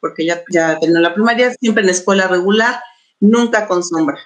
porque 0.00 0.24
ya, 0.24 0.42
ya 0.50 0.78
terminó 0.78 1.00
la 1.00 1.14
primaria, 1.14 1.54
siempre 1.54 1.82
en 1.82 1.86
la 1.86 1.92
escuela 1.92 2.26
regular, 2.26 2.80
nunca 3.20 3.66
con 3.66 3.82
sombra, 3.82 4.18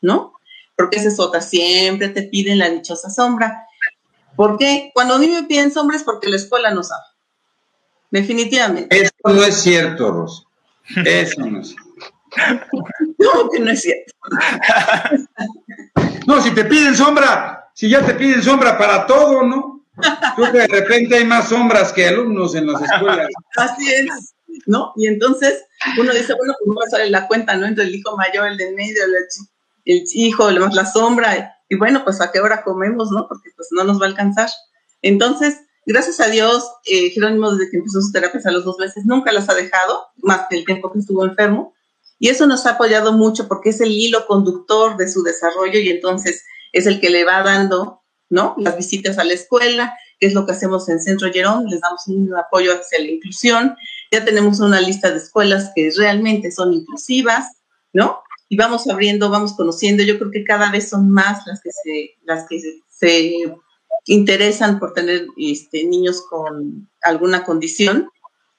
¿no? 0.00 0.34
Porque 0.76 0.98
esa 0.98 1.08
es 1.08 1.20
otra, 1.20 1.40
siempre 1.40 2.08
te 2.08 2.22
piden 2.22 2.58
la 2.58 2.70
dichosa 2.70 3.10
sombra. 3.10 3.66
Porque 4.36 4.90
cuando 4.94 5.14
a 5.14 5.18
mí 5.18 5.28
me 5.28 5.42
piden 5.44 5.72
sombra 5.72 5.96
es 5.96 6.02
porque 6.02 6.28
la 6.28 6.36
escuela 6.36 6.70
no 6.70 6.82
sabe. 6.82 7.04
Definitivamente. 8.10 9.02
Eso 9.02 9.12
no 9.24 9.44
es 9.44 9.54
cierto, 9.54 10.10
Rosa. 10.10 10.42
Eso 11.04 11.46
no 11.46 11.60
es 11.60 11.68
cierto. 11.68 11.90
No, 13.18 13.50
que 13.50 13.58
no 13.60 13.70
es 13.72 13.82
cierto. 13.82 14.12
No, 16.26 16.40
si 16.40 16.52
te 16.52 16.64
piden 16.64 16.96
sombra, 16.96 17.70
si 17.74 17.88
ya 17.88 18.04
te 18.04 18.14
piden 18.14 18.42
sombra 18.42 18.78
para 18.78 19.06
todo, 19.06 19.42
¿no? 19.42 19.84
Que 20.36 20.58
de 20.58 20.66
repente 20.68 21.16
hay 21.16 21.24
más 21.24 21.48
sombras 21.48 21.92
que 21.92 22.08
alumnos 22.08 22.54
en 22.54 22.68
las 22.68 22.82
escuelas. 22.82 23.28
Así 23.56 23.92
es, 23.92 24.34
¿no? 24.66 24.92
Y 24.96 25.06
entonces 25.06 25.64
uno 25.98 26.12
dice, 26.12 26.34
bueno, 26.34 26.54
pues 26.64 26.76
va 26.76 26.86
a 26.86 26.90
salir 26.90 27.10
la 27.10 27.26
cuenta, 27.26 27.56
¿no? 27.56 27.66
Entre 27.66 27.84
el 27.84 27.94
hijo 27.94 28.16
mayor, 28.16 28.48
el 28.48 28.56
de 28.56 28.72
medio, 28.72 29.04
el, 29.04 29.14
el 29.84 30.04
hijo, 30.14 30.50
la 30.50 30.86
sombra, 30.86 31.56
y 31.70 31.76
bueno, 31.76 32.02
pues 32.04 32.20
a 32.20 32.32
qué 32.32 32.40
hora 32.40 32.62
comemos, 32.62 33.10
¿no? 33.12 33.26
Porque 33.28 33.50
pues 33.56 33.68
no 33.70 33.84
nos 33.84 34.00
va 34.00 34.06
a 34.06 34.08
alcanzar. 34.08 34.50
Entonces, 35.02 35.60
gracias 35.86 36.18
a 36.20 36.26
Dios, 36.26 36.68
eh, 36.84 37.10
Jerónimo 37.10 37.52
desde 37.52 37.70
que 37.70 37.76
empezó 37.78 38.00
sus 38.00 38.12
terapias 38.12 38.44
a 38.44 38.50
los 38.50 38.64
dos 38.64 38.76
meses 38.78 39.04
nunca 39.06 39.32
las 39.32 39.48
ha 39.48 39.54
dejado, 39.54 40.08
más 40.16 40.46
que 40.50 40.58
el 40.58 40.64
tiempo 40.64 40.92
que 40.92 40.98
estuvo 40.98 41.24
enfermo. 41.24 41.74
Y 42.18 42.28
eso 42.28 42.46
nos 42.46 42.66
ha 42.66 42.72
apoyado 42.72 43.12
mucho 43.12 43.48
porque 43.48 43.70
es 43.70 43.80
el 43.80 43.92
hilo 43.92 44.26
conductor 44.26 44.96
de 44.96 45.08
su 45.08 45.22
desarrollo 45.22 45.78
y 45.78 45.88
entonces 45.88 46.44
es 46.72 46.86
el 46.86 47.00
que 47.00 47.08
le 47.08 47.24
va 47.24 47.42
dando, 47.42 48.02
¿no? 48.28 48.54
Las 48.58 48.76
visitas 48.76 49.18
a 49.18 49.24
la 49.24 49.32
escuela, 49.32 49.96
que 50.20 50.26
es 50.26 50.34
lo 50.34 50.46
que 50.46 50.52
hacemos 50.52 50.88
en 50.88 51.00
Centro 51.00 51.32
Jerón, 51.32 51.66
les 51.66 51.80
damos 51.80 52.06
un 52.06 52.32
apoyo 52.36 52.72
hacia 52.72 53.00
la 53.00 53.10
inclusión. 53.10 53.74
Ya 54.12 54.24
tenemos 54.24 54.60
una 54.60 54.80
lista 54.80 55.10
de 55.10 55.16
escuelas 55.16 55.72
que 55.74 55.90
realmente 55.96 56.52
son 56.52 56.74
inclusivas, 56.74 57.46
¿no? 57.94 58.20
Y 58.48 58.56
vamos 58.56 58.86
abriendo, 58.88 59.30
vamos 59.30 59.54
conociendo. 59.54 60.02
Yo 60.02 60.18
creo 60.18 60.30
que 60.30 60.44
cada 60.44 60.70
vez 60.70 60.90
son 60.90 61.10
más 61.10 61.46
las 61.46 61.62
que 61.62 61.70
se, 61.72 62.10
las 62.24 62.46
que 62.46 62.60
se 62.88 63.34
interesan 64.04 64.78
por 64.78 64.92
tener 64.92 65.26
este, 65.36 65.84
niños 65.84 66.22
con 66.28 66.88
alguna 67.02 67.44
condición 67.44 68.10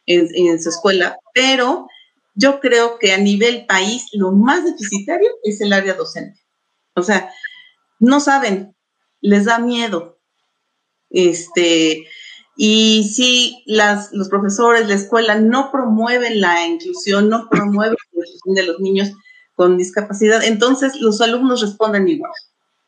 en, 0.05 0.61
su 0.61 0.69
escuela, 0.69 1.17
pero 1.33 1.87
yo 2.35 2.59
creo 2.59 2.97
que 2.99 3.13
a 3.13 3.17
nivel 3.17 3.65
país 3.65 4.07
lo 4.13 4.31
más 4.31 4.65
deficitario 4.65 5.29
es 5.43 5.61
el 5.61 5.73
área 5.73 5.93
docente. 5.93 6.41
O 6.95 7.03
sea, 7.03 7.31
no 7.99 8.19
saben, 8.19 8.75
les 9.21 9.45
da 9.45 9.59
miedo. 9.59 10.10
Este, 11.11 12.05
y 12.55 13.09
si 13.13 13.63
las, 13.65 14.11
los 14.13 14.29
profesores, 14.29 14.87
la 14.87 14.95
escuela 14.95 15.35
no 15.35 15.71
promueven 15.71 16.41
la 16.41 16.65
inclusión, 16.65 17.29
no 17.29 17.49
promueven 17.49 17.95
la 18.13 18.23
inclusión 18.23 18.55
de 18.55 18.63
los 18.63 18.79
niños 18.79 19.11
con 19.55 19.77
discapacidad, 19.77 20.43
entonces 20.43 20.95
los 21.01 21.21
alumnos 21.21 21.61
responden 21.61 22.07
igual. 22.07 22.31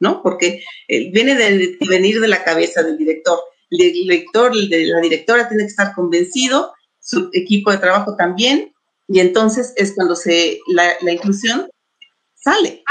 ¿no? 0.04 0.22
Porque 0.22 0.62
eh, 0.90 1.12
viene 1.12 1.36
de, 1.36 1.78
venir 1.88 2.20
de 2.20 2.28
la 2.28 2.44
cabeza 2.44 2.84
del 2.84 2.98
director. 2.98 3.40
El 3.72 3.92
director, 3.92 4.54
de 4.54 4.86
la 4.86 5.00
directora 5.00 5.48
tiene 5.48 5.64
que 5.64 5.70
estar 5.70 5.96
convencido, 5.96 6.74
su 7.00 7.30
equipo 7.34 7.72
de 7.72 7.78
trabajo 7.78 8.16
también, 8.16 8.74
y 9.08 9.20
entonces 9.20 9.74
es 9.78 9.94
cuando 9.96 10.16
se 10.16 10.60
la, 10.68 11.12
inclusión 11.12 11.68
sale. 12.36 12.84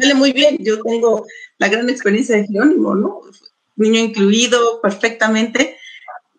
Sale 0.00 0.14
muy 0.14 0.32
bien. 0.32 0.56
Yo 0.60 0.80
tengo 0.82 1.26
la 1.58 1.68
gran 1.68 1.90
experiencia 1.90 2.36
de 2.36 2.46
Jerónimo, 2.46 2.94
¿no? 2.94 3.20
Niño 3.76 4.00
incluido 4.00 4.80
perfectamente. 4.80 5.78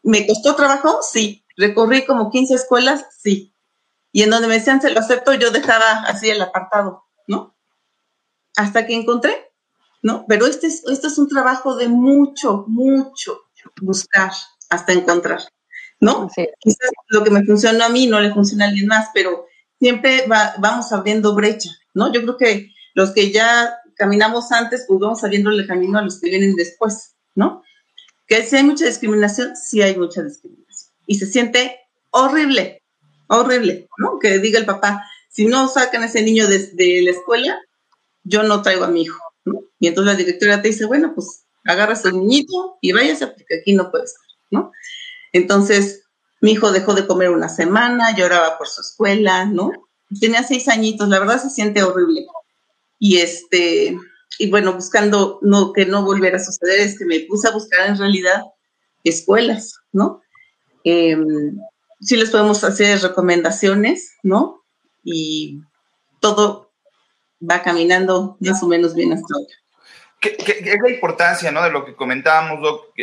¿Me 0.04 0.28
costó 0.28 0.56
trabajo? 0.56 1.00
Sí. 1.02 1.46
Recorrí 1.56 2.06
como 2.06 2.32
15 2.32 2.56
escuelas, 2.56 3.06
sí. 3.22 3.54
Y 4.12 4.24
en 4.24 4.30
donde 4.30 4.48
me 4.48 4.56
decían 4.56 4.82
se 4.82 4.92
lo 4.92 5.00
acepto, 5.00 5.34
yo 5.34 5.52
dejaba 5.52 6.04
así 6.08 6.30
el 6.30 6.42
apartado, 6.42 7.04
¿no? 7.28 7.56
Hasta 8.56 8.86
que 8.86 8.94
encontré 8.94 9.54
¿no? 10.04 10.26
Pero 10.28 10.46
este 10.46 10.68
es, 10.68 10.84
este 10.86 11.08
es 11.08 11.18
un 11.18 11.28
trabajo 11.28 11.76
de 11.76 11.88
mucho, 11.88 12.66
mucho 12.68 13.40
buscar 13.82 14.32
hasta 14.70 14.92
encontrar, 14.92 15.42
¿no? 16.00 16.30
Quizás 16.60 16.92
lo 17.08 17.24
que 17.24 17.32
me 17.32 17.44
funcionó 17.46 17.86
a 17.86 17.90
mí 17.90 18.06
no 18.06 18.20
le 18.20 18.34
funciona 18.34 18.66
a 18.66 18.68
alguien 18.68 18.88
más, 18.88 19.10
pero 19.14 19.46
siempre 19.80 20.26
vamos 20.28 20.92
abriendo 20.92 21.34
brecha, 21.34 21.70
¿no? 21.94 22.12
Yo 22.12 22.22
creo 22.22 22.38
que 22.38 22.72
los 22.94 23.12
que 23.12 23.32
ya 23.32 23.78
caminamos 23.96 24.52
antes, 24.52 24.84
pues 24.88 25.00
vamos 25.00 25.24
abriendo 25.24 25.50
el 25.52 25.66
camino 25.66 25.98
a 25.98 26.02
los 26.04 26.20
que 26.20 26.30
vienen 26.30 26.56
después, 26.56 27.13
¿no? 27.36 27.64
Que 28.28 28.44
si 28.44 28.56
hay 28.56 28.64
mucha 28.64 28.86
discriminación, 28.86 29.56
sí 29.56 29.82
hay 29.82 29.96
mucha 29.96 30.24
discriminación. 30.24 30.94
Y 31.08 31.16
se 31.16 31.26
siente 31.26 31.80
horrible, 32.12 32.82
horrible, 33.28 33.88
¿no? 33.98 34.20
Que 34.20 34.40
diga 34.40 34.60
el 34.60 34.66
papá, 34.66 35.04
si 35.30 35.46
no 35.46 35.68
sacan 35.68 36.04
a 36.04 36.06
ese 36.06 36.22
niño 36.22 36.48
de, 36.48 37.02
la 37.04 37.12
escuela, 37.12 37.60
yo 38.24 38.44
no 38.44 38.62
traigo 38.62 38.86
a 38.86 38.90
mi 38.90 39.02
hijo, 39.02 39.20
y 39.80 39.88
entonces 39.88 40.14
la 40.14 40.18
directora 40.18 40.62
te 40.62 40.70
dice, 40.70 40.86
bueno, 40.86 41.14
pues 41.14 41.44
agarra 41.66 41.94
a 41.94 41.98
su 41.98 42.12
niñito 42.12 42.78
y 42.82 42.92
váyase 42.94 43.28
porque 43.28 43.60
aquí 43.60 43.74
no 43.74 43.90
puede 43.92 44.06
estar, 44.06 44.26
¿no? 44.52 44.72
Entonces, 45.34 46.04
mi 46.40 46.52
hijo 46.52 46.72
dejó 46.72 46.94
de 46.94 47.08
comer 47.08 47.32
una 47.32 47.50
semana, 47.50 48.16
lloraba 48.16 48.58
por 48.58 48.68
su 48.68 48.82
escuela, 48.82 49.46
¿no? 49.46 49.72
Tenía 50.20 50.44
seis 50.44 50.68
añitos, 50.68 51.10
la 51.10 51.20
verdad 51.20 51.42
se 51.42 51.50
siente 51.50 51.84
horrible. 51.84 52.26
Y 53.00 53.18
este, 53.18 53.98
y 54.40 54.50
bueno, 54.50 54.74
buscando 54.74 55.40
no, 55.42 55.74
que 55.74 55.86
no 55.86 56.04
volviera 56.04 56.38
a 56.38 56.44
suceder, 56.44 56.80
es 56.80 56.98
que 56.98 57.06
me 57.06 57.22
puse 57.22 57.48
a 57.48 57.52
buscar 57.52 57.88
en 57.88 57.98
realidad 57.98 58.42
escuelas, 59.04 59.76
¿no? 59.92 60.22
Eh, 60.84 61.18
sí 62.02 62.18
les 62.18 62.30
podemos 62.30 62.64
hacer 62.64 63.00
recomendaciones, 63.02 64.16
¿no? 64.24 64.64
Y 65.04 65.62
todo 66.20 66.72
va 67.42 67.62
caminando 67.62 68.38
más 68.40 68.64
o 68.64 68.68
menos 68.68 68.96
bien 68.96 69.14
hasta 69.14 69.34
ahora. 69.34 69.54
¿Qué, 70.20 70.38
es 70.38 70.82
la 70.82 70.90
importancia 70.90 71.52
¿no? 71.52 71.62
de 71.64 71.70
lo 71.70 71.84
que 71.84 71.96
comentábamos, 71.96 72.60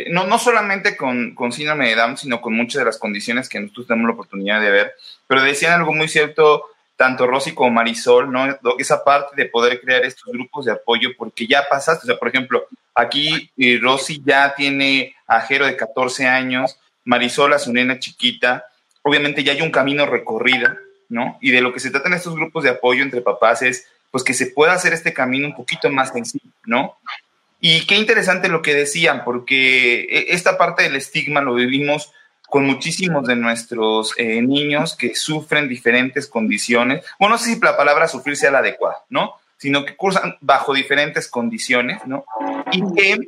No, 0.09 0.25
no 0.25 0.39
solamente 0.39 0.97
con, 0.97 1.35
con 1.35 1.51
síndrome 1.51 1.89
de 1.89 1.95
Down, 1.95 2.17
sino 2.17 2.41
con 2.41 2.53
muchas 2.55 2.79
de 2.79 2.85
las 2.85 2.97
condiciones 2.97 3.47
que 3.47 3.59
nosotros 3.59 3.85
tenemos 3.85 4.07
la 4.07 4.13
oportunidad 4.15 4.59
de 4.59 4.71
ver, 4.71 4.93
pero 5.27 5.43
decían 5.43 5.73
algo 5.73 5.93
muy 5.93 6.07
cierto 6.07 6.63
tanto 7.01 7.25
Rosy 7.25 7.55
como 7.55 7.71
Marisol, 7.71 8.31
¿no? 8.31 8.45
Esa 8.77 9.03
parte 9.03 9.35
de 9.35 9.49
poder 9.49 9.81
crear 9.81 10.05
estos 10.05 10.31
grupos 10.31 10.65
de 10.65 10.73
apoyo, 10.73 11.09
porque 11.17 11.47
ya 11.47 11.65
pasaste, 11.67 12.03
o 12.03 12.05
sea, 12.05 12.19
por 12.19 12.27
ejemplo, 12.27 12.67
aquí 12.93 13.49
eh, 13.57 13.79
Rosy 13.81 14.21
ya 14.23 14.53
tiene 14.53 15.15
a 15.25 15.41
Jero 15.41 15.65
de 15.65 15.75
14 15.75 16.27
años, 16.27 16.77
Marisol 17.03 17.53
a 17.53 17.57
su 17.57 17.73
nena 17.73 17.97
chiquita, 17.97 18.65
obviamente 19.01 19.43
ya 19.43 19.53
hay 19.53 19.63
un 19.63 19.71
camino 19.71 20.05
recorrido, 20.05 20.69
¿no? 21.09 21.39
Y 21.41 21.49
de 21.49 21.61
lo 21.61 21.73
que 21.73 21.79
se 21.79 21.89
trata 21.89 22.07
en 22.07 22.13
estos 22.13 22.35
grupos 22.35 22.65
de 22.65 22.69
apoyo 22.69 23.01
entre 23.01 23.21
papás 23.21 23.63
es 23.63 23.87
pues 24.11 24.23
que 24.23 24.35
se 24.35 24.51
pueda 24.51 24.73
hacer 24.73 24.93
este 24.93 25.11
camino 25.11 25.47
un 25.47 25.55
poquito 25.55 25.89
más 25.89 26.11
sencillo, 26.11 26.51
¿no? 26.67 26.99
Y 27.59 27.87
qué 27.87 27.95
interesante 27.97 28.47
lo 28.47 28.61
que 28.61 28.75
decían, 28.75 29.23
porque 29.25 30.01
e, 30.01 30.35
esta 30.35 30.55
parte 30.55 30.83
del 30.83 30.97
estigma 30.97 31.41
lo 31.41 31.55
vivimos 31.55 32.11
con 32.51 32.65
muchísimos 32.65 33.25
de 33.27 33.37
nuestros 33.37 34.13
eh, 34.17 34.41
niños 34.41 34.97
que 34.97 35.15
sufren 35.15 35.69
diferentes 35.69 36.27
condiciones. 36.27 37.01
Bueno, 37.17 37.35
no 37.35 37.39
sé 37.39 37.55
si 37.55 37.59
la 37.61 37.77
palabra 37.77 38.09
sufrir 38.09 38.35
sea 38.35 38.51
la 38.51 38.59
adecuada, 38.59 38.97
¿no? 39.07 39.35
Sino 39.55 39.85
que 39.85 39.95
cursan 39.95 40.35
bajo 40.41 40.73
diferentes 40.73 41.29
condiciones, 41.29 42.05
¿no? 42.05 42.25
Y 42.73 42.81
que 42.93 43.19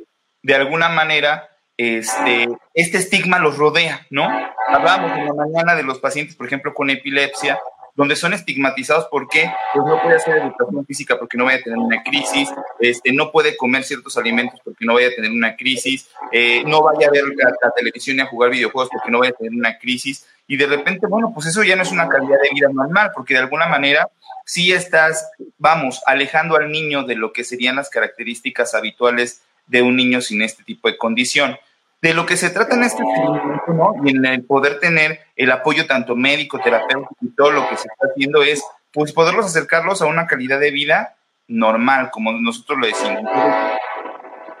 de 0.42 0.54
alguna 0.54 0.90
manera 0.90 1.48
este, 1.78 2.48
este 2.74 2.98
estigma 2.98 3.38
los 3.38 3.56
rodea, 3.56 4.06
¿no? 4.10 4.28
Hablábamos 4.68 5.16
en 5.16 5.24
la 5.24 5.32
mañana 5.32 5.74
de 5.74 5.84
los 5.84 6.00
pacientes, 6.00 6.36
por 6.36 6.46
ejemplo, 6.46 6.74
con 6.74 6.90
epilepsia, 6.90 7.58
donde 7.94 8.16
son 8.16 8.32
estigmatizados 8.32 9.06
porque 9.10 9.50
pues 9.72 9.86
no 9.86 10.02
puede 10.02 10.16
hacer 10.16 10.38
educación 10.38 10.84
física 10.84 11.18
porque 11.18 11.38
no 11.38 11.44
vaya 11.44 11.58
a 11.58 11.62
tener 11.62 11.78
una 11.78 12.02
crisis, 12.02 12.52
este, 12.80 13.12
no 13.12 13.30
puede 13.30 13.56
comer 13.56 13.84
ciertos 13.84 14.16
alimentos 14.16 14.60
porque 14.64 14.84
no 14.84 14.94
vaya 14.94 15.08
a 15.08 15.14
tener 15.14 15.30
una 15.30 15.56
crisis, 15.56 16.08
eh, 16.32 16.64
no 16.66 16.82
vaya 16.82 17.08
a 17.08 17.10
ver 17.10 17.24
la, 17.36 17.70
televisión 17.70 18.18
y 18.18 18.20
a 18.20 18.26
jugar 18.26 18.50
videojuegos 18.50 18.90
porque 18.90 19.10
no 19.10 19.20
vaya 19.20 19.30
a 19.30 19.36
tener 19.36 19.52
una 19.52 19.78
crisis. 19.78 20.26
Y 20.46 20.56
de 20.56 20.66
repente, 20.66 21.06
bueno, 21.06 21.32
pues 21.32 21.46
eso 21.46 21.62
ya 21.62 21.74
no 21.76 21.82
es 21.82 21.92
una 21.92 22.08
calidad 22.08 22.36
de 22.42 22.50
vida 22.52 22.68
normal, 22.70 23.12
porque 23.14 23.34
de 23.34 23.40
alguna 23.40 23.66
manera 23.66 24.10
sí 24.44 24.72
estás, 24.72 25.30
vamos, 25.56 26.02
alejando 26.06 26.56
al 26.56 26.70
niño 26.70 27.04
de 27.04 27.14
lo 27.14 27.32
que 27.32 27.44
serían 27.44 27.76
las 27.76 27.88
características 27.88 28.74
habituales 28.74 29.42
de 29.66 29.82
un 29.82 29.96
niño 29.96 30.20
sin 30.20 30.42
este 30.42 30.62
tipo 30.62 30.88
de 30.88 30.98
condición 30.98 31.56
de 32.04 32.12
lo 32.12 32.26
que 32.26 32.36
se 32.36 32.50
trata 32.50 32.74
en 32.74 32.84
este 32.84 33.02
experimento, 33.02 33.72
¿no? 33.72 33.94
Y 34.04 34.10
en 34.10 34.26
el 34.26 34.44
poder 34.44 34.78
tener 34.78 35.20
el 35.36 35.50
apoyo 35.50 35.86
tanto 35.86 36.14
médico, 36.14 36.60
terapéutico 36.60 37.16
y 37.22 37.30
todo 37.30 37.50
lo 37.50 37.66
que 37.66 37.78
se 37.78 37.88
está 37.88 38.08
haciendo 38.10 38.42
es, 38.42 38.62
pues, 38.92 39.10
poderlos 39.14 39.46
acercarlos 39.46 40.02
a 40.02 40.06
una 40.06 40.26
calidad 40.26 40.60
de 40.60 40.70
vida 40.70 41.16
normal, 41.48 42.10
como 42.10 42.32
nosotros 42.32 42.78
lo 42.78 42.86
decimos. 42.88 43.22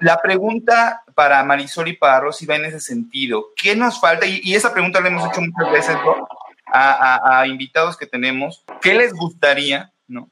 la 0.00 0.22
pregunta 0.22 1.02
para 1.14 1.44
Marisol 1.44 1.88
y 1.88 1.92
para 1.92 2.20
Rosy 2.20 2.46
va 2.46 2.56
en 2.56 2.64
ese 2.64 2.80
sentido. 2.80 3.48
¿Qué 3.54 3.76
nos 3.76 4.00
falta? 4.00 4.24
Y, 4.24 4.54
esa 4.54 4.72
pregunta 4.72 5.02
la 5.02 5.08
hemos 5.08 5.30
hecho 5.30 5.42
muchas 5.42 5.70
veces 5.70 5.96
a, 6.72 7.44
invitados 7.46 7.98
que 7.98 8.06
tenemos. 8.06 8.64
¿Qué 8.80 8.94
les 8.94 9.12
gustaría 9.12 9.92
¿no? 10.08 10.30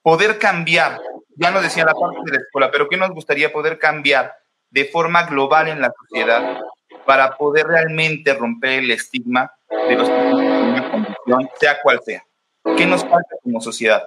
poder 0.00 0.38
cambiar? 0.38 1.00
Ya 1.34 1.50
nos 1.50 1.64
decía 1.64 1.84
la 1.84 1.94
parte 1.94 2.18
de 2.24 2.36
la 2.36 2.42
escuela, 2.44 2.70
pero 2.70 2.88
¿qué 2.88 2.96
nos 2.96 3.10
gustaría 3.10 3.52
poder 3.52 3.80
cambiar 3.80 4.39
de 4.70 4.84
forma 4.86 5.24
global 5.24 5.68
en 5.68 5.80
la 5.80 5.92
sociedad 5.98 6.58
para 7.06 7.36
poder 7.36 7.66
realmente 7.66 8.34
romper 8.34 8.84
el 8.84 8.90
estigma 8.90 9.52
de 9.88 9.96
los 9.96 10.08
una 10.08 10.90
condición, 10.90 11.50
sea 11.58 11.80
cual 11.82 12.00
sea? 12.04 12.22
¿Qué 12.76 12.86
nos 12.86 13.02
falta 13.02 13.36
como 13.42 13.60
sociedad? 13.60 14.02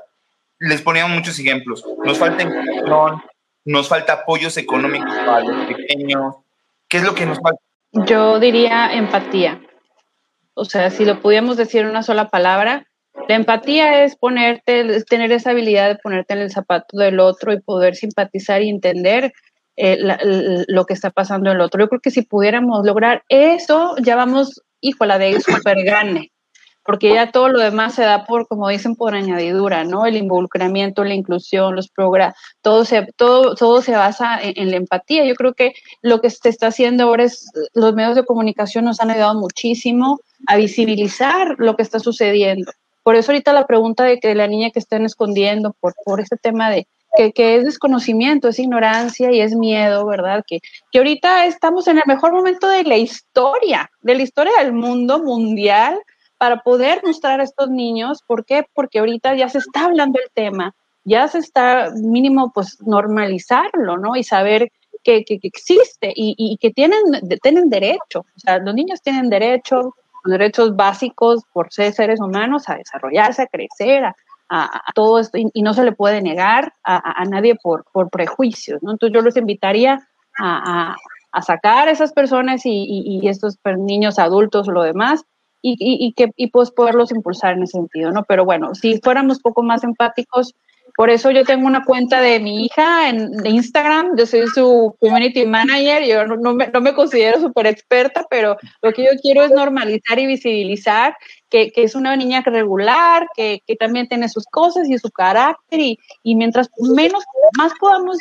Les 0.59 0.82
poníamos 0.82 1.18
muchos 1.18 1.39
ejemplos. 1.39 1.84
Nos 2.05 2.18
falta 2.18 2.43
inclusión, 2.43 3.22
nos 3.66 3.89
falta 3.89 4.14
apoyos 4.14 4.55
económicos 4.57 5.14
para 5.26 5.41
los 5.41 5.66
pequeños. 5.66 6.36
¿Qué 6.88 6.97
es 6.97 7.03
lo 7.03 7.16
que 7.16 7.26
nos 7.26 7.39
falta? 7.39 7.61
Yo 7.91 8.39
diría 8.39 8.93
empatía. 8.93 9.61
O 10.53 10.66
sea, 10.66 10.89
si 10.89 11.05
lo 11.05 11.20
pudiéramos 11.22 11.57
decir 11.57 11.82
en 11.82 11.88
una 11.88 12.03
sola 12.03 12.30
palabra, 12.30 12.88
la 13.28 13.36
empatía 13.36 14.03
es 14.03 14.16
ponerte, 14.16 14.95
es 14.95 15.05
tener 15.05 15.32
esa 15.32 15.51
habilidad 15.51 15.89
de 15.89 15.95
ponerte 15.95 16.34
en 16.34 16.39
el 16.39 16.51
zapato 16.51 16.97
del 16.97 17.20
otro 17.20 17.53
y 17.53 17.61
poder 17.61 17.95
simpatizar 17.95 18.61
y 18.61 18.70
entender 18.70 19.34
eh, 19.76 19.97
lo 20.67 20.86
que 20.86 20.93
está 20.93 21.11
pasando 21.11 21.49
en 21.49 21.57
el 21.57 21.61
otro. 21.61 21.80
Yo 21.82 21.89
creo 21.89 22.01
que 22.01 22.11
si 22.11 22.21
pudiéramos 22.21 22.86
lograr 22.86 23.24
eso, 23.30 23.95
ya 24.01 24.15
vamos, 24.15 24.61
híjola, 24.82 25.17
de 25.17 25.39
super 25.41 25.84
gane 25.84 26.34
porque 26.86 27.13
ya 27.13 27.32
todo 27.32 27.49
lo 27.49 27.59
demás 27.59 27.95
se 27.95 28.03
da 28.03 28.26
por, 28.26 28.47
como 28.47 28.67
dicen, 28.67 28.95
por 28.95 29.15
añadidura, 29.15 29.84
¿no? 29.86 30.05
El 30.05 30.17
involucramiento, 30.17 31.03
la 31.03 31.13
inclusión, 31.13 31.76
los 31.76 31.89
programas, 31.89 32.36
todo 32.61 32.84
se, 32.86 33.07
todo, 33.15 33.55
todo 33.55 33.82
se 33.82 33.93
basa 33.93 34.38
en, 34.41 34.69
la 34.69 34.78
empatía. 34.78 35.26
Yo 35.26 35.36
creo 35.36 35.53
que 35.53 35.74
lo 36.01 36.19
que 36.19 36.30
se 36.30 36.49
está 36.49 36.67
haciendo 36.67 37.05
ahora 37.05 37.24
es, 37.24 37.49
los 37.74 37.93
medios 37.93 38.15
de 38.15 38.26
comunicación 38.26 38.86
nos 38.86 38.99
han 38.99 39.11
ayudado 39.11 39.39
muchísimo 39.39 40.19
a 40.47 40.57
visibilizar 40.57 41.55
lo 41.57 41.76
que 41.76 41.84
está 41.84 41.99
sucediendo. 41.99 42.71
Por 43.01 43.15
eso 43.15 43.32
ahorita 43.32 43.53
la 43.53 43.67
pregunta 43.67 44.03
de 44.03 44.19
que 44.19 44.36
la 44.36 44.47
niña 44.47 44.71
que 44.71 44.80
estén 44.80 45.05
escondiendo 45.05 45.76
por, 45.80 45.93
por 46.05 46.19
este 46.19 46.38
tema 46.38 46.69
de 46.69 46.88
que, 47.16 47.32
que, 47.32 47.57
es 47.57 47.66
desconocimiento, 47.66 48.47
es 48.47 48.59
ignorancia 48.59 49.32
y 49.32 49.41
es 49.41 49.55
miedo, 49.55 50.05
¿verdad? 50.05 50.43
Que, 50.47 50.59
que 50.91 50.97
ahorita 50.97 51.45
estamos 51.45 51.88
en 51.88 51.97
el 51.97 52.03
mejor 52.07 52.34
momento 52.34 52.68
de 52.68 52.84
la 52.84 52.97
historia, 52.97 53.89
de 54.01 54.16
la 54.16 54.24
historia 54.24 54.53
del 54.59 54.74
mundo 54.74 55.20
mundial, 55.20 55.99
para 56.38 56.61
poder 56.61 57.01
mostrar 57.05 57.39
a 57.39 57.43
estos 57.43 57.70
niños, 57.70 58.22
¿por 58.28 58.43
qué? 58.43 58.66
Porque 58.74 58.99
ahorita 58.99 59.36
ya 59.36 59.47
se 59.47 59.59
está 59.59 59.86
hablando 59.86 60.20
el 60.20 60.30
tema, 60.34 60.76
ya 61.05 61.28
se 61.28 61.38
está 61.38 61.91
mínimo 61.95 62.51
pues 62.53 62.78
normalizarlo, 62.82 63.97
¿no? 63.97 64.16
Y 64.16 64.24
saber 64.24 64.70
que, 65.03 65.24
que, 65.24 65.39
existe 65.41 66.11
y, 66.16 66.36
y, 66.38 66.57
que 66.57 66.72
tienen, 66.72 66.99
tienen 67.41 67.70
derecho, 67.70 68.20
o 68.22 68.39
sea, 68.39 68.57
los 68.57 68.74
niños 68.74 69.01
tienen 69.01 69.30
derecho, 69.30 69.95
derechos 70.26 70.76
básicos 70.76 71.43
por 71.51 71.72
ser 71.72 71.93
seres 71.93 72.20
humanos 72.20 72.68
a 72.68 72.76
desarrollarse, 72.76 73.43
a 73.43 73.47
crecer, 73.47 74.05
a, 74.05 74.16
a, 74.50 74.82
todo 74.94 75.20
esto, 75.20 75.38
y, 75.38 75.62
no 75.62 75.74
se 75.74 75.84
le 75.84 75.91
puede 75.91 76.22
negar 76.22 76.74
a, 76.84 77.22
a 77.22 77.26
nadie 77.26 77.56
por, 77.56 77.86
por, 77.91 78.10
prejuicios, 78.10 78.82
¿no? 78.84 78.91
Entonces 78.91 79.14
yo 79.14 79.22
los 79.22 79.38
invitaría 79.38 80.08
a, 80.39 80.96
sacar 81.41 81.88
a 81.88 81.91
esas 81.91 82.14
personas 82.14 82.66
y, 82.66 83.20
y, 83.22 83.28
estos 83.28 83.58
niños 83.78 84.20
adultos 84.20 84.68
lo 84.68 84.84
demás 84.84 85.24
y, 85.62 85.76
y, 85.80 86.14
que 86.14 86.32
y 86.36 86.48
pues 86.48 86.72
poderlos 86.72 87.12
impulsar 87.12 87.54
en 87.54 87.64
ese 87.64 87.78
sentido, 87.78 88.12
¿no? 88.12 88.24
Pero 88.24 88.46
bueno, 88.46 88.76
si 88.76 89.00
fuéramos 89.02 89.39
poco 89.39 89.64
más 89.64 89.84
empáticos, 89.84 90.54
por 90.96 91.10
eso 91.10 91.32
yo 91.32 91.44
tengo 91.44 91.66
una 91.66 91.86
cuenta 91.86 92.22
de 92.22 92.39
mi 92.39 92.66
hija 92.66 93.10
en 93.10 93.46
Instagram, 93.46 94.16
yo 94.16 94.28
soy 94.28 94.46
su 94.48 94.96
community 95.00 95.46
manager, 95.46 96.04
yo 96.04 96.28
no, 96.28 96.54
me, 96.54 96.68
no 96.68 96.82
me, 96.82 96.94
considero 96.94 97.39
súper 97.39 97.66
experta, 97.66 98.26
pero 98.30 98.58
lo 98.82 98.91
que 98.91 99.04
yo 99.04 99.12
quiero 99.22 99.44
es 99.44 99.52
normalizar 99.52 100.20
y 100.20 100.28
visibilizar 100.28 101.16
que, 101.54 101.72
es 101.84 101.93
una 101.93 102.16
niña 102.16 102.41
regular, 102.41 103.28
que, 103.36 103.62
que, 103.68 103.76
también 103.76 104.08
tiene 104.08 104.28
sus 104.28 104.45
cosas 104.45 104.89
y 104.89 104.97
su 104.97 105.12
carácter, 105.12 105.80
y, 105.80 105.99
y 106.24 106.36
mientras 106.36 106.70
menos, 106.80 107.24
más 107.58 107.74
podamos 107.80 108.18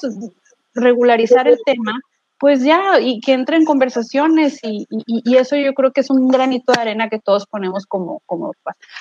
regularizar 0.74 1.48
el 1.48 1.58
tema, 1.64 1.98
pues 2.38 2.62
ya, 2.62 3.00
y 3.00 3.20
que 3.20 3.32
entre 3.32 3.56
en 3.56 3.64
conversaciones 3.64 4.58
y, 4.62 4.86
y, 5.06 5.36
eso 5.36 5.56
yo 5.56 5.72
creo 5.74 5.92
que 5.92 6.00
es 6.02 6.10
un 6.10 6.28
granito 6.28 6.72
de 6.72 6.80
arena 6.80 7.08
que 7.08 7.20
todos 7.20 7.46
ponemos 7.46 7.86
como, 7.86 8.20
como 8.26 8.52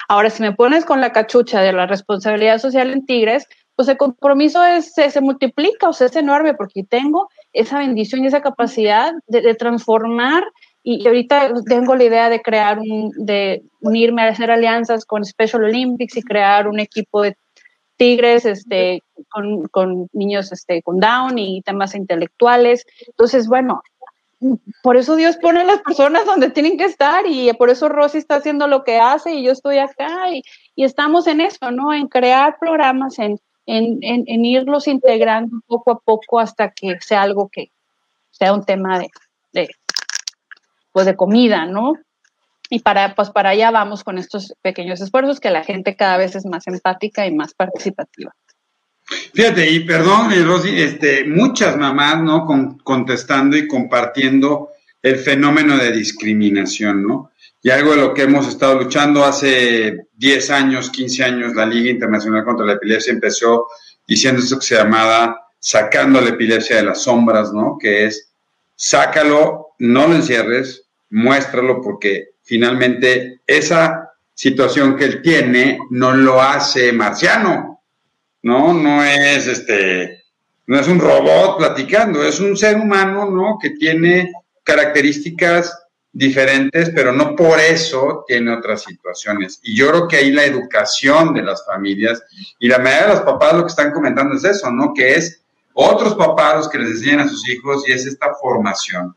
Ahora, 0.08 0.30
si 0.30 0.44
me 0.44 0.54
pones 0.54 0.86
con 0.86 1.02
la 1.02 1.12
cachucha 1.12 1.60
de 1.62 1.74
la 1.74 1.88
responsabilidad 1.88 2.60
social 2.60 2.92
en 2.92 3.06
Tigres, 3.06 3.48
pues 3.76 3.90
el 3.90 3.98
compromiso 3.98 4.64
es, 4.64 4.94
se, 4.94 5.22
multiplica, 5.22 5.90
o 5.90 5.94
sea, 5.94 6.08
es 6.08 6.16
enorme, 6.16 6.54
porque 6.54 6.84
tengo 6.84 7.30
esa 7.52 7.80
bendición 7.80 8.24
y 8.24 8.28
esa 8.28 8.42
capacidad 8.42 9.12
de, 9.28 9.56
transformar 9.56 10.44
y 10.84 11.06
ahorita 11.06 11.54
tengo 11.68 11.96
la 11.96 12.04
idea 12.04 12.30
de 12.30 12.42
crear 12.42 12.80
un, 12.80 13.12
de 13.16 13.64
unirme 13.82 14.24
a 14.24 14.30
hacer 14.30 14.50
alianzas 14.50 15.06
con 15.06 15.24
Special 15.24 15.64
Olympics 15.64 16.18
y 16.18 16.24
crear 16.24 16.68
un 16.68 16.80
equipo 16.80 17.22
de 17.22 17.38
tigres, 17.98 18.46
este, 18.46 19.04
con, 19.30 19.68
con, 19.68 20.10
niños 20.12 20.52
este, 20.52 20.82
con 20.82 21.00
Down 21.00 21.38
y 21.38 21.62
temas 21.62 21.94
intelectuales. 21.94 22.86
Entonces, 23.06 23.48
bueno, 23.48 23.84
por 24.82 24.98
eso 24.98 25.16
Dios 25.16 25.38
pone 25.38 25.62
a 25.62 25.66
las 25.66 25.82
personas 25.82 26.26
donde 26.26 26.50
tienen 26.50 26.78
que 26.78 26.86
estar 26.86 27.26
y 27.28 27.54
por 27.54 27.70
eso 27.70 27.90
Rosy 27.90 28.18
está 28.18 28.36
haciendo 28.36 28.68
lo 28.68 28.84
que 28.84 29.00
hace 29.00 29.36
y 29.36 29.44
yo 29.44 29.52
estoy 29.52 29.78
acá 29.78 30.32
y, 30.32 30.42
y 30.76 30.84
estamos 30.84 31.28
en 31.28 31.42
eso, 31.42 31.70
¿no? 31.70 31.94
En 31.94 32.08
crear 32.08 32.58
programas, 32.60 33.20
en, 33.20 33.40
en, 33.68 34.00
en, 34.02 34.46
irlos 34.46 34.88
integrando 34.88 35.58
poco 35.68 35.92
a 35.92 36.00
poco 36.00 36.40
hasta 36.40 36.72
que 36.72 36.98
sea 37.02 37.22
algo 37.22 37.50
que 37.50 37.70
sea 38.32 38.54
un 38.54 38.66
tema 38.66 38.98
de, 38.98 39.10
de 39.54 39.70
pues 40.92 41.06
de 41.06 41.16
comida, 41.16 41.66
¿no? 41.66 41.94
y 42.74 42.80
para, 42.80 43.16
pues 43.16 43.30
para 43.30 43.50
allá 43.50 43.70
vamos 43.70 44.02
con 44.06 44.18
estos 44.18 44.54
pequeños 44.62 45.02
esfuerzos, 45.02 45.42
que 45.42 45.50
la 45.50 45.66
gente 45.66 45.98
cada 45.98 46.16
vez 46.16 46.36
es 46.38 46.46
más 46.46 46.66
empática 46.68 47.28
y 47.28 47.36
más 47.36 47.54
participativa. 47.54 48.34
Fíjate, 49.34 49.70
y 49.70 49.82
perdón, 49.82 50.32
eh, 50.32 50.42
Rosy, 50.42 50.82
este, 50.82 51.26
muchas 51.26 51.76
mamás, 51.76 52.24
¿no? 52.24 52.46
Con, 52.46 52.78
contestando 52.78 53.58
y 53.58 53.68
compartiendo 53.68 54.70
el 55.02 55.18
fenómeno 55.18 55.76
de 55.76 55.92
discriminación, 55.92 57.06
¿no? 57.06 57.32
Y 57.62 57.72
algo 57.72 57.92
de 57.92 57.98
lo 57.98 58.14
que 58.14 58.22
hemos 58.24 58.48
estado 58.48 58.82
luchando 58.82 59.26
hace 59.26 60.08
10 60.14 60.50
años, 60.52 60.90
15 60.92 61.24
años, 61.26 61.54
la 61.54 61.66
Liga 61.66 61.92
Internacional 61.92 62.46
contra 62.46 62.66
la 62.66 62.74
Epilepsia 62.74 63.12
empezó 63.12 63.68
diciendo 64.08 64.42
esto 64.42 64.60
que 64.60 64.66
se 64.66 64.76
llamaba 64.76 65.46
sacando 65.60 66.22
la 66.22 66.30
epilepsia 66.30 66.78
de 66.78 66.84
las 66.84 67.04
sombras, 67.04 67.52
¿no? 67.52 67.78
Que 67.78 68.06
es, 68.06 68.32
sácalo, 68.78 69.74
no 69.78 70.08
lo 70.08 70.16
encierres, 70.16 70.81
muéstralo 71.12 71.82
porque 71.82 72.32
finalmente 72.42 73.42
esa 73.46 74.12
situación 74.34 74.96
que 74.96 75.06
él 75.06 75.22
tiene 75.22 75.80
no 75.92 76.14
lo 76.14 76.42
hace 76.42 76.92
marciano, 76.92 77.82
¿no? 78.44 78.74
No 78.74 79.04
es 79.04 79.48
este, 79.48 80.24
no 80.68 80.80
es 80.80 80.88
un 80.88 81.00
robot 81.00 81.58
platicando, 81.58 82.24
es 82.24 82.40
un 82.40 82.58
ser 82.58 82.78
humano, 82.78 83.30
¿no? 83.30 83.58
Que 83.62 83.72
tiene 83.72 84.32
características 84.64 85.78
diferentes, 86.14 86.90
pero 86.90 87.12
no 87.14 87.36
por 87.36 87.60
eso 87.60 88.26
tiene 88.28 88.54
otras 88.54 88.84
situaciones. 88.84 89.60
Y 89.64 89.76
yo 89.76 89.90
creo 89.90 90.08
que 90.08 90.18
ahí 90.18 90.32
la 90.32 90.46
educación 90.46 91.34
de 91.34 91.44
las 91.44 91.66
familias 91.66 92.22
y 92.60 92.68
la 92.68 92.80
mayoría 92.80 93.08
de 93.08 93.14
los 93.14 93.22
papás 93.22 93.54
lo 93.54 93.62
que 93.64 93.70
están 93.70 93.92
comentando 93.92 94.36
es 94.36 94.44
eso, 94.44 94.72
¿no? 94.72 94.94
Que 94.94 95.16
es 95.16 95.42
otros 95.74 96.16
papás 96.16 96.56
los 96.58 96.70
que 96.70 96.80
les 96.80 96.90
enseñan 96.90 97.22
a 97.22 97.30
sus 97.30 97.48
hijos 97.48 97.88
y 97.88 97.94
es 97.94 98.06
esta 98.06 98.34
formación. 98.36 99.16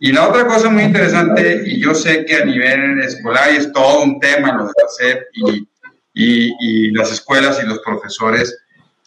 Y 0.00 0.12
la 0.12 0.28
otra 0.28 0.46
cosa 0.46 0.68
muy 0.70 0.82
interesante, 0.82 1.62
y 1.64 1.80
yo 1.80 1.94
sé 1.94 2.24
que 2.24 2.36
a 2.36 2.44
nivel 2.44 3.00
escolar 3.00 3.48
es 3.50 3.72
todo 3.72 4.02
un 4.02 4.18
tema 4.18 4.52
lo 4.52 4.64
de 4.64 4.72
hacer 4.84 5.28
y, 5.32 5.66
y, 6.12 6.90
las 6.92 7.12
escuelas 7.12 7.60
y 7.62 7.66
los 7.66 7.78
profesores, 7.80 8.56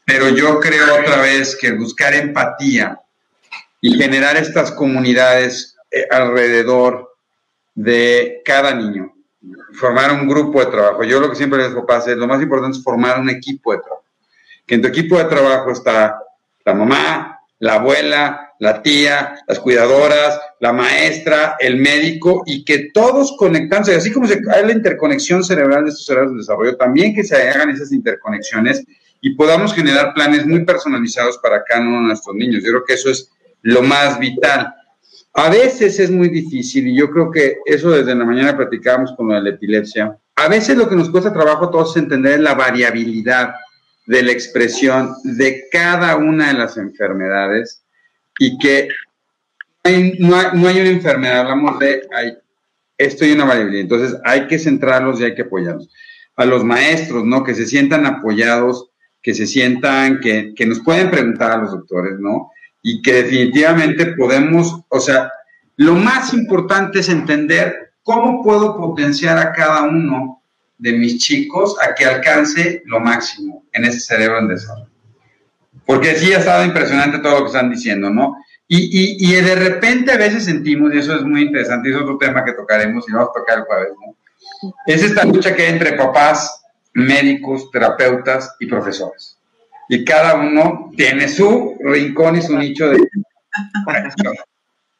pero 0.06 0.30
yo 0.30 0.60
creo 0.60 1.00
otra 1.00 1.22
vez 1.22 1.58
que 1.60 1.74
buscar 1.74 2.14
empatía 2.14 3.00
y 3.82 3.98
generar 3.98 4.38
estas 4.38 4.72
comunidades 4.72 5.76
eh, 5.92 6.08
alrededor 6.10 7.16
de 7.76 8.42
cada 8.44 8.74
niño, 8.74 9.14
formar 9.74 10.12
un 10.12 10.28
grupo 10.28 10.60
de 10.60 10.72
trabajo. 10.72 11.04
Yo 11.04 11.20
lo 11.20 11.30
que 11.30 11.36
siempre 11.36 11.60
les 11.60 11.70
digo, 11.70 11.86
es 11.88 12.18
lo 12.18 12.28
más 12.28 12.42
importante 12.42 12.78
es 12.78 12.84
formar 12.84 13.20
un 13.20 13.30
equipo 13.30 13.74
de 13.74 13.80
trabajo. 13.80 14.06
Que 14.66 14.76
en 14.76 14.82
tu 14.82 14.88
equipo 14.88 15.18
de 15.18 15.26
trabajo 15.26 15.72
está 15.72 16.20
la 16.66 16.74
mamá, 16.74 17.40
la 17.60 17.76
abuela, 17.76 18.47
la 18.60 18.82
tía, 18.82 19.36
las 19.48 19.60
cuidadoras, 19.60 20.40
la 20.60 20.74
maestra, 20.74 21.56
el 21.60 21.78
médico, 21.78 22.44
y 22.46 22.66
que 22.66 22.90
todos 22.94 23.36
conectándose, 23.38 23.96
así 23.96 24.12
como 24.12 24.28
se, 24.28 24.42
hay 24.52 24.66
la 24.66 24.72
interconexión 24.72 25.44
cerebral 25.44 25.86
de 25.86 25.92
estos 25.92 26.06
cerebros 26.06 26.32
de 26.32 26.38
desarrollo, 26.40 26.78
también 26.78 27.14
que 27.14 27.24
se 27.24 27.36
hagan 27.36 27.70
esas 27.70 27.92
interconexiones 27.92 28.84
y 29.22 29.36
podamos 29.36 29.74
generar 29.74 30.14
planes 30.14 30.46
muy 30.46 30.64
personalizados 30.66 31.38
para 31.40 31.64
cada 31.64 31.82
uno 31.82 32.02
de 32.02 32.08
nuestros 32.08 32.36
niños. 32.36 32.64
Yo 32.64 32.72
creo 32.72 32.84
que 32.86 32.94
eso 32.94 33.10
es 33.10 33.32
lo 33.62 33.82
más 33.82 34.20
vital. 34.20 34.74
A 35.34 35.50
veces 35.50 36.00
es 36.00 36.10
muy 36.10 36.30
difícil, 36.30 36.88
y 36.88 36.98
yo 36.98 37.10
creo 37.12 37.30
que 37.30 37.58
eso 37.66 37.92
desde 37.92 38.16
la 38.16 38.26
mañana 38.26 38.58
platicábamos 38.58 39.14
con 39.16 39.28
lo 39.28 39.36
de 39.36 39.42
la 39.42 39.50
epilepsia. 39.50 40.18
A 40.36 40.48
veces 40.48 40.78
lo 40.78 40.88
que 40.90 40.96
nos 40.96 41.10
cuesta 41.10 41.34
trabajo 41.34 41.66
a 41.66 41.72
todos 41.72 41.96
es 41.96 42.04
entender 42.04 42.40
la 42.40 42.56
variabilidad 42.56 43.54
de 44.08 44.24
la 44.24 44.32
expresión 44.32 45.16
de 45.24 45.66
cada 45.72 46.16
una 46.16 46.48
de 46.48 46.54
las 46.54 46.78
enfermedades 46.78 47.84
y 48.40 48.58
que 48.58 48.90
no 50.20 50.36
hay, 50.36 50.48
no 50.54 50.68
hay, 50.68 50.80
una 50.82 50.90
enfermedad, 50.90 51.42
hablamos 51.42 51.80
de 51.80 52.02
hay, 52.14 52.34
esto 52.98 53.26
y 53.26 53.32
una 53.32 53.46
variabilidad. 53.46 53.84
Entonces 53.84 54.20
hay 54.24 54.48
que 54.48 54.60
centrarlos 54.60 55.20
y 55.20 55.26
hay 55.26 55.36
que 55.36 55.44
apoyarlos. 55.44 55.90
A 56.36 56.46
los 56.46 56.64
maestros, 56.64 57.26
¿no? 57.26 57.44
Que 57.44 57.56
se 57.56 57.66
sientan 57.66 58.06
apoyados, 58.06 58.90
que 59.22 59.34
se 59.34 59.48
sientan, 59.48 60.20
que, 60.20 60.54
que 60.56 60.66
nos 60.66 60.82
pueden 60.82 61.10
preguntar 61.10 61.52
a 61.52 61.58
los 61.58 61.72
doctores, 61.72 62.20
¿no? 62.20 62.52
Y 62.84 63.02
que 63.02 63.24
definitivamente 63.24 64.08
podemos, 64.08 64.82
o 64.90 65.00
sea, 65.00 65.32
lo 65.78 65.96
más 65.96 66.34
importante 66.34 67.00
es 67.00 67.10
entender 67.10 67.94
cómo 68.04 68.44
puedo 68.44 68.78
potenciar 68.78 69.38
a 69.38 69.52
cada 69.52 69.84
uno 69.84 70.42
de 70.78 70.94
mis 70.94 71.18
chicos 71.18 71.76
a 71.82 71.94
que 71.94 72.06
alcance 72.06 72.84
lo 72.86 73.00
máximo 73.00 73.66
en 73.74 73.86
ese 73.86 74.00
cerebro 74.00 74.40
en 74.40 74.48
desarrollo. 74.48 74.97
Porque 75.86 76.16
sí 76.16 76.34
ha 76.34 76.40
estado 76.40 76.66
impresionante 76.66 77.20
todo 77.20 77.34
lo 77.34 77.40
que 77.42 77.48
están 77.48 77.70
diciendo, 77.70 78.10
¿no? 78.10 78.38
Y, 78.68 78.78
y, 78.78 79.18
y, 79.20 79.42
de 79.42 79.56
repente 79.56 80.12
a 80.12 80.18
veces 80.18 80.44
sentimos, 80.44 80.94
y 80.94 80.98
eso 80.98 81.16
es 81.16 81.24
muy 81.24 81.42
interesante, 81.42 81.88
y 81.88 81.94
es 81.94 81.98
otro 81.98 82.18
tema 82.18 82.44
que 82.44 82.52
tocaremos 82.52 83.08
y 83.08 83.14
vamos 83.14 83.30
a 83.30 83.40
tocar 83.40 83.60
el 83.60 83.64
jueves, 83.64 83.94
¿no? 83.94 84.18
Es 84.86 85.04
esta 85.04 85.24
lucha 85.24 85.56
que 85.56 85.64
hay 85.64 85.74
entre 85.74 85.94
papás, 85.94 86.64
médicos, 86.94 87.72
terapeutas 87.72 88.56
y 88.60 88.66
profesores. 88.66 89.38
Y 89.90 90.04
cada 90.04 90.36
uno 90.36 90.92
tiene 90.96 91.28
su 91.30 91.78
rincón 91.80 92.38
y 92.38 92.42
su 92.42 92.58
nicho 92.58 92.90
de 92.90 92.98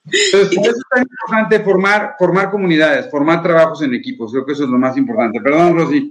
Entonces, 0.06 0.58
eso 0.58 0.70
es 0.70 0.84
tan 0.90 1.02
importante 1.02 1.60
formar, 1.60 2.16
formar 2.18 2.50
comunidades, 2.50 3.10
formar 3.12 3.44
trabajos 3.44 3.82
en 3.82 3.94
equipos. 3.94 4.32
Creo 4.32 4.46
que 4.46 4.54
eso 4.54 4.64
es 4.64 4.70
lo 4.70 4.78
más 4.78 4.96
importante. 4.96 5.42
Perdón, 5.42 5.76
Rosy. 5.76 6.10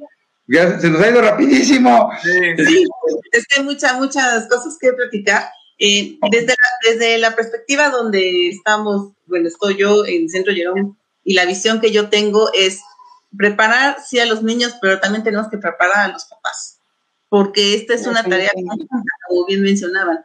Se 0.48 0.90
nos 0.90 1.00
ha 1.00 1.10
ido 1.10 1.20
rapidísimo. 1.20 2.10
Sí, 2.22 2.84
es 3.32 3.46
que 3.46 3.58
hay 3.58 3.64
muchas, 3.64 3.98
muchas 3.98 4.48
cosas 4.48 4.76
que 4.80 4.92
platicar. 4.92 5.50
Eh, 5.78 6.18
desde, 6.30 6.46
la, 6.46 6.90
desde 6.90 7.18
la 7.18 7.36
perspectiva 7.36 7.90
donde 7.90 8.48
estamos, 8.48 9.12
bueno, 9.26 9.48
estoy 9.48 9.76
yo 9.76 10.06
en 10.06 10.28
Centro 10.30 10.54
Jerón 10.54 10.96
y 11.22 11.34
la 11.34 11.44
visión 11.44 11.80
que 11.80 11.92
yo 11.92 12.08
tengo 12.08 12.50
es 12.54 12.80
preparar, 13.36 13.98
sí, 14.02 14.18
a 14.18 14.26
los 14.26 14.42
niños, 14.42 14.76
pero 14.80 15.00
también 15.00 15.22
tenemos 15.22 15.48
que 15.48 15.58
preparar 15.58 15.98
a 15.98 16.12
los 16.12 16.24
papás, 16.24 16.78
porque 17.28 17.74
esta 17.74 17.92
es 17.92 18.06
una 18.06 18.22
tarea, 18.22 18.50
como 19.28 19.44
bien 19.46 19.62
mencionaban, 19.62 20.24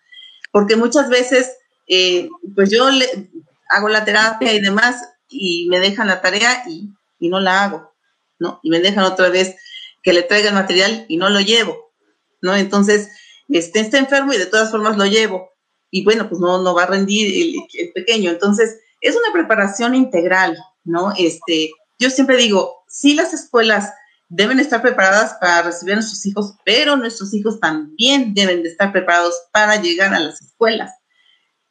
porque 0.51 0.77
muchas 0.77 1.09
veces, 1.09 1.51
eh, 1.87 2.29
pues 2.55 2.69
yo 2.69 2.89
le, 2.89 3.29
hago 3.69 3.89
la 3.89 4.05
terapia 4.05 4.53
y 4.53 4.61
demás, 4.61 5.03
y 5.27 5.67
me 5.69 5.79
dejan 5.79 6.07
la 6.07 6.21
tarea 6.21 6.63
y, 6.67 6.89
y 7.19 7.29
no 7.29 7.39
la 7.39 7.63
hago, 7.63 7.93
¿no? 8.39 8.59
Y 8.63 8.69
me 8.69 8.79
dejan 8.79 9.03
otra 9.03 9.29
vez 9.29 9.55
que 10.03 10.13
le 10.13 10.23
traiga 10.23 10.49
el 10.49 10.55
material 10.55 11.05
y 11.07 11.17
no 11.17 11.29
lo 11.29 11.39
llevo, 11.39 11.93
¿no? 12.41 12.55
Entonces, 12.55 13.09
este, 13.49 13.79
está 13.79 13.97
enfermo 13.97 14.33
y 14.33 14.37
de 14.37 14.45
todas 14.45 14.71
formas 14.71 14.97
lo 14.97 15.05
llevo. 15.05 15.51
Y 15.89 16.03
bueno, 16.03 16.29
pues 16.29 16.39
no, 16.39 16.61
no 16.61 16.73
va 16.73 16.83
a 16.83 16.87
rendir 16.87 17.55
el, 17.73 17.91
pequeño. 17.93 18.31
Entonces, 18.31 18.79
es 19.01 19.15
una 19.15 19.33
preparación 19.33 19.93
integral, 19.93 20.57
¿no? 20.83 21.13
Este, 21.17 21.71
yo 21.99 22.09
siempre 22.09 22.37
digo, 22.37 22.83
sí 22.87 23.13
las 23.13 23.33
escuelas 23.33 23.91
deben 24.29 24.59
estar 24.59 24.81
preparadas 24.81 25.35
para 25.41 25.63
recibir 25.63 25.93
a 25.93 25.97
nuestros 25.97 26.25
hijos, 26.25 26.55
pero 26.63 26.95
nuestros 26.95 27.33
hijos 27.33 27.59
también 27.59 28.33
deben 28.33 28.63
de 28.63 28.69
estar 28.69 28.91
preparados 28.93 29.35
para 29.51 29.81
llegar 29.81 30.13
a 30.13 30.19
las 30.19 30.41
escuelas. 30.41 30.93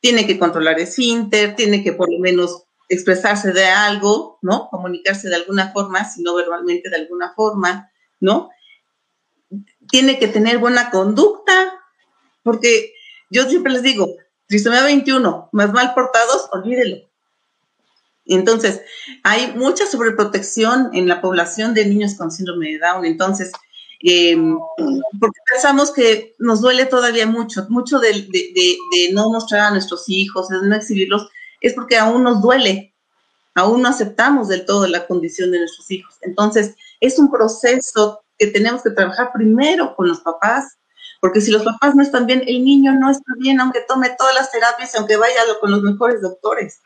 Tiene 0.00 0.26
que 0.26 0.38
controlar 0.38 0.78
el 0.78 0.88
inter, 0.98 1.56
tiene 1.56 1.82
que 1.82 1.92
por 1.92 2.12
lo 2.12 2.18
menos 2.18 2.64
expresarse 2.90 3.52
de 3.52 3.64
algo, 3.64 4.38
¿no? 4.42 4.68
Comunicarse 4.68 5.28
de 5.28 5.36
alguna 5.36 5.72
forma, 5.72 6.04
si 6.04 6.22
no 6.22 6.34
verbalmente 6.34 6.90
de 6.90 6.96
alguna 6.96 7.32
forma, 7.34 7.89
¿no? 8.20 8.50
tiene 9.90 10.18
que 10.18 10.28
tener 10.28 10.58
buena 10.58 10.90
conducta, 10.90 11.80
porque 12.42 12.94
yo 13.30 13.48
siempre 13.48 13.72
les 13.72 13.82
digo, 13.82 14.16
trisomía 14.46 14.82
21, 14.82 15.50
más 15.52 15.72
mal 15.72 15.94
portados, 15.94 16.48
olvídelo. 16.52 17.08
Entonces, 18.26 18.82
hay 19.24 19.52
mucha 19.56 19.86
sobreprotección 19.86 20.90
en 20.92 21.08
la 21.08 21.20
población 21.20 21.74
de 21.74 21.86
niños 21.86 22.14
con 22.14 22.30
síndrome 22.30 22.72
de 22.72 22.78
Down. 22.78 23.04
Entonces, 23.04 23.50
eh, 24.02 24.36
porque 25.18 25.40
pensamos 25.50 25.92
que 25.92 26.34
nos 26.38 26.60
duele 26.60 26.86
todavía 26.86 27.26
mucho, 27.26 27.66
mucho 27.68 27.98
de, 27.98 28.12
de, 28.12 29.12
no 29.12 29.30
mostrar 29.30 29.62
a 29.62 29.70
nuestros 29.70 30.08
hijos, 30.08 30.48
de 30.48 30.62
no 30.62 30.76
exhibirlos, 30.76 31.28
es 31.60 31.74
porque 31.74 31.98
aún 31.98 32.22
nos 32.22 32.40
duele, 32.40 32.94
aún 33.54 33.82
no 33.82 33.88
aceptamos 33.88 34.48
del 34.48 34.64
todo 34.64 34.86
la 34.86 35.06
condición 35.06 35.50
de 35.50 35.58
nuestros 35.58 35.90
hijos. 35.90 36.14
Entonces, 36.22 36.76
es 37.00 37.18
un 37.18 37.30
proceso 37.30 38.22
que 38.38 38.46
tenemos 38.46 38.82
que 38.82 38.90
trabajar 38.90 39.32
primero 39.32 39.94
con 39.96 40.08
los 40.08 40.20
papás, 40.20 40.76
porque 41.20 41.40
si 41.40 41.50
los 41.50 41.62
papás 41.62 41.94
no 41.94 42.02
están 42.02 42.26
bien, 42.26 42.42
el 42.46 42.64
niño 42.64 42.92
no 42.92 43.10
está 43.10 43.32
bien, 43.38 43.60
aunque 43.60 43.82
tome 43.86 44.10
todas 44.18 44.34
las 44.34 44.50
terapias, 44.50 44.94
aunque 44.94 45.16
vaya 45.16 45.40
con 45.60 45.70
los 45.70 45.82
mejores 45.82 46.22
doctores. 46.22 46.80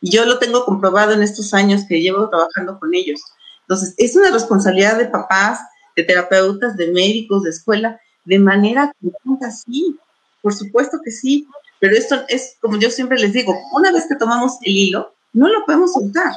Yo 0.00 0.24
lo 0.24 0.38
tengo 0.38 0.64
comprobado 0.64 1.12
en 1.12 1.22
estos 1.22 1.52
años 1.52 1.82
que 1.88 2.00
llevo 2.00 2.28
trabajando 2.28 2.78
con 2.78 2.94
ellos. 2.94 3.20
Entonces, 3.62 3.94
es 3.98 4.14
una 4.14 4.30
responsabilidad 4.30 4.96
de 4.96 5.06
papás, 5.06 5.60
de 5.96 6.04
terapeutas, 6.04 6.76
de 6.76 6.92
médicos, 6.92 7.42
de 7.42 7.50
escuela, 7.50 8.00
de 8.24 8.38
manera 8.38 8.92
conjunta, 9.00 9.50
sí, 9.50 9.98
por 10.42 10.54
supuesto 10.54 11.00
que 11.04 11.10
sí, 11.10 11.46
pero 11.80 11.96
esto 11.96 12.22
es, 12.28 12.56
como 12.60 12.78
yo 12.78 12.90
siempre 12.90 13.18
les 13.18 13.32
digo, 13.32 13.54
una 13.72 13.90
vez 13.90 14.06
que 14.08 14.16
tomamos 14.16 14.58
el 14.62 14.76
hilo, 14.76 15.14
no 15.32 15.48
lo 15.48 15.64
podemos 15.64 15.92
soltar, 15.92 16.34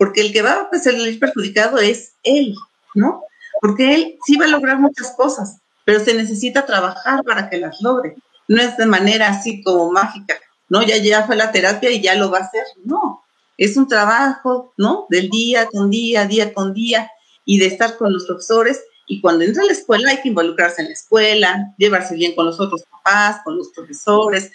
porque 0.00 0.22
el 0.22 0.32
que 0.32 0.40
va 0.40 0.52
a 0.72 0.88
el 0.88 1.18
perjudicado 1.18 1.78
es 1.78 2.14
él, 2.22 2.54
¿no? 2.94 3.22
porque 3.60 3.94
él 3.94 4.18
sí 4.24 4.36
va 4.36 4.46
a 4.46 4.48
lograr 4.48 4.78
muchas 4.78 5.12
cosas, 5.12 5.58
pero 5.84 6.00
se 6.00 6.14
necesita 6.14 6.64
trabajar 6.64 7.22
para 7.22 7.50
que 7.50 7.58
las 7.58 7.82
logre. 7.82 8.16
No 8.48 8.62
es 8.62 8.78
de 8.78 8.86
manera 8.86 9.28
así 9.28 9.62
como 9.62 9.92
mágica, 9.92 10.38
¿no? 10.70 10.82
Ya, 10.82 10.96
ya 10.96 11.26
fue 11.26 11.36
la 11.36 11.52
terapia 11.52 11.90
y 11.90 12.00
ya 12.00 12.14
lo 12.14 12.30
va 12.30 12.38
a 12.38 12.44
hacer. 12.44 12.64
No, 12.82 13.22
es 13.58 13.76
un 13.76 13.86
trabajo, 13.86 14.72
¿no? 14.78 15.06
Del 15.10 15.28
día 15.28 15.66
con 15.66 15.90
día, 15.90 16.26
día 16.26 16.54
con 16.54 16.72
día, 16.72 17.10
y 17.44 17.58
de 17.58 17.66
estar 17.66 17.98
con 17.98 18.10
los 18.12 18.24
profesores. 18.24 18.82
Y 19.06 19.20
cuando 19.20 19.44
entra 19.44 19.62
a 19.62 19.66
la 19.66 19.72
escuela 19.72 20.10
hay 20.10 20.22
que 20.22 20.28
involucrarse 20.28 20.80
en 20.80 20.88
la 20.88 20.94
escuela, 20.94 21.74
llevarse 21.76 22.14
bien 22.14 22.34
con 22.34 22.46
los 22.46 22.58
otros 22.58 22.84
papás, 22.90 23.42
con 23.44 23.58
los 23.58 23.68
profesores, 23.68 24.50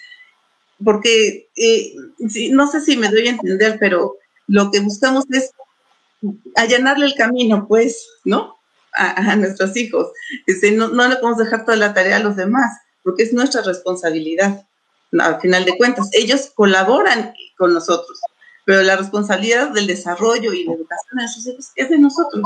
porque 0.84 1.48
eh, 1.54 1.94
no 2.50 2.66
sé 2.66 2.80
si 2.80 2.96
me 2.96 3.08
doy 3.08 3.28
a 3.28 3.30
entender, 3.30 3.76
pero 3.78 4.16
lo 4.46 4.70
que 4.70 4.80
buscamos 4.80 5.24
es 5.30 5.50
allanarle 6.54 7.06
el 7.06 7.14
camino, 7.14 7.66
pues, 7.68 8.08
¿no? 8.24 8.56
a, 8.96 9.36
nuestros 9.36 9.76
hijos. 9.76 10.08
Este, 10.46 10.72
no, 10.72 10.88
no 10.88 11.08
le 11.08 11.16
podemos 11.16 11.38
dejar 11.38 11.64
toda 11.64 11.76
la 11.76 11.94
tarea 11.94 12.16
a 12.16 12.20
los 12.20 12.36
demás, 12.36 12.78
porque 13.02 13.22
es 13.22 13.32
nuestra 13.32 13.62
responsabilidad, 13.62 14.66
al 15.18 15.40
final 15.40 15.64
de 15.64 15.76
cuentas. 15.76 16.10
Ellos 16.12 16.52
colaboran 16.54 17.34
con 17.56 17.74
nosotros, 17.74 18.20
pero 18.64 18.82
la 18.82 18.96
responsabilidad 18.96 19.70
del 19.70 19.86
desarrollo 19.86 20.52
y 20.52 20.64
la 20.64 20.74
educación 20.74 21.16
de 21.16 21.22
nuestros 21.22 21.46
hijos 21.46 21.70
es 21.74 21.90
de 21.90 21.98
nosotros. 21.98 22.42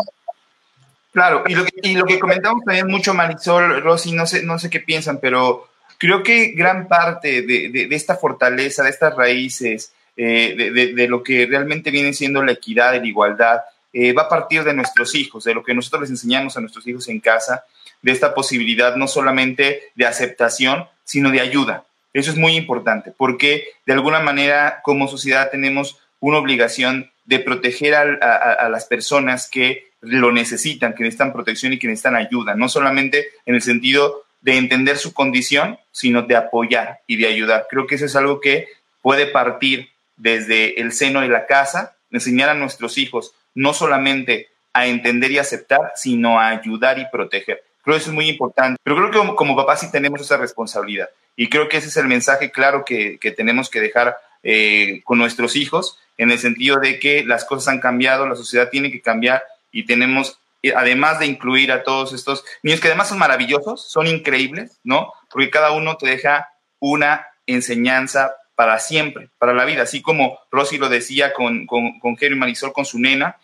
Claro, 1.13 1.43
y 1.47 1.55
lo 1.55 1.65
que, 1.65 1.73
y 1.83 1.95
lo 1.95 2.05
que 2.05 2.21
comentamos 2.21 2.63
también 2.65 2.87
mucho, 2.87 3.15
Marisol, 3.15 3.83
Rosy, 3.83 4.13
no 4.13 4.27
sé, 4.27 4.45
no 4.45 4.59
sé 4.61 4.71
qué 4.71 4.79
piensan, 4.79 5.19
pero 5.21 5.69
creo 5.99 6.23
que 6.23 6.53
gran 6.53 6.87
parte 6.87 7.43
de, 7.43 7.69
de, 7.71 7.89
esta 7.97 8.17
fortaleza, 8.17 8.85
de 8.85 8.91
estas 8.91 9.17
raíces, 9.17 9.93
eh, 10.17 10.93
de, 10.95 11.09
lo 11.09 11.23
que 11.23 11.47
realmente 11.47 11.91
viene 11.91 12.13
siendo 12.13 12.43
la 12.43 12.53
equidad 12.53 12.95
y 12.95 13.01
la 13.01 13.07
igualdad, 13.07 13.61
eh, 13.93 14.13
va 14.13 14.23
a 14.23 14.29
partir 14.29 14.65
de 14.65 14.75
nuestros 14.75 15.15
hijos, 15.15 15.45
de 15.45 15.55
lo 15.55 15.65
que 15.65 15.75
nosotros 15.75 16.03
les 16.03 16.11
enseñamos 16.11 16.57
a 16.57 16.61
nuestros 16.61 16.87
hijos 16.87 17.09
en 17.09 17.21
casa, 17.21 17.65
de 18.03 18.13
esta 18.13 18.35
posibilidad 18.35 18.97
no 18.97 19.09
solamente 19.09 19.91
de 19.95 20.07
aceptación, 20.07 20.87
sino 21.05 21.31
de 21.31 21.41
ayuda. 21.41 21.85
Eso 22.13 22.31
es 22.31 22.37
muy 22.37 22.57
importante, 22.57 23.13
porque 23.17 23.65
de 23.87 23.93
alguna 23.93 24.21
manera 24.21 24.81
como 24.83 25.09
sociedad 25.09 25.51
tenemos 25.51 25.99
una 26.19 26.39
obligación 26.39 27.11
de 27.25 27.39
proteger 27.39 27.95
a, 27.95 28.69
las 28.69 28.87
personas 28.87 29.49
que 29.49 29.91
lo 30.01 30.33
necesitan, 30.33 30.95
que 30.95 31.05
necesitan 31.05 31.33
protección 31.33 31.73
y 31.73 31.79
que 31.79 31.87
necesitan 31.87 32.17
ayuda, 32.17 32.55
no 32.55 32.69
solamente 32.69 33.29
en 33.47 33.55
el 33.55 33.63
sentido 33.63 34.25
de 34.41 34.57
entender 34.57 34.97
su 34.97 35.13
condición, 35.13 35.79
sino 35.93 36.23
de 36.23 36.35
apoyar 36.37 37.01
y 37.07 37.17
de 37.17 37.29
ayudar. 37.29 37.67
Creo 37.71 37.87
que 37.87 37.95
eso 37.95 38.07
es 38.07 38.17
algo 38.17 38.41
que 38.41 38.69
puede 39.03 39.27
partir 39.27 39.91
desde 40.21 40.81
el 40.81 40.93
seno 40.93 41.23
de 41.23 41.29
la 41.29 41.47
casa, 41.47 41.97
enseñar 42.11 42.51
a 42.51 42.55
nuestros 42.55 42.99
hijos 42.99 43.33
no 43.55 43.73
solamente 43.73 44.49
a 44.73 44.87
entender 44.87 45.33
y 45.33 45.39
aceptar, 45.39 45.93
sino 45.97 46.39
a 46.39 46.49
ayudar 46.49 46.99
y 46.99 47.07
proteger. 47.11 47.63
Creo 47.83 47.97
que 47.97 48.03
eso 48.03 48.11
es 48.11 48.15
muy 48.15 48.29
importante, 48.29 48.79
pero 48.83 48.97
creo 48.97 49.11
que 49.11 49.35
como, 49.35 49.57
papás 49.57 49.81
sí 49.81 49.91
tenemos 49.91 50.21
esa 50.21 50.37
responsabilidad 50.37 51.09
y 51.35 51.49
creo 51.49 51.69
que 51.69 51.79
ese 51.79 51.89
es 51.89 51.97
el 51.97 52.07
mensaje 52.07 52.51
claro 52.51 52.85
que, 52.85 53.19
tenemos 53.37 53.71
que 53.71 53.81
dejar 53.81 54.17
eh, 54.43 55.01
con 55.05 55.19
nuestros 55.19 55.57
hijos 55.57 55.99
en 56.19 56.31
el 56.31 56.39
sentido 56.39 56.79
de 56.79 56.99
que 56.99 57.25
las 57.25 57.47
cosas 57.47 57.69
han 57.69 57.81
cambiado, 57.81 58.29
la 58.29 58.37
sociedad 58.37 58.69
tiene 58.69 58.93
que 58.93 59.01
cambiar 59.01 59.43
y 59.73 59.87
tenemos, 59.87 60.39
eh, 60.63 60.75
además 60.77 61.19
de 61.19 61.27
incluir 61.27 61.73
a 61.73 61.83
todos 61.83 62.13
estos 62.13 62.45
niños 62.63 62.81
que 62.81 62.89
además 62.89 63.09
son 63.09 63.19
maravillosos, 63.19 63.91
son 63.91 64.07
increíbles, 64.07 64.79
¿no? 64.85 65.15
Porque 65.31 65.49
cada 65.49 65.73
uno 65.73 65.97
te 65.97 66.07
deja 66.07 66.51
una 66.79 67.27
enseñanza 67.47 68.35
para 68.61 68.79
siempre, 68.79 69.31
para 69.39 69.55
la 69.55 69.65
vida, 69.65 69.85
así 69.85 70.03
como 70.03 70.39
Rosy 70.51 70.77
lo 70.77 70.91
decía 70.91 71.33
con, 71.33 71.67
con, 71.67 71.99
con 71.99 72.19
y 72.21 72.35
Marisol, 72.35 72.75
con 72.75 72.85
su 72.85 72.99
nena. 72.99 73.39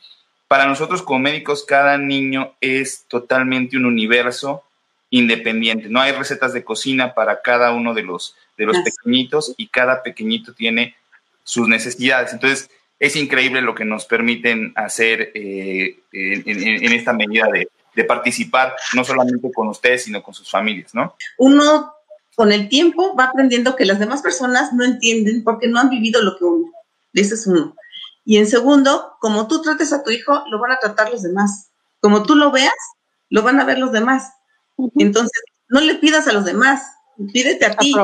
Para 0.47 0.67
nosotros 0.67 1.01
como 1.01 1.21
médicos, 1.21 1.65
cada 1.65 1.97
niño 1.97 2.53
es 2.61 3.07
totalmente 3.09 3.79
un 3.79 3.87
universo 3.87 4.63
independientes. 5.09 5.91
No 5.91 6.03
hay 6.03 6.13
recetas 6.13 6.53
de 6.53 6.65
cocina 6.65 7.15
para 7.15 7.41
cada 7.41 7.73
uno 7.73 7.95
de 7.95 8.03
los, 8.03 8.37
de 8.59 8.67
los 8.67 8.77
pequeñitos 8.77 9.55
y 9.57 9.69
cada 9.69 10.03
pequeñito 10.03 10.53
tiene 10.53 10.95
sus 11.45 11.67
necesidades. 11.67 12.35
Entonces, 12.35 12.69
es 13.01 13.17
increíble 13.17 13.63
lo 13.63 13.75
que 13.75 13.87
nos 13.87 14.05
permiten 14.05 14.75
hacer 14.77 15.33
eh, 15.35 15.99
en, 16.13 16.93
esta 16.93 17.15
medida 17.15 17.47
de, 17.51 17.71
de, 17.95 18.05
participar, 18.05 18.77
no 18.93 19.03
solamente 19.03 19.51
con 19.51 19.69
ustedes, 19.69 20.05
sino 20.05 20.23
con 20.23 20.35
sus 20.35 20.51
familias, 20.51 20.95
¿no? 20.95 21.17
Uno, 21.39 21.96
con 22.37 22.53
el 22.53 22.69
tiempo, 22.69 23.17
va 23.19 23.25
aprendiendo 23.25 23.75
que 23.75 23.87
las 23.87 23.99
demás 23.99 24.21
personas 24.21 24.75
no 24.75 24.85
entienden 24.85 25.43
porque 25.43 25.69
no 25.69 25.81
han 25.81 25.89
vivido 25.89 26.23
lo 26.23 26.37
que 26.37 26.45
uno. 26.45 26.71
Ese 27.15 27.35
es 27.35 27.47
uno. 27.47 27.75
Y 28.27 28.37
en 28.37 28.47
segundo, 28.47 29.17
como 29.21 29.49
tú 29.49 29.63
trates 29.63 29.93
a 29.95 30.05
tu 30.05 30.11
hijo, 30.11 30.45
lo 30.51 30.61
van 30.61 30.73
a 30.73 30.79
tratar 30.79 31.11
los 31.11 31.23
demás. 31.23 31.71
Como 31.99 32.25
tú 32.25 32.37
lo 32.37 32.53
veas, 32.53 32.75
lo 33.31 33.43
van 33.43 33.59
a 33.59 33.65
ver 33.65 33.79
los 33.79 33.91
demás. 33.91 34.33
Entonces, 34.97 35.43
no 35.69 35.81
le 35.81 35.95
pidas 35.95 36.29
a 36.29 36.33
los 36.33 36.45
demás, 36.45 36.83
pídete 37.33 37.65
a 37.65 37.75
ti, 37.75 37.95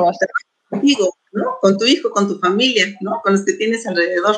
contigo, 0.70 1.14
¿no? 1.33 1.59
Con 1.61 1.76
tu 1.76 1.85
hijo, 1.85 2.11
con 2.11 2.26
tu 2.26 2.39
familia, 2.39 2.87
¿no? 3.03 3.20
Con 3.22 3.35
los 3.35 3.45
que 3.45 3.53
tienes 3.53 3.87
alrededor. 3.87 4.37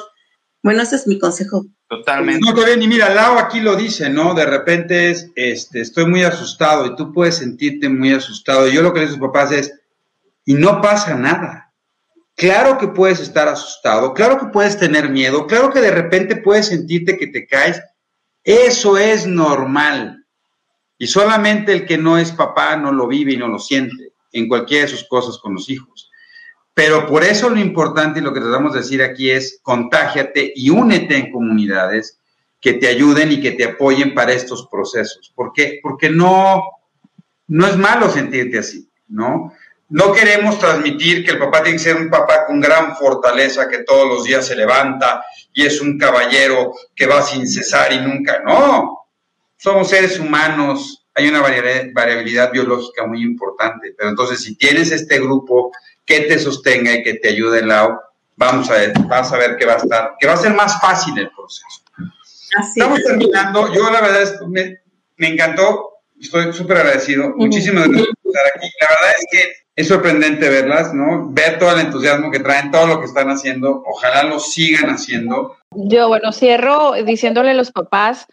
Bueno, 0.65 0.83
ese 0.83 0.97
es 0.97 1.07
mi 1.07 1.21
consejo. 1.21 1.65
Totalmente. 1.89 2.41
No, 2.45 2.53
te 2.53 2.77
ni 2.77 2.89
mira, 2.89 3.15
Lau 3.15 3.39
aquí 3.39 3.61
lo 3.61 3.77
dice, 3.77 4.11
¿no? 4.11 4.35
De 4.35 4.45
repente 4.45 5.13
es, 5.13 5.31
este, 5.37 5.83
estoy 5.83 6.07
muy 6.07 6.25
asustado 6.25 6.87
y 6.87 6.97
tú 6.97 7.13
puedes 7.13 7.37
sentirte 7.37 7.89
muy 7.89 8.13
asustado. 8.13 8.67
yo 8.67 8.83
lo 8.83 8.93
que 8.93 9.01
le 9.01 9.07
digo 9.07 9.17
a 9.17 9.19
sus 9.19 9.27
papás 9.29 9.53
es, 9.53 9.73
y 10.45 10.55
no 10.55 10.81
pasa 10.81 11.15
nada. 11.15 11.73
Claro 12.37 12.79
que 12.79 12.89
puedes 12.89 13.21
estar 13.21 13.47
asustado, 13.49 14.13
claro 14.13 14.39
que 14.39 14.47
puedes 14.47 14.79
tener 14.79 15.09
miedo, 15.09 15.47
claro 15.47 15.71
que 15.71 15.81
de 15.81 15.93
repente 15.93 16.37
puedes 16.37 16.67
sentirte 16.67 17.17
que 17.17 17.29
te 17.29 17.47
caes. 17.47 17.81
Eso 18.43 18.99
es 18.99 19.27
normal. 19.27 20.27
Y 20.99 21.07
solamente 21.07 21.73
el 21.73 21.87
que 21.87 21.97
no 21.97 22.19
es 22.19 22.33
papá 22.33 22.77
no 22.77 22.93
lo 22.93 23.07
vive 23.07 23.33
y 23.33 23.37
no 23.37 23.49
lo 23.49 23.59
siente 23.59 24.13
en 24.33 24.49
cualquiera 24.49 24.85
de 24.85 24.91
sus 24.91 25.09
cosas 25.09 25.39
con 25.39 25.55
los 25.55 25.71
hijos. 25.71 26.11
Pero 26.75 27.07
por 27.07 27.23
eso 27.23 27.49
lo 27.49 27.61
importante 27.61 28.19
y 28.19 28.23
lo 28.23 28.35
que 28.35 28.41
tratamos 28.41 28.73
de 28.73 28.81
decir 28.81 29.01
aquí 29.03 29.31
es 29.31 29.61
contágiate 29.63 30.53
y 30.57 30.71
únete 30.71 31.17
en 31.17 31.31
comunidades 31.31 32.21
que 32.61 32.73
te 32.73 32.89
ayuden 32.89 33.31
y 33.31 33.41
que 33.41 33.53
te 33.53 33.65
apoyen 33.65 34.13
para 34.13 34.33
estos 34.33 34.67
procesos. 34.69 35.33
¿Por? 35.37 35.53
Porque 35.83 36.11
no, 36.11 36.63
no 37.47 37.67
es 37.67 37.77
malo 37.77 38.11
sentirte 38.11 38.59
así, 38.59 38.91
¿no? 39.07 39.53
No 39.95 40.11
queremos 40.11 40.59
transmitir 40.59 41.25
que 41.25 41.31
el 41.31 41.39
papá 41.39 41.63
tiene 41.63 41.79
que 41.79 41.85
ser 41.85 41.95
un 41.95 42.11
papá 42.11 42.47
con 42.47 42.61
gran 42.61 42.97
fortaleza, 42.97 43.69
que 43.69 43.85
todos 43.85 44.09
los 44.09 44.25
días 44.25 44.45
se 44.45 44.57
levanta 44.57 45.25
y 45.53 45.65
es 45.65 45.81
un 45.81 45.97
caballero 45.97 46.73
que 46.97 47.07
va 47.07 47.23
sin 47.23 47.47
cesar 47.47 47.93
y 47.93 48.01
nunca. 48.01 48.43
No, 48.45 49.07
somos 49.57 49.89
seres 49.89 50.19
humanos, 50.19 51.07
hay 51.15 51.29
una 51.29 51.41
variabilidad 51.43 52.51
biológica 52.51 53.07
muy 53.07 53.23
importante, 53.23 53.95
pero 53.97 54.11
entonces 54.11 54.43
si 54.43 54.57
tienes 54.57 54.91
este 54.91 55.21
grupo 55.21 55.71
que 56.05 56.23
te 56.23 56.41
sostenga 56.41 56.93
y 56.93 57.05
que 57.05 57.15
te 57.15 57.29
ayude 57.29 57.61
en 57.61 57.69
la 57.69 57.97
vamos 58.35 58.69
a 58.71 58.73
ver, 58.73 58.95
vas 59.07 59.33
a 59.33 59.39
ver 59.39 59.57
que 59.57 59.65
va 59.65 59.75
a 59.75 59.77
estar, 59.77 60.15
que 60.19 60.27
va 60.27 60.33
a 60.33 60.39
ser 60.39 60.55
más 60.55 60.81
fácil 60.81 61.17
el 61.17 61.31
proceso. 61.31 61.85
Estamos 62.61 63.01
terminando, 63.01 63.73
yo 63.73 63.89
la 63.93 64.01
verdad 64.01 64.23
es, 64.23 64.41
me, 64.49 64.77
me 65.19 65.29
encantó, 65.29 66.01
estoy 66.21 66.53
súper 66.53 66.79
agradecido, 66.79 67.33
muchísimas 67.37 67.87
gracias 67.87 68.09
por 68.21 68.33
estar 68.33 68.53
aquí. 68.57 68.69
La 68.81 68.89
verdad 68.89 69.15
es 69.21 69.27
que 69.31 69.64
es 69.77 69.89
sorprendente 69.89 70.49
verlas, 70.49 70.95
¿no? 70.95 71.29
Ver 71.31 71.59
todo 71.59 71.73
el 71.75 71.81
entusiasmo 71.81 72.31
que 72.31 72.41
traen, 72.41 72.71
todo 72.71 72.87
lo 72.87 73.01
que 73.01 73.07
están 73.07 73.29
haciendo, 73.29 73.83
ojalá 73.87 74.23
lo 74.25 74.39
sigan 74.39 74.91
haciendo. 74.91 75.57
Yo, 75.73 76.09
bueno, 76.09 76.33
cierro 76.33 76.93
diciéndole 77.05 77.51
a 77.51 77.55
los 77.55 77.73
papás, 77.73 78.27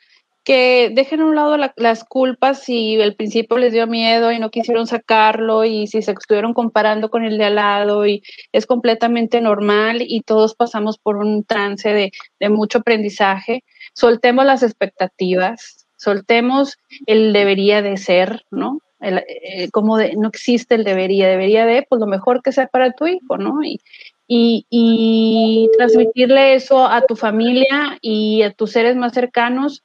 que 0.43 0.91
dejen 0.93 1.21
a 1.21 1.25
un 1.25 1.35
lado 1.35 1.55
las 1.75 2.03
culpas 2.03 2.63
si 2.63 2.99
al 2.99 3.15
principio 3.15 3.57
les 3.57 3.73
dio 3.73 3.85
miedo 3.85 4.31
y 4.31 4.39
no 4.39 4.49
quisieron 4.49 4.87
sacarlo 4.87 5.65
y 5.65 5.85
si 5.85 6.01
se 6.01 6.11
estuvieron 6.11 6.53
comparando 6.53 7.09
con 7.09 7.23
el 7.23 7.37
de 7.37 7.45
al 7.45 7.55
lado 7.55 8.07
y 8.07 8.23
es 8.51 8.65
completamente 8.65 9.39
normal 9.39 10.01
y 10.01 10.21
todos 10.21 10.55
pasamos 10.55 10.97
por 10.97 11.17
un 11.17 11.43
trance 11.43 11.89
de, 11.89 12.11
de 12.39 12.49
mucho 12.49 12.79
aprendizaje. 12.79 13.63
Soltemos 13.93 14.45
las 14.45 14.63
expectativas, 14.63 15.85
soltemos 15.95 16.77
el 17.05 17.33
debería 17.33 17.83
de 17.83 17.97
ser, 17.97 18.43
¿no? 18.49 18.79
Eh, 19.01 19.69
como 19.71 19.97
no 19.97 20.27
existe 20.27 20.75
el 20.75 20.83
debería, 20.83 21.27
debería 21.27 21.65
de, 21.65 21.85
pues 21.89 21.99
lo 21.99 22.07
mejor 22.07 22.43
que 22.43 22.51
sea 22.51 22.67
para 22.67 22.91
tu 22.91 23.07
hijo, 23.07 23.37
¿no? 23.37 23.63
Y, 23.63 23.79
y, 24.27 24.65
y 24.69 25.69
transmitirle 25.75 26.53
eso 26.53 26.85
a 26.85 27.01
tu 27.01 27.15
familia 27.15 27.97
y 28.01 28.43
a 28.43 28.51
tus 28.51 28.71
seres 28.71 28.95
más 28.95 29.13
cercanos 29.13 29.83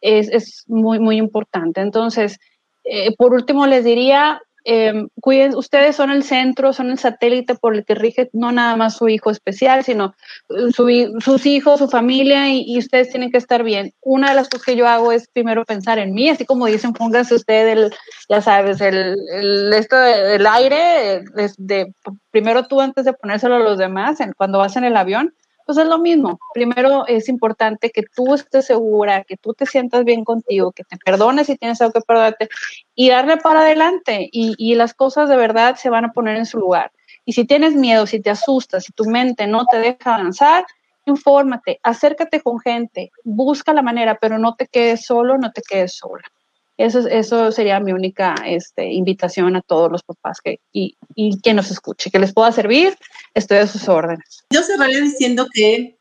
es, 0.00 0.28
es 0.28 0.64
muy, 0.68 0.98
muy 0.98 1.16
importante. 1.16 1.80
Entonces, 1.80 2.38
eh, 2.84 3.14
por 3.16 3.32
último, 3.32 3.66
les 3.66 3.84
diría, 3.84 4.40
eh, 4.70 4.92
cuiden, 5.22 5.56
ustedes 5.56 5.96
son 5.96 6.10
el 6.10 6.22
centro, 6.22 6.74
son 6.74 6.90
el 6.90 6.98
satélite 6.98 7.54
por 7.54 7.74
el 7.74 7.86
que 7.86 7.94
rige 7.94 8.28
no 8.34 8.52
nada 8.52 8.76
más 8.76 8.98
su 8.98 9.08
hijo 9.08 9.30
especial, 9.30 9.82
sino 9.82 10.14
eh, 10.50 10.70
su, 10.76 10.90
sus 11.20 11.46
hijos, 11.46 11.78
su 11.78 11.88
familia, 11.88 12.52
y, 12.52 12.76
ustedes 12.76 13.08
tienen 13.08 13.30
que 13.30 13.38
estar 13.38 13.62
bien. 13.62 13.94
Una 14.02 14.28
de 14.28 14.34
las 14.34 14.50
cosas 14.50 14.66
que 14.66 14.76
yo 14.76 14.86
hago 14.86 15.10
es 15.10 15.26
primero 15.28 15.64
pensar 15.64 15.98
en 15.98 16.12
mí, 16.12 16.28
así 16.28 16.44
como 16.44 16.66
dicen, 16.66 16.92
pónganse 16.92 17.34
usted 17.34 17.66
el, 17.66 17.94
ya 18.28 18.42
sabes, 18.42 18.82
el, 18.82 19.16
el 19.32 19.72
esto 19.72 19.96
del 19.96 20.46
aire, 20.46 21.24
de, 21.56 21.90
primero 22.30 22.66
tú 22.66 22.82
antes 22.82 23.06
de 23.06 23.14
ponérselo 23.14 23.54
a 23.54 23.60
los 23.60 23.78
demás, 23.78 24.20
en, 24.20 24.34
cuando 24.34 24.58
vas 24.58 24.76
en 24.76 24.84
el 24.84 24.98
avión, 24.98 25.34
pues 25.68 25.76
es 25.76 25.86
lo 25.86 25.98
mismo. 25.98 26.40
Primero 26.54 27.06
es 27.06 27.28
importante 27.28 27.90
que 27.90 28.02
tú 28.02 28.32
estés 28.32 28.64
segura, 28.64 29.24
que 29.24 29.36
tú 29.36 29.52
te 29.52 29.66
sientas 29.66 30.02
bien 30.02 30.24
contigo, 30.24 30.72
que 30.72 30.82
te 30.82 30.96
perdones 30.96 31.46
si 31.46 31.58
tienes 31.58 31.78
algo 31.82 31.92
que 31.92 32.00
perdonarte 32.00 32.48
y 32.94 33.10
darle 33.10 33.36
para 33.36 33.60
adelante 33.60 34.30
y, 34.32 34.54
y 34.56 34.76
las 34.76 34.94
cosas 34.94 35.28
de 35.28 35.36
verdad 35.36 35.76
se 35.76 35.90
van 35.90 36.06
a 36.06 36.12
poner 36.12 36.38
en 36.38 36.46
su 36.46 36.58
lugar. 36.58 36.90
Y 37.26 37.34
si 37.34 37.44
tienes 37.44 37.74
miedo, 37.74 38.06
si 38.06 38.18
te 38.18 38.30
asustas, 38.30 38.84
si 38.84 38.94
tu 38.94 39.04
mente 39.04 39.46
no 39.46 39.66
te 39.66 39.78
deja 39.78 40.14
avanzar, 40.14 40.64
infórmate, 41.04 41.80
acércate 41.82 42.40
con 42.40 42.58
gente, 42.60 43.12
busca 43.22 43.74
la 43.74 43.82
manera, 43.82 44.16
pero 44.18 44.38
no 44.38 44.54
te 44.54 44.68
quedes 44.68 45.04
solo, 45.04 45.36
no 45.36 45.52
te 45.52 45.60
quedes 45.60 45.96
sola. 45.96 46.24
Eso, 46.78 47.00
eso 47.08 47.50
sería 47.50 47.80
mi 47.80 47.92
única 47.92 48.36
este, 48.46 48.92
invitación 48.92 49.56
a 49.56 49.62
todos 49.62 49.90
los 49.90 50.04
papás 50.04 50.40
que, 50.40 50.60
y, 50.72 50.96
y 51.16 51.40
que 51.40 51.52
nos 51.52 51.72
escuche, 51.72 52.10
que 52.10 52.20
les 52.20 52.32
pueda 52.32 52.52
servir, 52.52 52.96
estoy 53.34 53.58
a 53.58 53.66
sus 53.66 53.88
órdenes. 53.88 54.44
Yo 54.50 54.62
cerraría 54.62 55.00
diciendo 55.00 55.48
que 55.52 55.98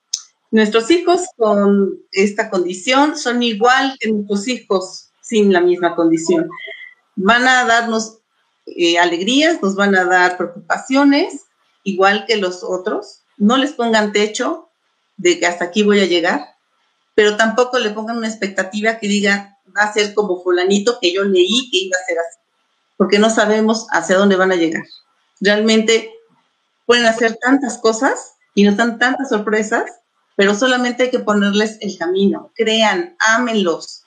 nuestros 0.51 0.89
hijos 0.91 1.21
con 1.35 1.97
esta 2.11 2.51
condición 2.51 3.17
son 3.17 3.41
igual 3.41 3.97
que 3.99 4.11
nuestros 4.11 4.47
hijos 4.47 5.09
sin 5.21 5.51
la 5.51 5.61
misma 5.61 5.95
condición. 5.95 6.47
Van 7.15 7.47
a 7.47 7.65
darnos 7.65 8.19
eh, 8.67 8.99
alegrías, 8.99 9.61
nos 9.61 9.75
van 9.75 9.95
a 9.95 10.05
dar 10.05 10.37
preocupaciones, 10.37 11.45
igual 11.83 12.25
que 12.27 12.37
los 12.37 12.63
otros. 12.63 13.23
No 13.37 13.57
les 13.57 13.73
pongan 13.73 14.13
techo 14.13 14.69
de 15.17 15.39
que 15.39 15.47
hasta 15.47 15.65
aquí 15.65 15.83
voy 15.83 15.99
a 15.99 16.05
llegar, 16.05 16.55
pero 17.15 17.35
tampoco 17.35 17.79
le 17.79 17.89
pongan 17.89 18.17
una 18.17 18.27
expectativa 18.27 18.99
que 18.99 19.07
diga, 19.07 19.56
va 19.75 19.83
a 19.83 19.93
ser 19.93 20.13
como 20.13 20.41
fulanito 20.41 20.97
que 21.01 21.13
yo 21.13 21.23
leí 21.23 21.69
que 21.71 21.77
iba 21.77 21.97
a 22.01 22.05
ser 22.05 22.17
así, 22.19 22.39
porque 22.97 23.19
no 23.19 23.29
sabemos 23.29 23.87
hacia 23.91 24.17
dónde 24.17 24.35
van 24.35 24.51
a 24.51 24.55
llegar. 24.55 24.83
Realmente 25.39 26.11
pueden 26.85 27.05
hacer 27.05 27.37
tantas 27.41 27.77
cosas 27.77 28.33
y 28.55 28.63
nos 28.63 28.77
dan 28.77 28.97
tantas 28.97 29.29
sorpresas, 29.29 29.83
pero 30.35 30.55
solamente 30.55 31.03
hay 31.03 31.11
que 31.11 31.19
ponerles 31.19 31.77
el 31.81 31.97
camino. 31.97 32.51
Crean, 32.55 33.15
ámenlos. 33.19 34.03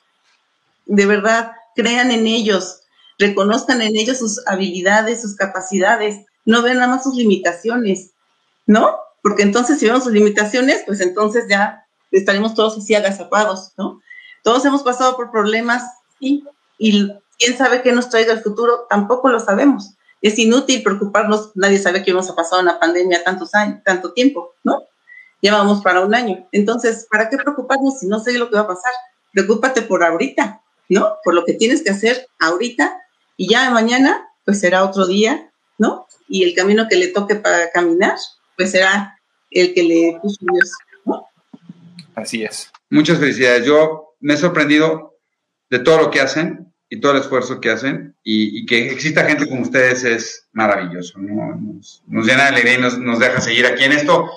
De 0.87 1.07
verdad, 1.07 1.53
crean 1.77 2.11
en 2.11 2.27
ellos, 2.27 2.81
reconozcan 3.19 3.83
en 3.83 3.97
ellos 3.97 4.19
sus 4.19 4.45
habilidades, 4.47 5.23
sus 5.23 5.37
capacidades, 5.37 6.25
no 6.45 6.63
vean 6.63 6.79
nada 6.79 6.89
más 6.89 7.05
sus 7.05 7.15
limitaciones, 7.15 8.11
¿no? 8.67 8.97
Porque 9.23 9.43
entonces 9.43 9.79
si 9.79 9.87
vemos 9.87 10.05
sus 10.05 10.13
limitaciones, 10.13 10.83
pues 10.87 11.01
entonces 11.01 11.45
ya 11.49 11.87
estaremos 12.11 12.55
todos 12.55 12.79
así 12.79 12.95
agazapados, 12.95 13.73
¿no? 13.77 14.01
Todos 14.43 14.65
hemos 14.65 14.83
pasado 14.83 15.17
por 15.17 15.31
problemas 15.31 15.83
y, 16.19 16.45
y 16.79 17.13
quién 17.39 17.57
sabe 17.57 17.83
qué 17.83 17.93
nos 17.93 18.09
traiga 18.11 18.33
el 18.33 18.43
futuro, 18.43 18.87
tampoco 18.89 19.29
lo 19.29 19.41
sabemos. 19.41 19.95
Es 20.23 20.39
inútil 20.39 20.83
preocuparnos, 20.83 21.53
nadie 21.55 21.79
sabe 21.79 22.03
que 22.03 22.13
vamos 22.13 22.29
a 22.31 22.37
pasar 22.37 22.61
una 22.61 22.79
pandemia 22.79 23.25
tantos 23.25 23.55
años, 23.55 23.81
tanto 23.85 24.13
tiempo, 24.13 24.55
¿no? 24.63 24.83
Ya 25.43 25.55
vamos 25.55 25.83
para 25.83 26.03
un 26.03 26.15
año. 26.15 26.47
Entonces, 26.53 27.07
¿para 27.11 27.31
qué 27.31 27.39
preocuparnos 27.39 27.99
si 27.99 28.07
no 28.07 28.21
sé 28.21 28.37
lo 28.37 28.51
que 28.51 28.57
va 28.57 28.63
a 28.63 28.69
pasar? 28.69 28.93
Preocúpate 29.33 29.81
por 29.83 30.05
ahorita, 30.05 30.61
¿no? 30.91 31.17
Por 31.25 31.35
lo 31.35 31.45
que 31.47 31.55
tienes 31.55 31.83
que 31.83 31.91
hacer 31.91 32.29
ahorita 32.39 33.01
y 33.39 33.49
ya 33.49 33.71
mañana, 33.71 34.29
pues 34.45 34.61
será 34.61 34.85
otro 34.85 35.07
día, 35.07 35.51
¿no? 35.79 36.07
Y 36.29 36.45
el 36.45 36.55
camino 36.55 36.87
que 36.89 36.97
le 36.97 37.09
toque 37.09 37.37
para 37.37 37.71
caminar, 37.71 38.17
pues 38.57 38.73
será 38.73 39.19
el 39.51 39.73
que 39.73 39.83
le 39.83 40.19
puso 40.21 40.37
Dios, 40.41 40.71
¿no? 41.07 41.27
Así 42.15 42.45
es. 42.45 42.71
Muchas 42.91 43.19
felicidades. 43.19 43.65
Yo 43.65 44.10
me 44.21 44.35
he 44.35 44.37
sorprendido 44.37 45.17
de 45.71 45.79
todo 45.81 45.99
lo 45.99 46.11
que 46.11 46.21
hacen 46.21 46.73
y 46.89 47.01
todo 47.01 47.13
el 47.13 47.19
esfuerzo 47.19 47.61
que 47.61 47.71
hacen 47.71 48.17
y, 48.23 48.67
que 48.67 48.91
exista 48.91 49.25
gente 49.25 49.49
como 49.49 49.63
ustedes 49.63 50.05
es 50.05 50.49
maravilloso, 50.53 51.19
nos, 51.19 52.03
llena 52.27 52.45
de 52.45 52.49
alegría 52.49 52.75
y 52.75 52.81
nos, 52.81 52.99
nos, 52.99 53.19
deja 53.19 53.41
seguir 53.41 53.67
aquí 53.67 53.85
en 53.85 53.93
esto. 53.93 54.31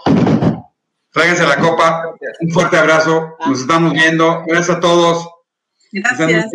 Tráiganse 1.11 1.45
la 1.45 1.57
copa, 1.57 2.15
un 2.39 2.51
fuerte 2.51 2.77
abrazo, 2.77 3.35
nos 3.47 3.61
estamos 3.61 3.93
viendo, 3.93 4.43
gracias 4.47 4.77
a 4.77 4.79
todos. 4.79 5.27
Gracias. 5.91 6.45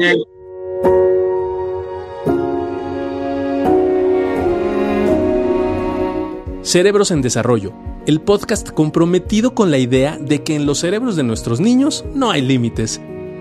Cerebros 6.63 7.11
en 7.11 7.23
Desarrollo, 7.23 7.73
el 8.07 8.21
podcast 8.21 8.71
comprometido 8.71 9.55
con 9.55 9.71
la 9.71 9.79
idea 9.79 10.19
de 10.21 10.43
que 10.43 10.55
en 10.55 10.67
los 10.67 10.81
cerebros 10.81 11.17
de 11.17 11.23
nuestros 11.23 11.61
niños 11.61 12.05
no 12.15 12.31
hay 12.31 12.43
límites 12.43 13.01